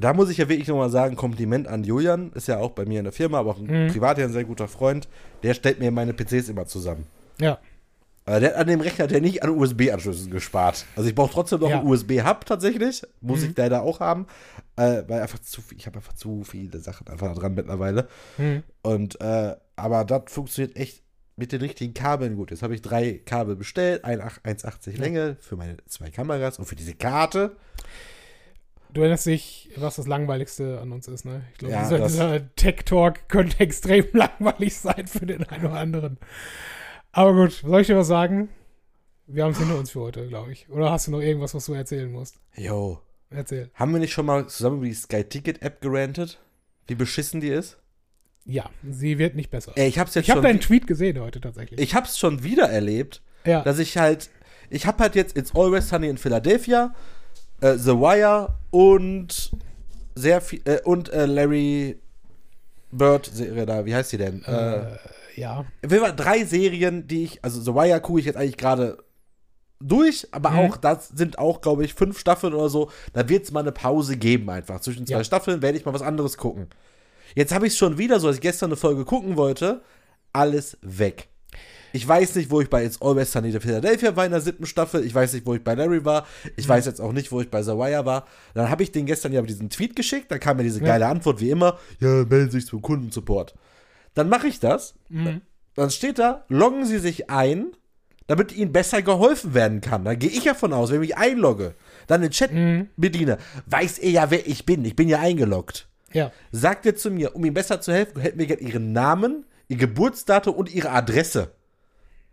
[0.00, 2.98] Da muss ich ja wirklich nochmal sagen, Kompliment an Julian, ist ja auch bei mir
[2.98, 3.90] in der Firma, aber auch ein Mhm.
[3.90, 5.08] privat ja ein sehr guter Freund.
[5.42, 7.06] Der stellt mir meine PCs immer zusammen.
[7.40, 7.58] Ja,
[8.26, 10.86] Aber der hat an dem Rechner der nicht an USB-Anschlüssen gespart.
[10.96, 11.80] Also ich brauche trotzdem noch Ja.
[11.80, 13.02] einen USB-Hub tatsächlich.
[13.20, 13.50] Muss Mhm.
[13.50, 14.26] ich leider auch haben.
[14.76, 18.08] Äh, weil einfach zu viel, ich habe einfach zu viele Sachen einfach dran mittlerweile.
[18.38, 18.62] hm.
[18.82, 21.02] Und äh, aber das funktioniert echt
[21.36, 22.50] mit den richtigen Kabeln gut.
[22.50, 26.64] Jetzt habe ich drei Kabel bestellt, ein ach- 1,80 Länge für meine zwei Kameras und
[26.64, 27.56] für diese Karte.
[28.94, 31.42] Du erinnerst dich, was das Langweiligste an uns ist, ne?
[31.52, 36.18] Ich glaube, Ja, dieser, dieser Tech-Talk könnte extrem langweilig sein für den einen oder anderen.
[37.12, 38.48] Aber gut, soll ich dir was sagen?
[39.26, 40.68] Wir haben es hinter uns für heute, glaube ich.
[40.70, 42.36] Oder hast du noch irgendwas, was du erzählen musst?
[42.56, 43.00] Yo.
[43.30, 43.70] Erzähl.
[43.74, 46.40] Haben wir nicht schon mal zusammen über die Sky Ticket App gerantet?
[46.86, 47.78] Wie beschissen die ist?
[48.44, 49.72] Ja, sie wird nicht besser.
[49.74, 50.42] Ey, ich habe schon.
[50.42, 51.80] deinen Tweet gesehen heute tatsächlich.
[51.80, 54.30] ich hab's schon wieder erlebt, ja, dass ich halt.
[54.70, 56.94] Ich hab halt jetzt It's Always Sunny in Philadelphia,
[57.64, 59.50] äh, The Wire und
[60.14, 60.60] sehr viel.
[60.64, 61.98] Äh, und äh, Larry
[62.90, 63.84] Bird Serie da.
[63.84, 64.44] Wie heißt die denn?
[64.44, 64.96] Äh, äh,
[65.36, 65.64] ja.
[65.82, 68.98] Drei Serien, die ich, also The Wire gucke ich jetzt eigentlich gerade
[69.80, 70.58] durch, aber Mhm.
[70.58, 72.90] auch, das sind auch, glaube ich, fünf Staffeln oder so.
[73.12, 74.80] Da wird es mal eine Pause geben einfach.
[74.80, 75.24] Zwischen zwei Ja.
[75.24, 76.68] Staffeln werde ich mal was anderes gucken.
[77.34, 79.82] Jetzt habe ich es schon wieder, so als ich gestern eine Folge gucken wollte,
[80.32, 81.28] alles weg.
[81.94, 84.66] Ich weiß nicht, wo ich bei It's Always Sunny in Philadelphia war in der siebten
[84.66, 85.04] Staffel.
[85.06, 86.26] Ich weiß nicht, wo ich bei Larry war.
[86.56, 88.26] Ich weiß jetzt auch nicht, wo ich bei The Wire war.
[88.52, 90.28] Dann habe ich den gestern ja diesen Tweet geschickt.
[90.32, 90.86] Da kam mir diese Ja.
[90.86, 91.78] geile Antwort, wie immer.
[92.00, 93.54] Ja, melden sich zum Kundensupport.
[94.14, 94.94] Dann mache ich das.
[95.08, 95.40] Mhm.
[95.76, 97.68] Dann steht da, loggen Sie sich ein,
[98.26, 100.04] damit Ihnen besser geholfen werden kann.
[100.04, 101.74] Dann gehe ich davon aus, wenn ich mich einlogge,
[102.08, 102.88] dann den Chat Mhm.
[102.96, 104.84] bediene, weiß er ja, wer ich bin.
[104.84, 105.88] Ich bin ja eingeloggt.
[106.12, 106.32] Ja.
[106.50, 109.76] Sagt er zu mir, um ihm besser zu helfen, hätten wir gerne Ihren Namen, Ihr
[109.76, 111.52] Geburtsdatum und Ihre Adresse.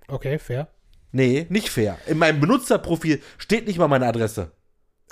[0.07, 0.67] Okay, fair.
[1.11, 1.97] Nee, nicht fair.
[2.07, 4.51] In meinem Benutzerprofil steht nicht mal meine Adresse.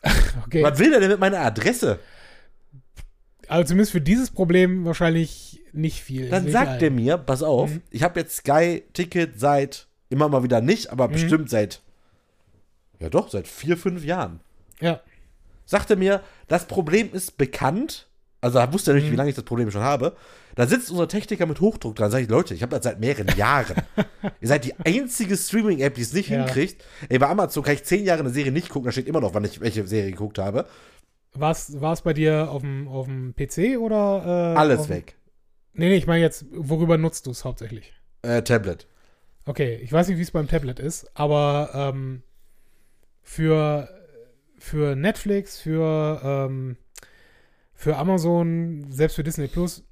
[0.45, 0.64] Okay.
[0.64, 1.99] Was will der denn mit meiner Adresse?
[3.48, 6.30] Also zumindest für dieses Problem wahrscheinlich nicht viel.
[6.30, 6.82] Dann sagt ein.
[6.84, 7.82] er mir, pass auf, Mhm.
[7.91, 11.11] ich habe jetzt Sky-Ticket seit, immer mal wieder nicht, aber Mhm.
[11.14, 11.82] bestimmt seit,
[12.99, 14.40] ja doch, seit vier, fünf Jahren.
[14.80, 15.02] Ja.
[15.66, 18.07] Sagte mir, das Problem ist bekannt.
[18.41, 19.11] Also er wusste ja nicht, Mhm.
[19.11, 20.16] wie lange ich das Problem schon habe.
[20.56, 22.10] Da sitzt unser Techniker mit Hochdruck dran.
[22.11, 23.76] Sag ich, Leute, ich habe das seit mehreren Jahren.
[24.41, 26.38] Ihr seid die einzige Streaming-App, die es nicht Ja.
[26.44, 26.84] hinkriegt.
[27.10, 28.86] Ey, bei Amazon kann ich zehn Jahre eine Serie nicht gucken.
[28.86, 30.66] Da steht immer noch, wann ich welche Serie geguckt habe.
[31.34, 34.53] War es bei dir auf dem, auf dem PC oder?
[34.56, 35.16] Äh, Alles auf, weg.
[35.74, 37.94] Nee, nee, ich meine jetzt, worüber nutzt du es hauptsächlich?
[38.24, 38.88] Äh, Tablet.
[39.45, 42.24] Okay, ich weiß nicht, wie es beim Tablet ist, aber ähm,
[43.22, 43.90] für,
[44.57, 46.78] für Netflix, für, ähm,
[47.80, 49.86] für Amazon, selbst für Disney Plus,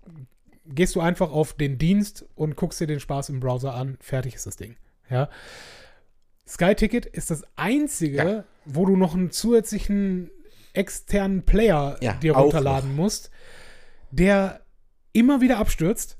[0.65, 3.97] gehst du einfach auf den Dienst und guckst dir den Spaß im Browser an.
[4.01, 4.75] Fertig ist das Ding.
[5.09, 5.29] Ja.
[6.45, 8.43] Sky Ticket ist das einzige, Ja.
[8.65, 10.29] wo du noch einen zusätzlichen
[10.73, 13.31] externen Player Ja, dir runterladen musst,
[14.11, 14.59] der
[15.13, 16.16] immer wieder abstürzt.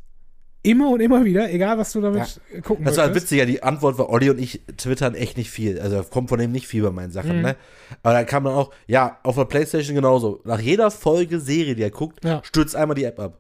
[0.68, 3.98] Immer und immer wieder, egal was du damit gucken Das war witzig, ja, die Antwort
[3.98, 5.80] war, Olli und ich twittern echt nicht viel.
[5.80, 7.42] Also kommt von dem nicht viel bei meinen Sachen, Mhm.
[7.42, 7.56] ne?
[8.04, 10.42] Aber dann kam dann auch, ja, auf der Playstation genauso.
[10.44, 12.42] Nach jeder Folge Serie, die er guckt, Ja.
[12.44, 13.40] stürzt einmal die App ab.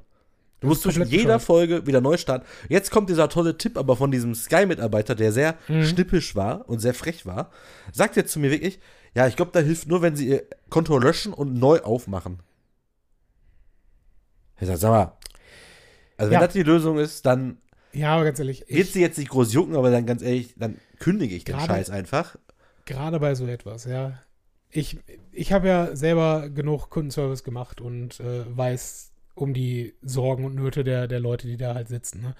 [0.61, 1.41] Du musst zwischen jeder bescheuert.
[1.43, 2.45] Folge wieder neu starten.
[2.69, 5.83] Jetzt kommt dieser tolle Tipp aber von diesem Sky-Mitarbeiter, der sehr Mhm.
[5.83, 7.51] schnippisch war und sehr frech war.
[7.91, 8.79] Sagt jetzt zu mir wirklich,
[9.15, 12.39] ja, ich glaube, da hilft nur, wenn sie ihr Konto löschen und neu aufmachen.
[14.59, 15.11] Ich sag, sag mal,
[16.17, 16.45] also wenn Ja.
[16.45, 17.57] das die Lösung ist, dann
[17.93, 20.53] Ja, aber ganz ehrlich, wird ich, sie jetzt nicht groß jucken, aber dann ganz ehrlich,
[20.57, 22.35] dann kündige ich den Gerade- Scheiß einfach.
[22.85, 24.19] gerade bei so etwas, ja.
[24.69, 24.99] Ich,
[25.31, 30.83] ich habe ja selber genug Kundenservice gemacht und äh, weiß um die Sorgen und Nöte
[30.83, 32.21] der, der Leute, die da halt sitzen.
[32.21, 32.35] Ne?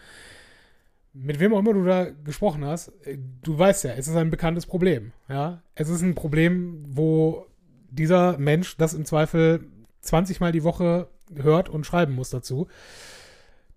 [1.14, 4.30] Mit wem auch immer du da gesprochen hast, äh, du weißt ja, es ist ein
[4.30, 5.14] bekanntes Problem.
[5.30, 5.62] Ja?
[5.76, 7.46] Es ist ein Problem, wo
[7.90, 9.64] dieser Mensch das im Zweifel
[10.02, 12.68] 20 Mal die Woche hört und schreiben muss dazu,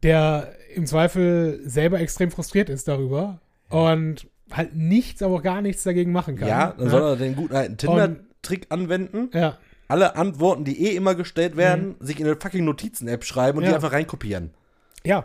[0.03, 5.83] der im Zweifel selber extrem frustriert ist darüber und halt nichts, aber auch gar nichts
[5.83, 6.49] dagegen machen kann.
[6.49, 6.91] Ja, dann ne?
[6.91, 9.31] soll er den guten alten Tinder-Trick anwenden.
[9.33, 9.59] Ja,
[9.89, 13.69] Alle Antworten, die eh immer gestellt werden, sich in eine fucking Notizen-App schreiben und die
[13.69, 13.73] Mhm.
[13.73, 13.77] Ja.
[13.77, 14.51] einfach reinkopieren.
[15.05, 15.25] ja,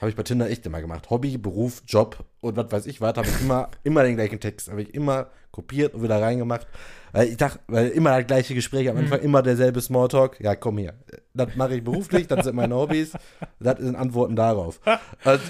[0.00, 1.10] Habe ich bei Tinder echt immer gemacht.
[1.10, 4.70] Hobby, Beruf, Job und was weiß ich was, habe ich immer, immer den gleichen Text.
[4.70, 6.66] Habe ich immer kopiert und wieder reingemacht.
[7.12, 9.02] Weil ich dachte, weil immer das gleiche Gespräch am Mhm.
[9.02, 10.40] Anfang, immer derselbe Smalltalk.
[10.40, 10.94] Ja, komm hier.
[11.34, 13.12] Das mache ich beruflich, das sind meine Hobbys.
[13.58, 14.80] Das sind Antworten darauf.
[15.24, 15.40] Und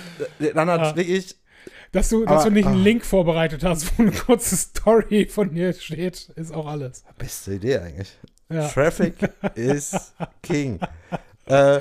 [0.41, 0.97] äh, dann hat Ja.
[0.97, 1.37] wirklich
[1.93, 2.85] dass du, dass Aber- du nicht einen ah.
[2.85, 7.05] Link vorbereitet hast, wo eine kurze Story von dir steht, ist auch alles.
[7.19, 8.17] Beste Idee eigentlich.
[8.49, 8.67] Ja.
[8.69, 9.15] Traffic
[9.57, 10.13] is
[10.43, 10.79] King.
[11.47, 11.81] Äh,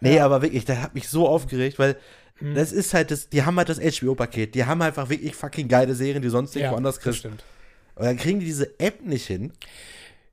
[0.00, 1.96] nee, aber wirklich, der hat mich so aufgeregt, weil
[2.40, 2.54] Mhm.
[2.54, 5.94] das ist halt das, die haben halt das HBO-Paket, die haben einfach wirklich fucking geile
[5.96, 7.18] Serien, die sonst nicht woanders das kriegst.
[7.18, 7.42] stimmt.
[7.96, 9.52] Und dann kriegen die diese App nicht hin.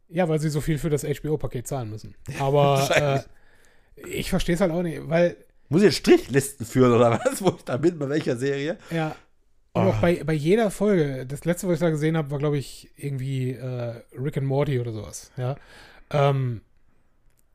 [0.09, 2.13] Ja, weil sie so viel für das HBO-Paket zahlen müssen.
[2.39, 3.25] Aber
[3.97, 5.35] äh, ich verstehe es halt auch nicht, weil,
[5.69, 8.77] Muss ich jetzt Strichlisten führen oder was, wo ich da bin, bei welcher Serie?
[8.91, 9.15] ja,
[9.73, 9.89] und Oh.
[9.89, 12.91] auch bei, bei jeder Folge, das letzte, was ich da gesehen habe, war, glaube ich,
[12.97, 15.55] irgendwie äh, Rick and Morty oder sowas, ja.
[16.11, 16.61] Ähm,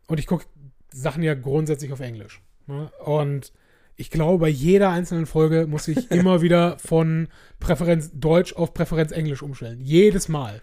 [0.09, 0.45] und ich gucke
[0.93, 2.43] Sachen ja grundsätzlich auf Englisch.
[2.67, 2.91] Ne?
[3.05, 3.53] Und
[3.97, 9.12] ich glaube, bei jeder einzelnen Folge muss ich immer wieder von Präferenz Deutsch auf Präferenz
[9.12, 9.81] Englisch umstellen.
[9.81, 10.62] Jedes Mal.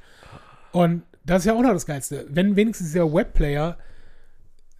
[0.72, 2.26] Und das ist ja auch noch das Geilste.
[2.30, 3.78] Wenn wenigstens dieser Webplayer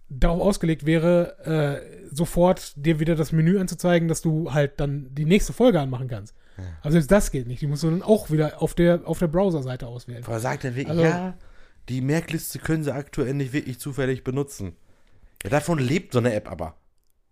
[0.08, 5.26] darauf ausgelegt wäre, äh, sofort dir wieder das Menü anzuzeigen, dass du halt dann die
[5.26, 6.34] nächste Folge anmachen kannst.
[6.56, 6.64] Ja.
[6.80, 7.60] Aber selbst das geht nicht.
[7.60, 10.24] Die musst du dann auch wieder auf der, auf der Browser-Seite auswählen.
[10.24, 11.34] Aber sagt er wirklich, Also- ja,
[11.88, 14.74] die Merkliste können sie aktuell nicht wirklich zufällig benutzen.
[15.44, 16.74] Ja, davon lebt so eine App aber.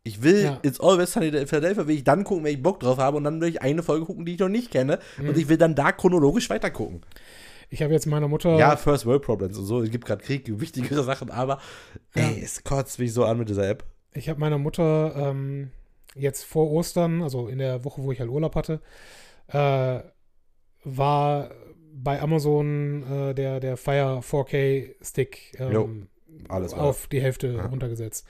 [0.05, 0.61] Ich will Ja.
[0.63, 3.25] It's Always Sunny in Philadelphia, will ich dann gucken, wenn ich Bock drauf habe und
[3.25, 5.31] dann will ich eine Folge gucken, die ich noch nicht kenne Mhm.
[5.31, 7.01] und ich will dann da chronologisch weiter gucken.
[7.71, 8.57] Ich habe jetzt meiner Mutter.
[8.57, 11.59] Ja, First World Problems und so, es gibt gerade Krieg, wichtigere Sachen, aber
[12.15, 12.23] Ja.
[12.29, 13.85] ey, es kotzt mich so an mit dieser App.
[14.15, 15.73] Ich habe meiner Mutter ähm,
[16.15, 18.81] jetzt vor Ostern, also in der Woche, wo ich halt Urlaub hatte,
[19.49, 19.99] äh,
[20.85, 21.51] war
[21.93, 26.09] bei Amazon äh, der, der Fire 4K Stick ähm,
[26.49, 26.83] Alles war.
[26.83, 27.67] auf die Hälfte Ja.
[27.67, 28.27] runtergesetzt.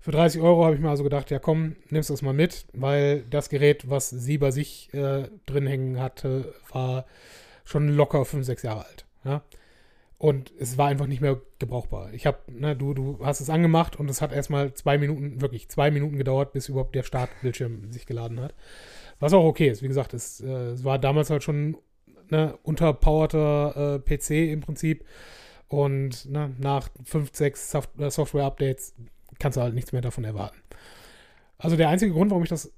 [0.00, 3.22] Für 30 Euro habe ich mir also gedacht, ja komm, nimmst das mal mit, weil
[3.28, 7.04] das Gerät, was sie bei sich äh, drin hängen hatte, war
[7.64, 9.04] schon locker 5, 6 Jahre alt.
[9.24, 9.42] Ja?
[10.16, 12.12] Und es war einfach nicht mehr gebrauchbar.
[12.12, 15.68] Ich habe, ne, du, du hast es angemacht und es hat erstmal zwei Minuten, wirklich
[15.68, 18.54] zwei Minuten gedauert, bis überhaupt der Startbildschirm sich geladen hat.
[19.18, 19.82] Was auch okay ist.
[19.82, 21.76] Wie gesagt, es, äh, es war damals halt schon
[22.30, 25.04] ne, unterpowerter äh, PC im Prinzip.
[25.70, 28.92] Und ne, nach 5, 6 Soft äh, Software-Updates
[29.38, 30.58] kannst du halt nichts mehr davon erwarten.
[31.58, 32.72] Also der einzige Grund, warum ich das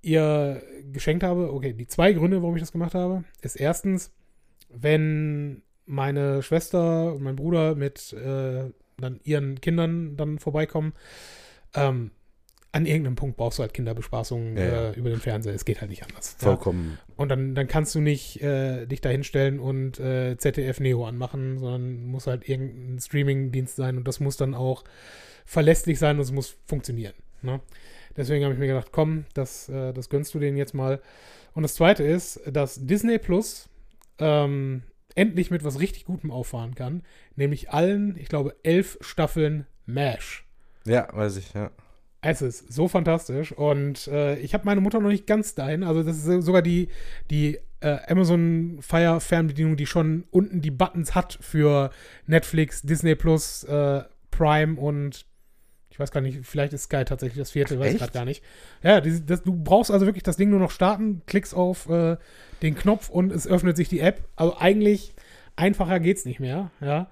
[0.00, 4.10] ihr geschenkt habe, okay, die zwei Gründe, warum ich das gemacht habe, ist erstens,
[4.70, 10.94] wenn meine Schwester und mein Bruder mit äh, dann ihren Kindern dann vorbeikommen,
[11.74, 12.10] ähm,
[12.72, 14.90] an irgendeinem Punkt brauchst du halt Kinderbespaßung Ja, ja.
[14.90, 15.54] äh, über den Fernseher.
[15.54, 16.36] Es geht halt nicht anders.
[16.40, 16.48] Ja.
[16.48, 16.98] Vollkommen.
[17.16, 21.58] Und dann, dann kannst du nicht äh, dich da hinstellen und äh, ZDF Neo anmachen,
[21.58, 24.84] sondern muss halt irgendein Streaming-Dienst sein und das muss dann auch
[25.44, 27.14] verlässlich sein und es muss funktionieren.
[27.42, 27.60] Ne?
[28.16, 31.00] Deswegen habe ich mir gedacht, komm, das, äh, das gönnst du denen jetzt mal.
[31.54, 33.68] Und das zweite ist, dass Disney Plus
[34.18, 34.82] ähm,
[35.16, 37.02] endlich mit was richtig Gutem auffahren kann,
[37.34, 40.44] nämlich allen, ich glaube, elf Staffeln MASH.
[40.86, 41.70] Ja, weiß ich, ja.
[42.22, 45.82] Es ist so fantastisch und äh, ich habe meine Mutter noch nicht ganz dahin.
[45.82, 46.88] Also das ist sogar die,
[47.30, 51.90] die äh, Amazon Fire Fernbedienung, die schon unten die Buttons hat für
[52.26, 55.24] Netflix, Disney Plus, äh, Prime und
[55.90, 58.44] ich weiß gar nicht, vielleicht ist Sky tatsächlich das vierte, weiß ich gerade gar nicht.
[58.82, 62.16] Ja, die, das, du brauchst also wirklich das Ding nur noch starten, klickst auf äh,
[62.62, 64.28] den Knopf und es öffnet sich die App.
[64.36, 65.14] Also eigentlich
[65.56, 67.08] einfacher geht's nicht mehr, ja.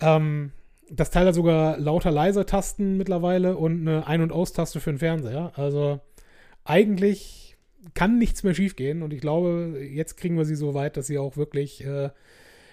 [0.00, 0.52] Ähm,
[0.94, 4.98] das Teil hat sogar lauter leiser Tasten mittlerweile und eine Ein- und Aus-Taste für den
[4.98, 5.52] Fernseher.
[5.56, 6.00] Also
[6.64, 7.56] eigentlich
[7.94, 11.18] kann nichts mehr schiefgehen und ich glaube, jetzt kriegen wir sie so weit, dass sie
[11.18, 12.10] auch wirklich äh,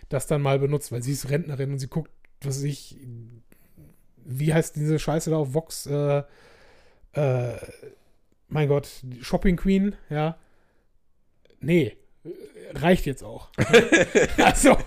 [0.09, 2.97] das dann mal benutzt, weil sie ist Rentnerin und sie guckt, was ich,
[4.17, 5.85] wie heißt diese Scheiße da auf Vox?
[5.85, 6.23] Äh,
[7.13, 7.57] äh,
[8.49, 8.89] mein Gott,
[9.21, 10.37] Shopping Queen, ja.
[11.61, 11.95] Nee,
[12.73, 13.49] reicht jetzt auch.
[14.37, 14.77] also,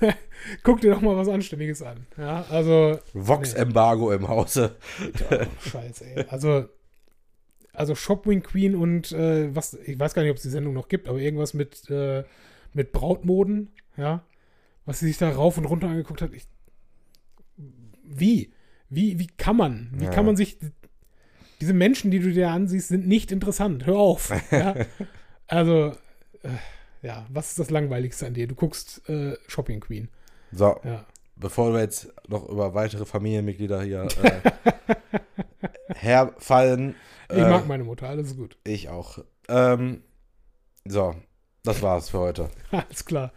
[0.62, 2.06] guck dir doch mal was Anständiges an.
[2.16, 4.76] Ja, also, Vox-Embargo im Hause.
[5.30, 6.24] oh, scheiße, ey.
[6.28, 6.66] Also,
[7.72, 10.88] also Shopping Queen und äh, was, ich weiß gar nicht, ob es die Sendung noch
[10.88, 12.24] gibt, aber irgendwas mit, äh,
[12.72, 14.22] mit Brautmoden, ja.
[14.84, 16.32] Was sie sich da rauf und runter angeguckt hat.
[16.32, 16.46] Ich,
[18.04, 18.52] wie?
[18.88, 19.90] Wie, wie kann man?
[19.96, 20.10] Wie Ja.
[20.10, 20.58] kann man sich.
[21.60, 23.84] Diese Menschen, die du dir ansiehst, sind nicht interessant.
[23.86, 24.32] Hör auf.
[24.50, 24.74] Ja?
[25.48, 25.92] Also,
[26.46, 28.46] äh, ja, was ist das Langweiligste an dir?
[28.46, 30.08] Du guckst äh, Shopping Queen.
[30.52, 31.04] So, Ja.
[31.36, 34.40] bevor wir jetzt noch über weitere Familienmitglieder hier äh,
[35.94, 36.94] herfallen.
[37.30, 38.56] Ich äh, mag meine Mutter, alles ist gut.
[38.64, 39.18] Ich auch.
[39.48, 40.02] Ähm,
[40.84, 41.14] so,
[41.64, 42.48] das war's für heute.
[42.70, 43.32] Alles klar.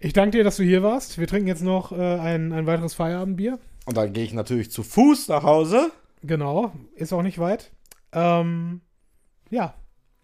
[0.00, 1.18] Ich danke dir, dass du hier warst.
[1.18, 3.58] Wir trinken jetzt noch äh, ein, ein weiteres Feierabendbier.
[3.86, 5.92] Und dann gehe ich natürlich zu Fuß nach Hause.
[6.22, 7.70] Genau, ist auch nicht weit.
[8.12, 8.80] Ähm,
[9.50, 9.74] ja,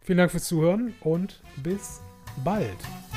[0.00, 2.00] vielen Dank fürs Zuhören und bis
[2.44, 3.07] bald.